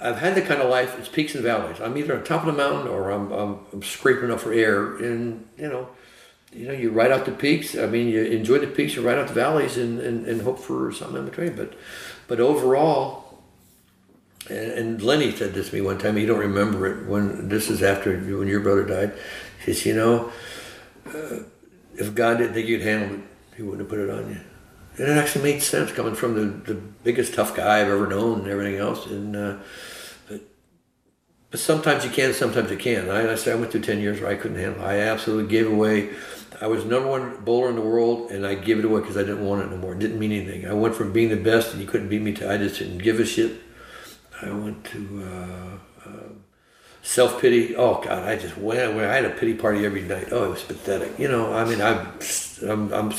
[0.00, 0.96] I've had the kind of life.
[0.96, 1.80] It's peaks and valleys.
[1.80, 4.96] I'm either on top of the mountain or I'm, I'm, I'm scraping up for air.
[4.96, 5.88] And you know,
[6.58, 7.76] you know, you ride out the peaks.
[7.76, 10.58] I mean, you enjoy the peaks, you ride out the valleys, and, and, and hope
[10.58, 11.54] for something in between.
[11.54, 11.74] But
[12.26, 13.38] but overall,
[14.48, 16.18] and, and Lenny said this to me one time.
[16.18, 19.12] You don't remember it when this is after when your brother died.
[19.64, 20.32] He says, you know,
[21.06, 21.44] uh,
[21.94, 23.24] if God didn't think you'd handle it,
[23.56, 24.40] He wouldn't have put it on you.
[24.96, 28.40] And it actually made sense coming from the, the biggest tough guy I've ever known
[28.40, 29.06] and everything else.
[29.06, 29.58] And uh,
[30.28, 30.40] but
[31.52, 33.08] but sometimes you can, sometimes you can't.
[33.08, 34.82] I, I say I went through ten years where I couldn't handle.
[34.82, 34.86] it.
[34.86, 36.10] I absolutely gave away.
[36.60, 39.20] I was number one bowler in the world, and I gave it away because I
[39.20, 39.92] didn't want it no more.
[39.92, 40.66] It didn't mean anything.
[40.66, 42.98] I went from being the best, and you couldn't beat me, to I just didn't
[42.98, 43.60] give a shit.
[44.42, 46.28] I went to uh, uh,
[47.02, 47.76] self pity.
[47.76, 48.80] Oh God, I just went.
[48.80, 50.28] I had a pity party every night.
[50.32, 51.18] Oh, it was pathetic.
[51.18, 52.08] You know, I mean, I'm,
[52.68, 53.12] I'm, I'm,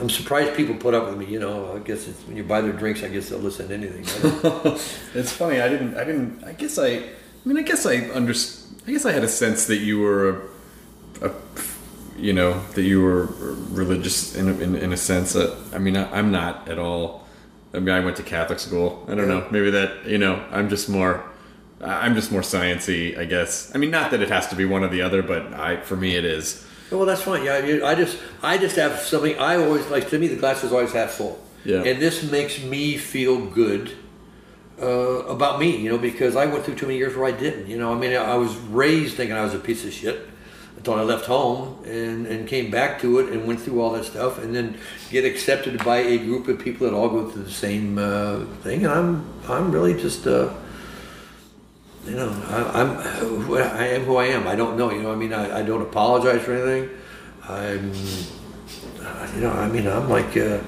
[0.00, 1.26] I'm surprised people put up with me.
[1.26, 4.04] You know, I guess when you buy their drinks, I guess they'll listen to anything.
[5.14, 5.60] It's funny.
[5.60, 5.96] I didn't.
[5.96, 6.44] I didn't.
[6.44, 6.88] I guess I.
[6.88, 8.32] I mean, I guess I under.
[8.86, 10.50] I guess I had a sense that you were
[11.20, 11.30] a, a
[12.18, 13.26] you know, that you were
[13.70, 15.32] religious in a, in, in a sense.
[15.32, 17.26] That I mean, I, I'm not at all.
[17.74, 19.04] I mean, I went to Catholic school.
[19.08, 19.46] I don't know.
[19.50, 21.24] Maybe that you know, I'm just more.
[21.80, 23.70] I'm just more sciency, I guess.
[23.74, 25.94] I mean, not that it has to be one or the other, but I, for
[25.94, 26.66] me, it is.
[26.90, 27.44] Well, that's fine.
[27.44, 29.38] Yeah, I just, I just have something.
[29.38, 31.38] I always like to me, the glass is always half full.
[31.66, 31.82] Yeah.
[31.82, 33.92] And this makes me feel good
[34.80, 37.66] uh, about me, you know, because I went through too many years where I didn't.
[37.66, 40.26] You know, I mean, I was raised thinking I was a piece of shit
[40.86, 44.04] until I left home and, and came back to it and went through all that
[44.04, 44.78] stuff and then
[45.10, 48.84] get accepted by a group of people that all go through the same uh, thing.
[48.84, 50.26] And I'm, I'm really just.
[50.26, 50.54] Uh,
[52.04, 52.84] you know, I,
[53.18, 54.46] who I am who I am.
[54.46, 54.92] I don't know.
[54.92, 56.96] You know, I mean, I, I don't apologize for anything.
[57.48, 57.92] I'm,
[59.34, 60.60] you know, I mean, I'm like, uh,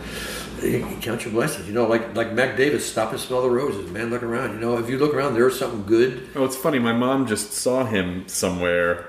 [1.01, 1.69] count your blessings.
[1.69, 3.89] You know, like like Mac Davis, stop and smell the roses.
[3.89, 4.55] Man, look around.
[4.55, 6.29] You know, if you look around, there's something good.
[6.35, 6.81] Oh, it's funny.
[6.81, 9.08] My mom just saw him somewhere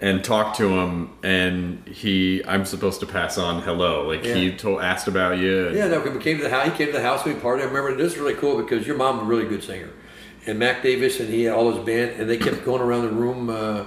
[0.00, 2.42] and talked to him, and he.
[2.46, 4.08] I'm supposed to pass on hello.
[4.08, 5.70] Like he told, asked about you.
[5.70, 6.66] Yeah, no, we came to the house.
[6.66, 7.24] He came to the house.
[7.24, 7.60] We partied.
[7.60, 9.90] I remember this is really cool because your mom's a really good singer,
[10.46, 13.10] and Mac Davis and he had all his band, and they kept going around the
[13.10, 13.86] room uh,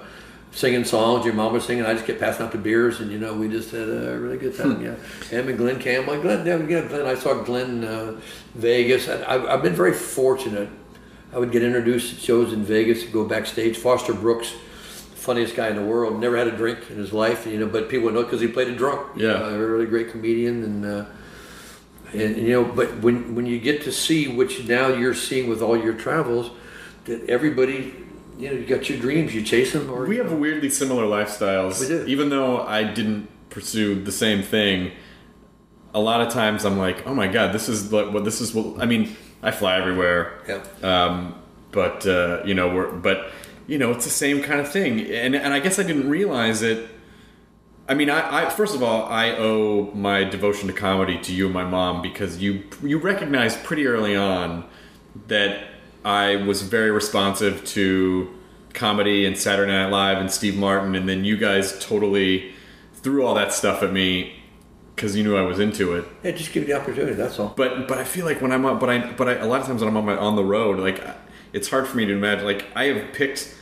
[0.52, 1.26] singing songs.
[1.26, 1.86] Your mom was singing.
[1.86, 4.38] I just kept passing out the beers, and you know, we just had a really
[4.38, 4.82] good time.
[4.84, 4.96] Yeah,
[5.30, 6.22] him and Glen Campbell.
[6.22, 7.06] Glen, yeah, yeah, Glen.
[7.06, 8.20] I saw Glen uh,
[8.56, 9.10] Vegas.
[9.10, 10.70] I, I've been very fortunate.
[11.34, 13.78] I would get introduced to shows in Vegas, go backstage.
[13.78, 14.54] Foster Brooks.
[15.28, 16.22] Funniest guy in the world.
[16.22, 17.68] Never had a drink in his life, you know.
[17.68, 19.18] But people would know because he played a drunk.
[19.18, 19.34] Yeah.
[19.34, 21.06] uh, a really great comedian, and uh,
[22.14, 25.62] and you know, but when when you get to see which now you're seeing with
[25.62, 26.52] all your travels,
[27.04, 27.94] that everybody,
[28.40, 31.82] you know, you got your dreams, you chase them, or We have weirdly similar lifestyles.
[31.82, 32.06] We do.
[32.06, 34.94] Even though I didn't pursue the same thing,
[35.94, 38.54] a lot of times I'm like, oh my god, this is what what this is.
[38.54, 39.14] What I mean,
[39.44, 40.41] I fly everywhere.
[40.48, 40.64] Yeah.
[40.84, 41.36] Um,
[41.72, 43.30] but uh, you know, we're but
[43.68, 46.61] you know, it's the same kind of thing, and and I guess I didn't realize
[46.61, 46.89] it.
[47.89, 51.45] I mean, I, I first of all, I owe my devotion to comedy to you
[51.45, 54.65] and my mom because you you recognized pretty early on
[55.27, 55.68] that
[56.03, 58.34] I was very responsive to
[58.73, 62.53] comedy and Saturday Night Live and Steve Martin, and then you guys totally
[62.94, 64.34] threw all that stuff at me
[64.95, 66.06] because you knew I was into it.
[66.23, 67.14] yeah, just give you the opportunity.
[67.14, 67.53] That's all.
[67.56, 69.68] But but I feel like when I'm on, but I but I, a lot of
[69.68, 71.03] times when I'm on my on the road, like
[71.58, 72.46] it's hard for me to imagine.
[72.46, 73.54] Like I have picked,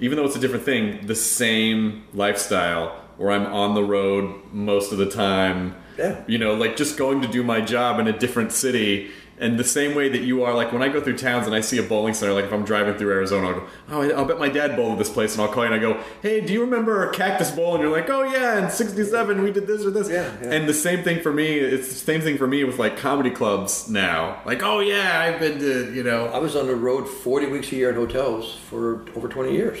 [0.00, 4.90] even though it's a different thing, the same lifestyle where I'm on the road most
[4.90, 5.76] of the time.
[5.96, 6.24] Yeah.
[6.26, 9.10] You know, like just going to do my job in a different city.
[9.40, 11.62] And the same way that you are, like when I go through towns and I
[11.62, 14.38] see a bowling center, like if I'm driving through Arizona, I'll go, oh, I'll bet
[14.38, 16.52] my dad bowled at this place, and I'll call you and I go, hey, do
[16.52, 17.74] you remember Cactus Bowl?
[17.74, 20.10] And you're like, oh yeah, in '67 we did this or this.
[20.10, 20.52] Yeah, yeah.
[20.52, 21.58] And the same thing for me.
[21.58, 24.42] It's the same thing for me with like comedy clubs now.
[24.44, 26.26] Like, oh yeah, I've been to you know.
[26.26, 29.80] I was on the road 40 weeks a year in hotels for over 20 years.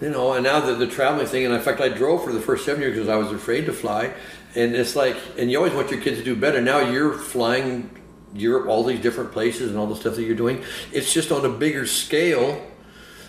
[0.00, 2.40] You know, and now the, the traveling thing, and in fact, I drove for the
[2.40, 4.14] first seven years because I was afraid to fly.
[4.54, 6.60] And it's like, and you always want your kids to do better.
[6.60, 7.88] Now you're flying
[8.34, 10.62] Europe, all these different places, and all the stuff that you're doing.
[10.92, 12.64] It's just on a bigger scale.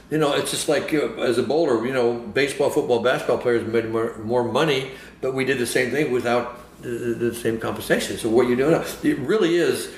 [0.09, 3.65] You know, it's just like uh, as a bowler, you know, baseball, football, basketball players
[3.65, 8.17] made more, more money, but we did the same thing without the, the same compensation.
[8.17, 8.73] So what you're doing,
[9.03, 9.91] it really is,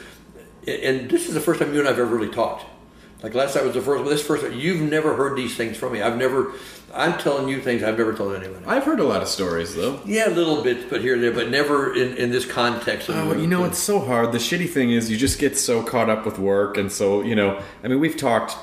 [0.68, 2.66] and this is the first time you and I've ever really talked.
[3.26, 4.12] Like last night was the first one.
[4.12, 6.02] This first, you've never heard these things from me.
[6.04, 6.54] I've never.
[6.94, 8.64] I'm telling you things I've never told anyone.
[8.68, 10.00] I've heard a lot of stories though.
[10.06, 13.10] Yeah, little bits, but here and there, but never in, in this context.
[13.10, 14.32] of- Oh, you know, it's so hard.
[14.32, 17.34] The shitty thing is, you just get so caught up with work, and so you
[17.34, 17.60] know.
[17.84, 18.56] I mean, we've talked,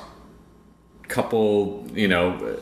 [1.09, 2.57] couple, you know,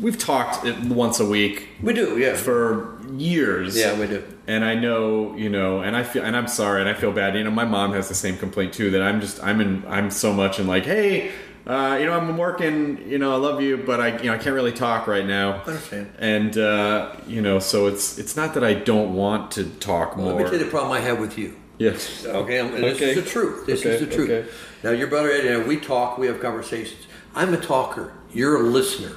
[0.00, 2.34] we've talked once a week we do, yeah.
[2.34, 3.76] for years.
[3.76, 4.22] Yeah, we do.
[4.46, 7.34] And I know, you know, and I feel, and I'm sorry, and I feel bad.
[7.36, 8.90] You know, my mom has the same complaint too.
[8.90, 11.32] That I'm just, I'm in, I'm so much in like, hey,
[11.66, 13.08] uh, you know, I'm working.
[13.08, 15.54] You know, I love you, but I, you know, I can't really talk right now.
[15.54, 16.12] I understand.
[16.18, 20.26] And uh, you know, so it's, it's not that I don't want to talk Well,
[20.26, 20.34] more.
[20.34, 21.56] let me tell you the problem I have with you.
[21.78, 22.24] yes.
[22.24, 23.10] Okay, and this Okay.
[23.10, 23.66] is the truth.
[23.66, 24.30] This Okay, is the truth.
[24.30, 24.48] okay.
[24.84, 27.06] Now, your brother Eddie and I, we talk, we have conversations.
[27.34, 28.12] I'm a talker.
[28.32, 29.16] You're a listener.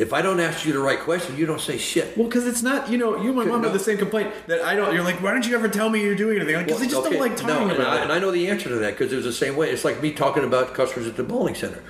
[0.00, 2.16] If I don't ask you the right question, you don't say shit.
[2.16, 3.68] Well, because it's not, you know, you and my mom No.
[3.68, 4.94] have the same complaint that I don't.
[4.94, 6.56] You're like, why don't you ever tell me you're doing anything?
[6.64, 8.02] Because Well, they just okay, don't like talking no, and about I, it.
[8.04, 9.70] And I know the answer to that because it was the same way.
[9.70, 11.82] It's like me talking about customers at the bowling center.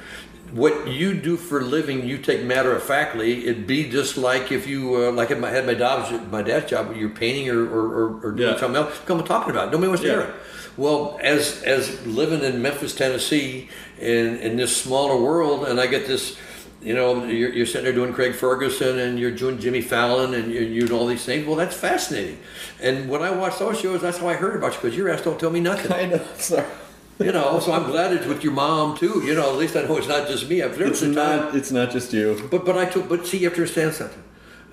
[0.52, 3.44] What you do for a living, you take matter of factly.
[3.46, 6.68] It'd be just like if you, uh, like if I had my dad's, my dad's
[6.68, 8.58] job, you're painting or, or, or, or doing Yeah.
[8.58, 9.70] something else, come and talking about it.
[9.70, 10.14] Nobody wants to Yeah.
[10.14, 10.34] hear it.
[10.76, 13.68] Well, as as living in Memphis, Tennessee,
[14.00, 16.36] in in this smaller world, and I get this,
[16.82, 20.50] you know, you're, you're sitting there doing Craig Ferguson, and you're doing Jimmy Fallon, and
[20.52, 21.46] you're, you're doing all these things.
[21.46, 22.38] Well, that's fascinating.
[22.80, 25.22] And when I watch those shows, that's how I heard about you because your ass
[25.22, 25.92] don't tell me nothing.
[26.00, 26.24] I know.
[26.36, 26.66] Sorry.
[27.18, 29.22] You know, so I'm glad it's with your mom too.
[29.26, 30.62] You know, at least I know it's not just me.
[30.62, 31.12] I've It's time.
[31.12, 31.54] not.
[31.54, 32.48] It's not just you.
[32.50, 34.22] But but I took but see you have to understand something.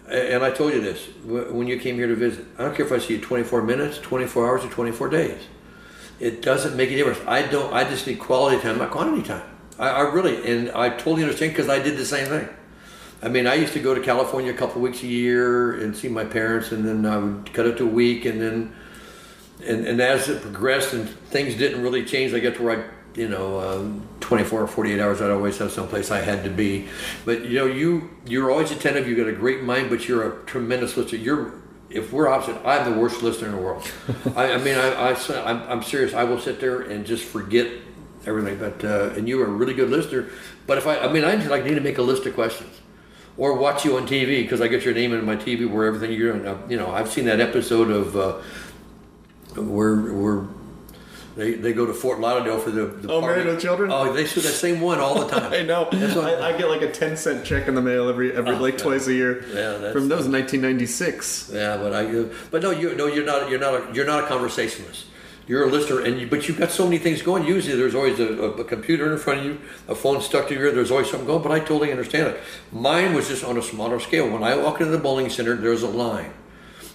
[0.10, 2.46] And I told you this when you came here to visit.
[2.58, 5.42] I don't care if I see you 24 minutes, 24 hours, or 24 days.
[6.22, 7.20] It doesn't make a difference.
[7.28, 7.74] I don't.
[7.74, 9.44] I just need quality time, not quantity time.
[9.80, 12.50] I, I really and I totally understand because I did the same thing.
[13.22, 16.08] I mean, I used to go to California a couple weeks a year and see
[16.08, 18.76] my parents, and then I would cut it to a week, and then
[19.66, 23.20] and, and as it progressed and things didn't really change, I got to where I,
[23.20, 26.88] you know, um, 24 or 48 hours, I'd always have someplace I had to be.
[27.26, 30.46] But, you know, you, you're always attentive, You've got a great mind, but you're a
[30.46, 31.18] tremendous listener.
[31.20, 31.54] You're,
[31.90, 33.92] if we're opposite, I'm the worst listener in the world.
[34.36, 36.14] I, I mean, I, I, I'm, I'm serious.
[36.14, 37.68] I will sit there and just forget
[38.28, 38.58] everything.
[38.60, 40.28] But, uh, and you are a really good listener.
[40.68, 42.70] But if I, I mean, I just like need to make a list of questions
[43.38, 46.12] or watch you on TV because I get your name in my TV where everything
[46.12, 46.48] you're doing.
[46.48, 48.34] Uh, You know, I've seen that episode of uh,
[49.62, 50.46] where where
[51.36, 53.42] they, they go to Fort Lauderdale for the, the Oh, party.
[53.42, 53.92] Married with Children?
[53.92, 55.54] Oh, they shoot that same one all the time.
[55.54, 55.88] I know.
[55.92, 58.74] I, I get like a ten cent check in the mail every every Oh, like
[58.78, 58.84] yeah.
[58.84, 59.44] twice a year.
[59.50, 61.52] Yeah, that's- from those in 1996.
[61.54, 64.24] yeah, but I uh, but no, you no, you're not you're not a, you're not
[64.24, 65.06] a conversationalist.
[65.48, 67.46] You're a listener, and you, but you've got so many things going.
[67.46, 70.66] Usually, there's always a, a, computer in front of you, a phone stuck to your
[70.66, 70.72] ear.
[70.74, 71.42] There's always something going.
[71.42, 72.42] But I totally understand it.
[72.74, 74.30] Mine was just on a smaller scale.
[74.30, 76.34] When I walk into the bowling center, there's a line.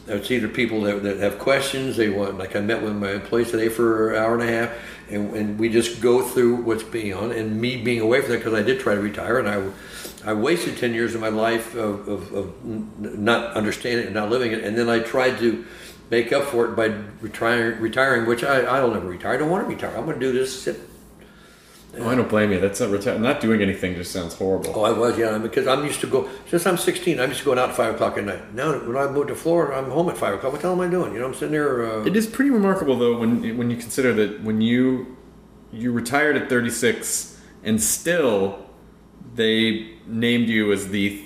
[0.06, 1.96] It's either people that, that have questions.
[1.96, 4.72] They want, like I met with my employees today for an hour and a half,
[5.08, 7.32] and, and we just go through what's being on.
[7.32, 10.34] And me being away from that because I did try to retire, and I, I
[10.34, 14.52] wasted ten years of my life of, of, of not understanding it and not living
[14.52, 14.62] it.
[14.62, 15.64] And then I tried to
[16.12, 16.86] make up for it by
[17.22, 19.32] retiring, retiring which I, I'll never retire.
[19.32, 19.97] I don't want to retire.
[19.97, 20.62] I'm going to do this.
[20.62, 20.78] Sit.
[21.98, 22.60] Oh, I don't blame you.
[22.60, 23.94] That's not reti- not doing anything.
[23.94, 24.72] Just sounds horrible.
[24.76, 27.18] Oh, I was, yeah, because I'm used to go since I'm 16.
[27.18, 28.55] I'm used to going out at five o'clock at night.
[28.55, 30.52] Now, when I moved to Florida, I'm home at five o'clock.
[30.52, 31.12] What the hell am I doing?
[31.14, 31.84] You know, I'm sitting there.
[31.90, 35.16] Uh, It is pretty remarkable though when when you consider that when you
[35.72, 38.66] you retired at 36 and still
[39.34, 41.22] they named you as the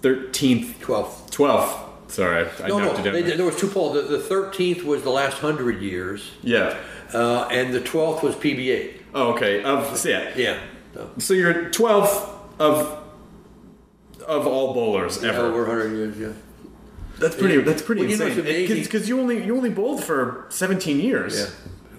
[0.00, 1.91] 13th 12th, 12th.
[2.12, 3.94] Sorry, I, I No, no, they, there was two polls.
[3.94, 6.76] The, the 13th was the last hundred years, yeah.
[7.14, 9.00] uh, and the 12th was PBA.
[9.14, 9.62] Oh, okay.
[9.62, 10.32] Of so yeah.
[10.36, 10.58] Yeah.
[10.94, 12.28] So, So you're 12th
[12.58, 12.98] of
[14.28, 15.40] of all bowlers ever.
[15.40, 16.32] over 100 years, yeah.
[17.18, 17.56] That's pretty.
[17.62, 18.38] That's pretty Well, you know, insane.
[18.40, 18.82] it's amazing.
[18.84, 21.38] Because you only you only bowled for 17 years.
[21.38, 21.46] Yeah.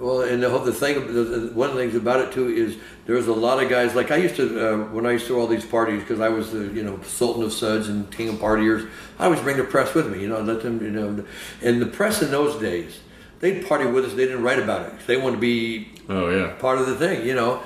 [0.03, 2.49] Well, and the, whole- the thing, the, the- one of the things about it too
[2.49, 2.75] is
[3.05, 3.95] there's a lot of guys.
[3.95, 6.51] Like I used to uh, when I used to all these parties because I was
[6.51, 8.89] the you know Sultan of Suds and King of Partiers.
[9.17, 10.19] I always bring the press with me.
[10.21, 11.25] You know, let them you know,
[11.61, 12.99] and the press in those days
[13.39, 14.13] they'd party with us.
[14.13, 14.93] They didn't write about it.
[15.07, 16.53] They wanted to be Oh yeah.
[16.59, 17.61] part of the thing, you know.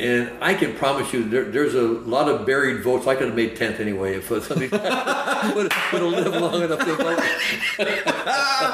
[0.00, 3.06] And I can promise you, there, there's a lot of buried votes.
[3.06, 6.78] I could have made tenth anyway if somebody would have, would have lived long enough
[6.78, 7.22] to vote.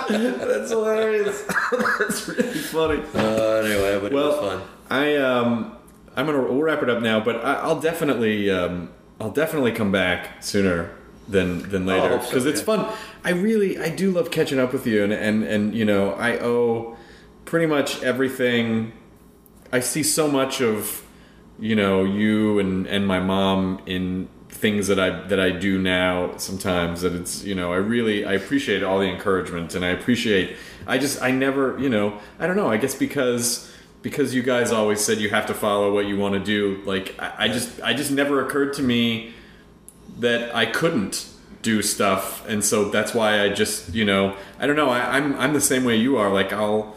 [0.09, 1.43] That's hilarious.
[1.99, 3.03] That's really funny.
[3.15, 4.69] Uh, anyway, but it was Well, fun.
[4.89, 5.77] I um,
[6.17, 8.91] I'm gonna we'll wrap it up now, but I, I'll definitely um,
[9.21, 10.91] I'll definitely come back sooner
[11.29, 12.67] than than later hope so, because it's yeah.
[12.67, 12.97] fun.
[13.25, 16.39] I really I do love catching up with you, and and and you know I
[16.39, 16.97] owe
[17.45, 18.93] pretty much everything.
[19.73, 21.03] I see so much of
[21.59, 26.37] you know you and and my mom in things that I that I do now
[26.37, 30.57] sometimes that it's you know I really I appreciate all the encouragement and I appreciate
[30.87, 33.71] I just I never you know I don't know I guess because
[34.07, 36.81] because you guys always said you have to follow what you want to do.
[36.85, 39.35] Like I, I just I just never occurred to me
[40.21, 41.27] that I couldn't
[41.63, 45.35] do stuff, and so that's why I just you know I don't know I, I'm
[45.35, 46.33] I'm the same way you are.
[46.33, 46.95] Like I'll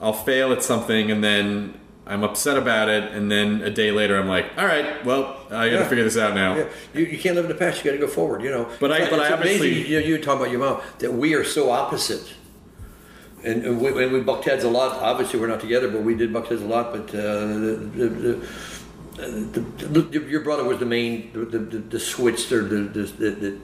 [0.00, 1.78] I'll fail at something and then
[2.08, 5.50] I'm upset about it, and then a day later I'm like, all right, well I
[5.50, 5.88] got to Yeah.
[5.88, 6.56] figure this out now.
[6.56, 7.84] Yeah, you, you can't live in the past.
[7.84, 8.42] You got to go forward.
[8.42, 8.68] You know.
[8.78, 10.80] But I- It's but I obviously- amazing, you, know, you were talking about your mom
[11.00, 12.32] that we are so opposite.
[13.44, 15.00] And, and we, and we bucked heads a lot.
[15.02, 16.90] Obviously, we're not together, but we did buck heads a lot.
[16.92, 22.00] But uh, the, the, the, the, the, your brother was the main, the, the, the
[22.00, 23.58] switch or the, the, the,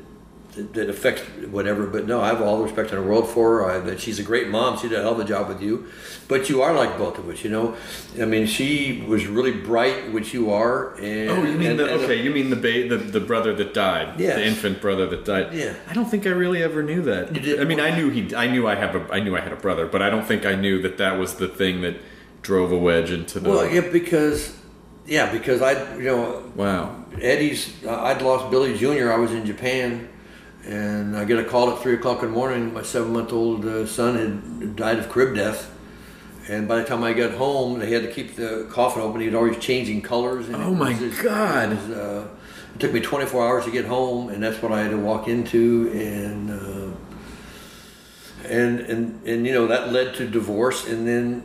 [0.54, 1.86] that affects whatever.
[1.86, 3.70] But no, I have all the respect in the world for her.
[3.70, 4.76] I, that she's a great mom.
[4.78, 5.86] She did a hell of a job with you.
[6.28, 7.74] But you are like both of us, you know.
[8.20, 10.94] I mean, she was really bright, which you are.
[10.96, 12.22] And, Oh, you mean and- the and- okay?
[12.22, 14.18] You mean the ba- the the brother that died?
[14.20, 14.36] Yes.
[14.36, 15.52] the infant brother that died.
[15.52, 15.74] Yeah.
[15.88, 17.32] I don't think I really ever knew that.
[17.32, 18.34] Did- I mean, I knew he.
[18.34, 19.06] I knew I have a.
[19.12, 21.34] I knew I had a brother, but I don't think I knew that that was
[21.34, 21.96] the thing that
[22.42, 23.48] drove a wedge into the.
[23.48, 24.54] Well, yeah, because
[25.06, 26.96] yeah, because I, you know, Wow.
[27.20, 27.72] Eddie's.
[27.86, 29.10] I'd lost Billy Jr.
[29.12, 30.08] I was in Japan,
[30.64, 32.72] and I get a call at three o'clock in the morning.
[32.72, 35.70] My seven-month-old uh, son had died of crib death,
[36.48, 39.20] and by the time I got home, they had to keep the coffin open.
[39.20, 40.46] He was always changing colors.
[40.48, 41.72] And Oh my just- God.
[41.72, 42.28] It, was, uh,
[42.74, 45.28] it took me 24 hours to get home, and that's what I had to walk
[45.28, 46.50] into, and.
[46.50, 46.96] Uh,
[48.44, 51.44] and, and and you know that led to divorce and then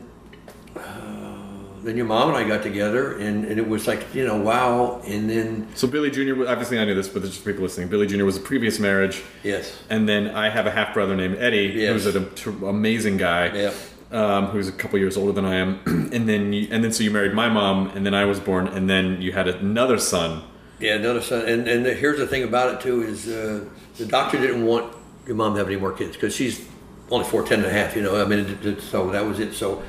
[1.84, 5.02] then your mom and I got together, and, and it was like, you know, wow.
[5.06, 6.48] And then, So Billy Jr.
[6.48, 7.88] Obviously, I knew this, but there's just people listening.
[7.88, 8.26] Billy Jr.
[8.26, 12.04] was a previous marriage, yes, and then I have a half brother named Eddie, Yes.
[12.04, 12.30] who's an
[12.66, 13.54] amazing guy.
[13.56, 13.74] Yeah.
[14.10, 15.82] Um, who's a couple years older than I am,
[16.14, 18.68] and then you, and then so you married my mom, and then I was born,
[18.70, 20.44] and then you had another son.
[20.80, 21.46] yeah, another son.
[21.46, 23.66] And, and here's the thing about it, too, is uh,
[23.98, 24.96] the doctor didn't want
[25.26, 26.66] your mom to have any more kids because she's
[27.12, 28.22] only four, ten and a half, you know.
[28.22, 29.54] I mean, it, it, so that was it.
[29.54, 29.84] So,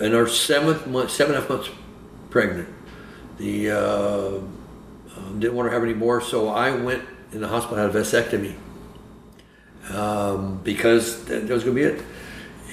[0.00, 1.70] in our seventh month, seven and a half months
[2.30, 2.68] pregnant,
[3.38, 4.38] the uh,
[5.16, 7.98] um, didn't want to have any more, so I went in the hospital had a
[7.98, 8.54] vasectomy
[9.90, 12.04] um, because that, that was going to be it.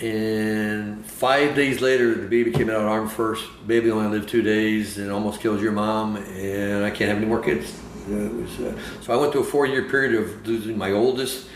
[0.01, 3.43] And five days later, the baby came out arm first.
[3.65, 7.25] Baby only lived two days and almost killed your mom, and I can't have any
[7.25, 7.73] more kids.
[8.07, 11.47] Was, uh, so I went through a four-year period of losing my oldest,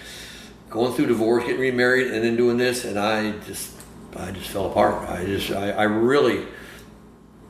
[0.69, 3.71] going through divorce, getting remarried, and then doing this, and I just,
[4.15, 5.09] I just fell apart.
[5.09, 6.45] I just, I, I really,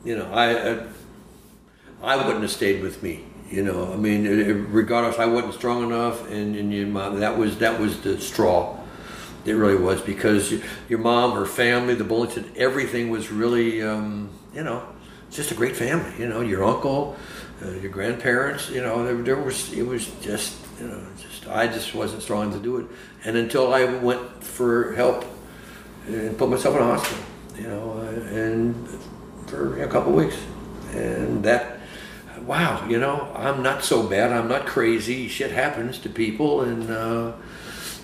[0.04, 0.84] you know, I, I,
[2.04, 3.24] I wouldn't have stayed with me.
[3.50, 4.26] You know, I mean,
[4.72, 8.80] regardless, I wasn't strong enough, and, and your mom, that was that was the straw.
[9.44, 10.54] It really was because
[10.88, 14.88] your mom, her family, the Bullington, everything was really, um, you know,
[15.32, 16.14] just a great family.
[16.18, 17.18] You know, your uncle,
[17.62, 18.70] uh, your grandparents.
[18.70, 22.54] You know, there, there was it was just, you know, just I just wasn't strong
[22.54, 22.86] to do it.
[23.26, 25.26] And until I went for help
[26.08, 27.24] and put myself in a hospital,
[27.58, 28.88] you know, uh, and
[29.48, 30.38] for a couple weeks,
[30.94, 31.78] and that.
[32.46, 34.32] Wow, you know, I'm not so bad.
[34.32, 35.28] I'm not crazy.
[35.28, 37.34] Shit happens to people, and uh,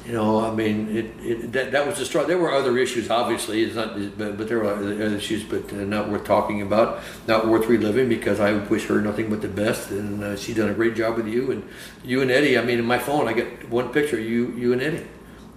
[0.06, 2.24] you know, I mean, it, it that, that was the straw.
[2.24, 3.64] There were other issues, obviously.
[3.64, 7.48] It's not, but, but there were other issues, but uh, not worth talking about, not
[7.48, 10.76] worth reliving, because I wish her nothing but the best, and uh, she's done a
[10.76, 11.68] great job with you and
[12.04, 12.60] you and Eddie.
[12.60, 15.08] I mean, in my phone, I get one picture you, you and Eddie.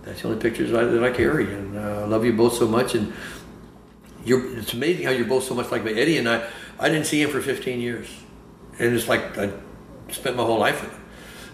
[0.03, 2.67] That's the only pictures I, that I carry, and uh, I love you both so
[2.67, 2.95] much.
[2.95, 3.13] And
[4.25, 6.01] you're, it's amazing how you're both so much like me.
[6.01, 6.47] Eddie and I.
[6.79, 8.09] I didn't see him for 15 years,
[8.79, 9.53] and it's like I
[10.09, 11.01] spent my whole life with him.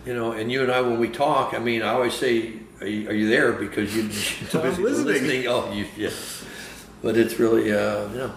[0.06, 2.86] You know, and you and I, when we talk, I mean, I always say, "Are
[2.86, 5.46] you, are you there?" Because you, you're too I'm busy listening.
[5.48, 6.10] Oh, you, yeah.
[7.02, 8.32] But it's really, uh, you know.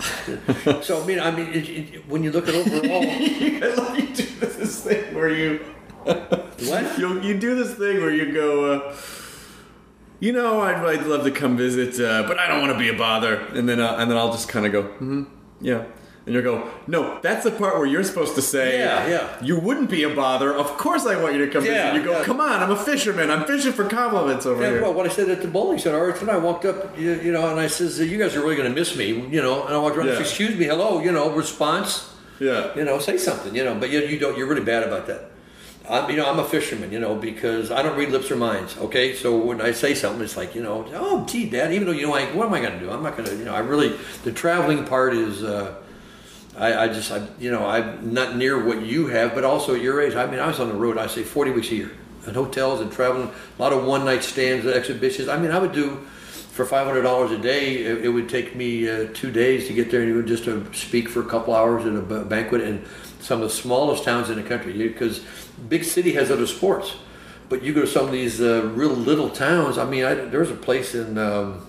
[0.82, 4.82] so I mean, I mean, it, it, when you look at overall, you do this
[4.82, 5.60] thing where you
[6.04, 6.98] what?
[6.98, 8.72] you you do this thing where you go.
[8.72, 8.96] Uh,
[10.22, 12.88] you know, I'd, I'd love to come visit, uh, but I don't want to be
[12.88, 13.34] a bother.
[13.56, 15.24] And then, uh, and then I'll just kind of go, hmm,
[15.60, 15.84] yeah.
[16.24, 19.44] And you'll go, no, that's the part where you're supposed to say, Yeah, yeah.
[19.48, 20.54] You wouldn't be a bother.
[20.54, 21.94] Of course, I want you to come Yeah, visit.
[21.96, 22.24] You go, yeah.
[22.24, 23.28] come on, I'm a fisherman.
[23.28, 24.82] I'm fishing for compliments over Yeah, here.
[24.82, 27.50] well, what I said at the bowling center, and I walked up, you, you know,
[27.50, 29.64] and I says, "You guys are really going to miss me," you know.
[29.66, 30.20] And I walked around, Yeah.
[30.20, 32.08] "Excuse me, hello," you know, response.
[32.38, 32.72] yeah.
[32.76, 33.74] you know, say something, you know.
[33.74, 34.38] But you, you don't.
[34.38, 35.31] You're really bad about that.
[35.88, 38.76] I'm, you know, I'm a fisherman, you know, because I don't read lips or minds.
[38.78, 41.72] Okay, so when I say something, it's like, you know, oh, gee, Dad.
[41.72, 42.90] Even though you know, like, what am I going to do?
[42.90, 43.54] I'm not going to, you know.
[43.54, 45.42] I really, the traveling part is.
[45.42, 45.76] Uh,
[46.56, 49.80] I, I just, I, you know, I'm not near what you have, but also at
[49.80, 50.14] your age.
[50.14, 50.98] I mean, I was on the road.
[50.98, 51.90] I say 40 weeks a year,
[52.26, 53.30] in hotels and traveling.
[53.58, 55.28] A lot of one night stands, and exhibitions.
[55.28, 55.96] I mean, I would do
[56.52, 57.76] for five hundred dollars a day.
[57.76, 61.08] It, it would take me uh, two days to get there, and just to speak
[61.08, 62.84] for a couple hours at a banquet in
[63.20, 64.72] some of the smallest towns in the country.
[64.74, 65.24] Because
[65.68, 66.94] big city has other sports,
[67.48, 69.78] but you go to some of these uh, real little towns.
[69.78, 71.18] I mean, I, there was a place in.
[71.18, 71.66] Um,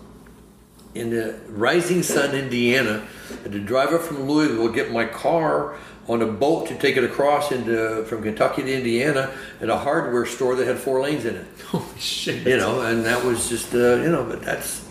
[0.95, 3.03] in the Rising Sun, Indiana,
[3.43, 5.75] and to drive up from Louisville, get my car
[6.07, 10.27] on a boat to take it across into from Kentucky to Indiana at a hardware
[10.27, 11.47] store that had four lanes in it.
[11.69, 12.45] Holy shit.
[12.45, 14.87] You know, and that was just uh, you know, but that's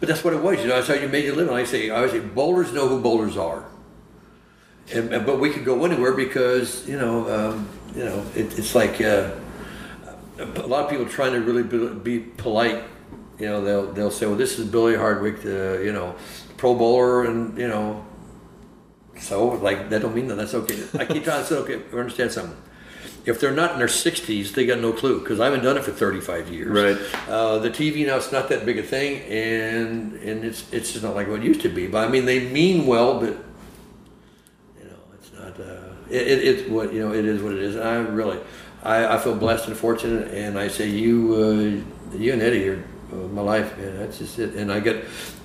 [0.00, 0.58] but that's what it was.
[0.58, 1.54] You know, that's how you made your living.
[1.54, 3.64] I say, I say, bowlers know who bowlers are.
[4.92, 8.74] And, and- but we could go anywhere because you know, um, you know, it, it's
[8.74, 9.30] like uh,
[10.38, 12.82] a lot of people trying to really be, be polite.
[13.38, 16.14] You know, they'll they'll say, well, this is Billy Hardwick, the you know,
[16.56, 18.04] Pro Bowler, and you know,
[19.18, 20.82] so like that don't mean that that's okay.
[20.98, 22.56] I keep trying to say, okay, understand something.
[23.26, 25.84] If they're not in their 60s, they got no clue because I haven't done it
[25.84, 26.68] for 35 years.
[26.68, 27.28] Right.
[27.28, 31.04] Uh, the TV now it's not that big a thing, and and it's it's just
[31.04, 31.86] not like what it used to be.
[31.86, 33.36] But I mean, they mean well, but
[34.78, 35.58] you know, it's not.
[35.58, 37.12] Uh, it, it, it's what you know.
[37.12, 37.76] It is what it is.
[37.76, 38.38] And I really,
[38.82, 41.34] I, I feel blessed and fortunate, and I say you,
[42.12, 43.98] uh, you and Eddie are uh, my life, man.
[43.98, 44.54] That's just it.
[44.54, 44.96] And I got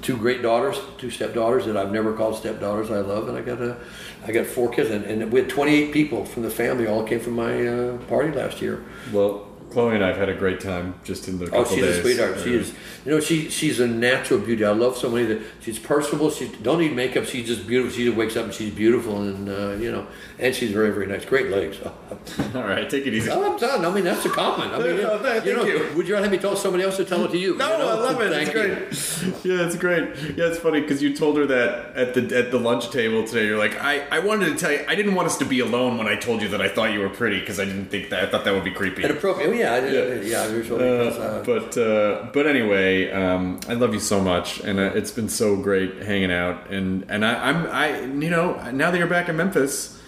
[0.01, 2.91] two great daughters, two stepdaughters that I've never called stepdaughters.
[2.91, 3.77] I love, and I got a,
[4.25, 7.19] I got four kids, and, and we had 28 people from the family all came
[7.19, 8.83] from my uh, party last year.
[9.11, 11.83] Well, Chloe and I have had a great time just in the couple Oh, she's
[11.83, 11.97] days.
[11.97, 12.39] a sweetheart.
[12.43, 12.73] She is.
[13.05, 14.65] You know, she she's a natural beauty.
[14.65, 16.29] I love somebody that she's personable.
[16.31, 17.25] She don't need makeup.
[17.25, 17.95] She's just beautiful.
[17.95, 20.05] She just wakes up and she's beautiful, and uh, you know,
[20.37, 21.23] and she's very very nice.
[21.25, 21.77] Great legs.
[22.55, 23.29] All right, take it easy.
[23.29, 23.85] Oh, I'm done.
[23.85, 24.75] I mean, that's a compliment.
[24.75, 25.91] I mean, Oh, thank you know, you.
[25.95, 27.55] would you rather have me tell somebody else to tell it to you?
[27.55, 27.89] No, you know?
[27.89, 28.29] I love it.
[28.31, 29.31] Thank it's you.
[29.31, 29.45] great.
[29.45, 30.03] Yeah, it's great.
[30.37, 33.45] Yeah, it's funny because you told her that at the at the lunch table today.
[33.45, 35.97] You're like, I, I wanted to tell you, I didn't want us to be alone
[35.97, 38.23] when I told you that I thought you were pretty because I didn't think that
[38.23, 39.03] I thought that would be creepy.
[39.03, 39.58] Inappropriate.
[39.59, 40.51] Yeah, I did, yeah, yeah.
[40.59, 45.11] Usually, Uh, but uh, but anyway, um, I love you so much, and uh, it's
[45.11, 46.69] been so great hanging out.
[46.71, 49.99] And and I, I'm I you know now that you're back in Memphis,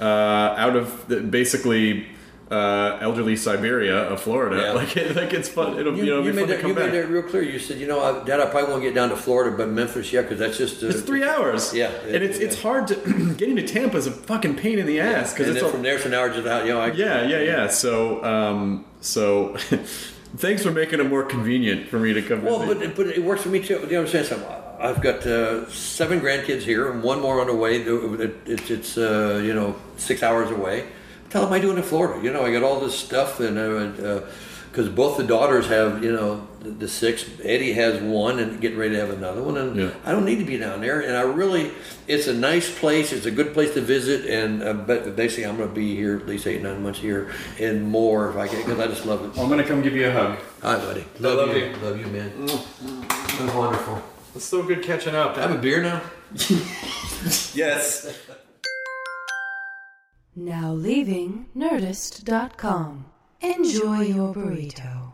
[0.00, 2.06] uh, out of the, basically
[2.50, 4.72] uh, elderly Siberia of Florida, Yeah.
[4.72, 5.78] like it, like it's fun.
[5.80, 6.92] It'll you, you, know you be made to that, you back.
[6.92, 7.42] made that real clear.
[7.42, 10.12] You said, you know, I, Dad, I probably won't get down to Florida, but Memphis,
[10.12, 11.74] yeah, because that's just uh, It's three hours.
[11.74, 12.94] Yeah, and it's it's hard to
[13.40, 15.82] getting to Tampa is a fucking pain in the ass because And it's all, from
[15.82, 16.66] there, it's an hour just out.
[16.66, 17.66] You know, I, yeah yeah yeah.
[17.68, 19.56] So um so
[20.36, 22.42] thanks for making it more convenient for me to come.
[22.42, 22.78] Well, visit.
[22.96, 23.78] but but it works for me too.
[23.80, 24.48] Do you understand something?
[24.78, 27.80] I've got uh, seven grandkids here and one more on the way.
[27.80, 30.84] It- It's it's uh, you know six hours away.
[31.30, 32.22] Tell them I do it in Florida.
[32.22, 33.58] You know, I got all this stuff and
[34.76, 37.24] because both the daughters have you know the, the six.
[37.42, 39.90] Eddie has one and getting ready to have another one, and Yeah.
[40.04, 41.00] I don't need to be down there.
[41.00, 41.72] And I really,
[42.06, 43.10] it's a nice place.
[43.10, 44.26] It's a good place to visit.
[44.26, 46.98] And uh, but they say I'm going to be here at least eight nine months
[46.98, 49.40] here and more if I can because I just love it.
[49.40, 50.38] I'm gonna come give you a hug.
[50.60, 51.06] Hi, buddy.
[51.20, 51.64] Love, love you.
[51.64, 51.76] you.
[51.76, 52.46] Love you, man.
[52.46, 54.02] That's wonderful.
[54.34, 55.36] It's so good catching up.
[55.36, 56.02] Have a beer now.
[57.54, 58.14] yes.
[60.36, 63.06] Now leaving Nerdist.com.
[63.42, 65.12] Enjoy your burrito.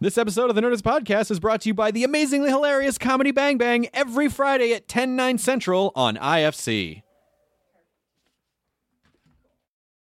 [0.00, 3.30] This episode of the Nerdist Podcast is brought to you by the amazingly hilarious Comedy
[3.30, 7.02] Bang Bang every Friday at 10, 9 central on IFC.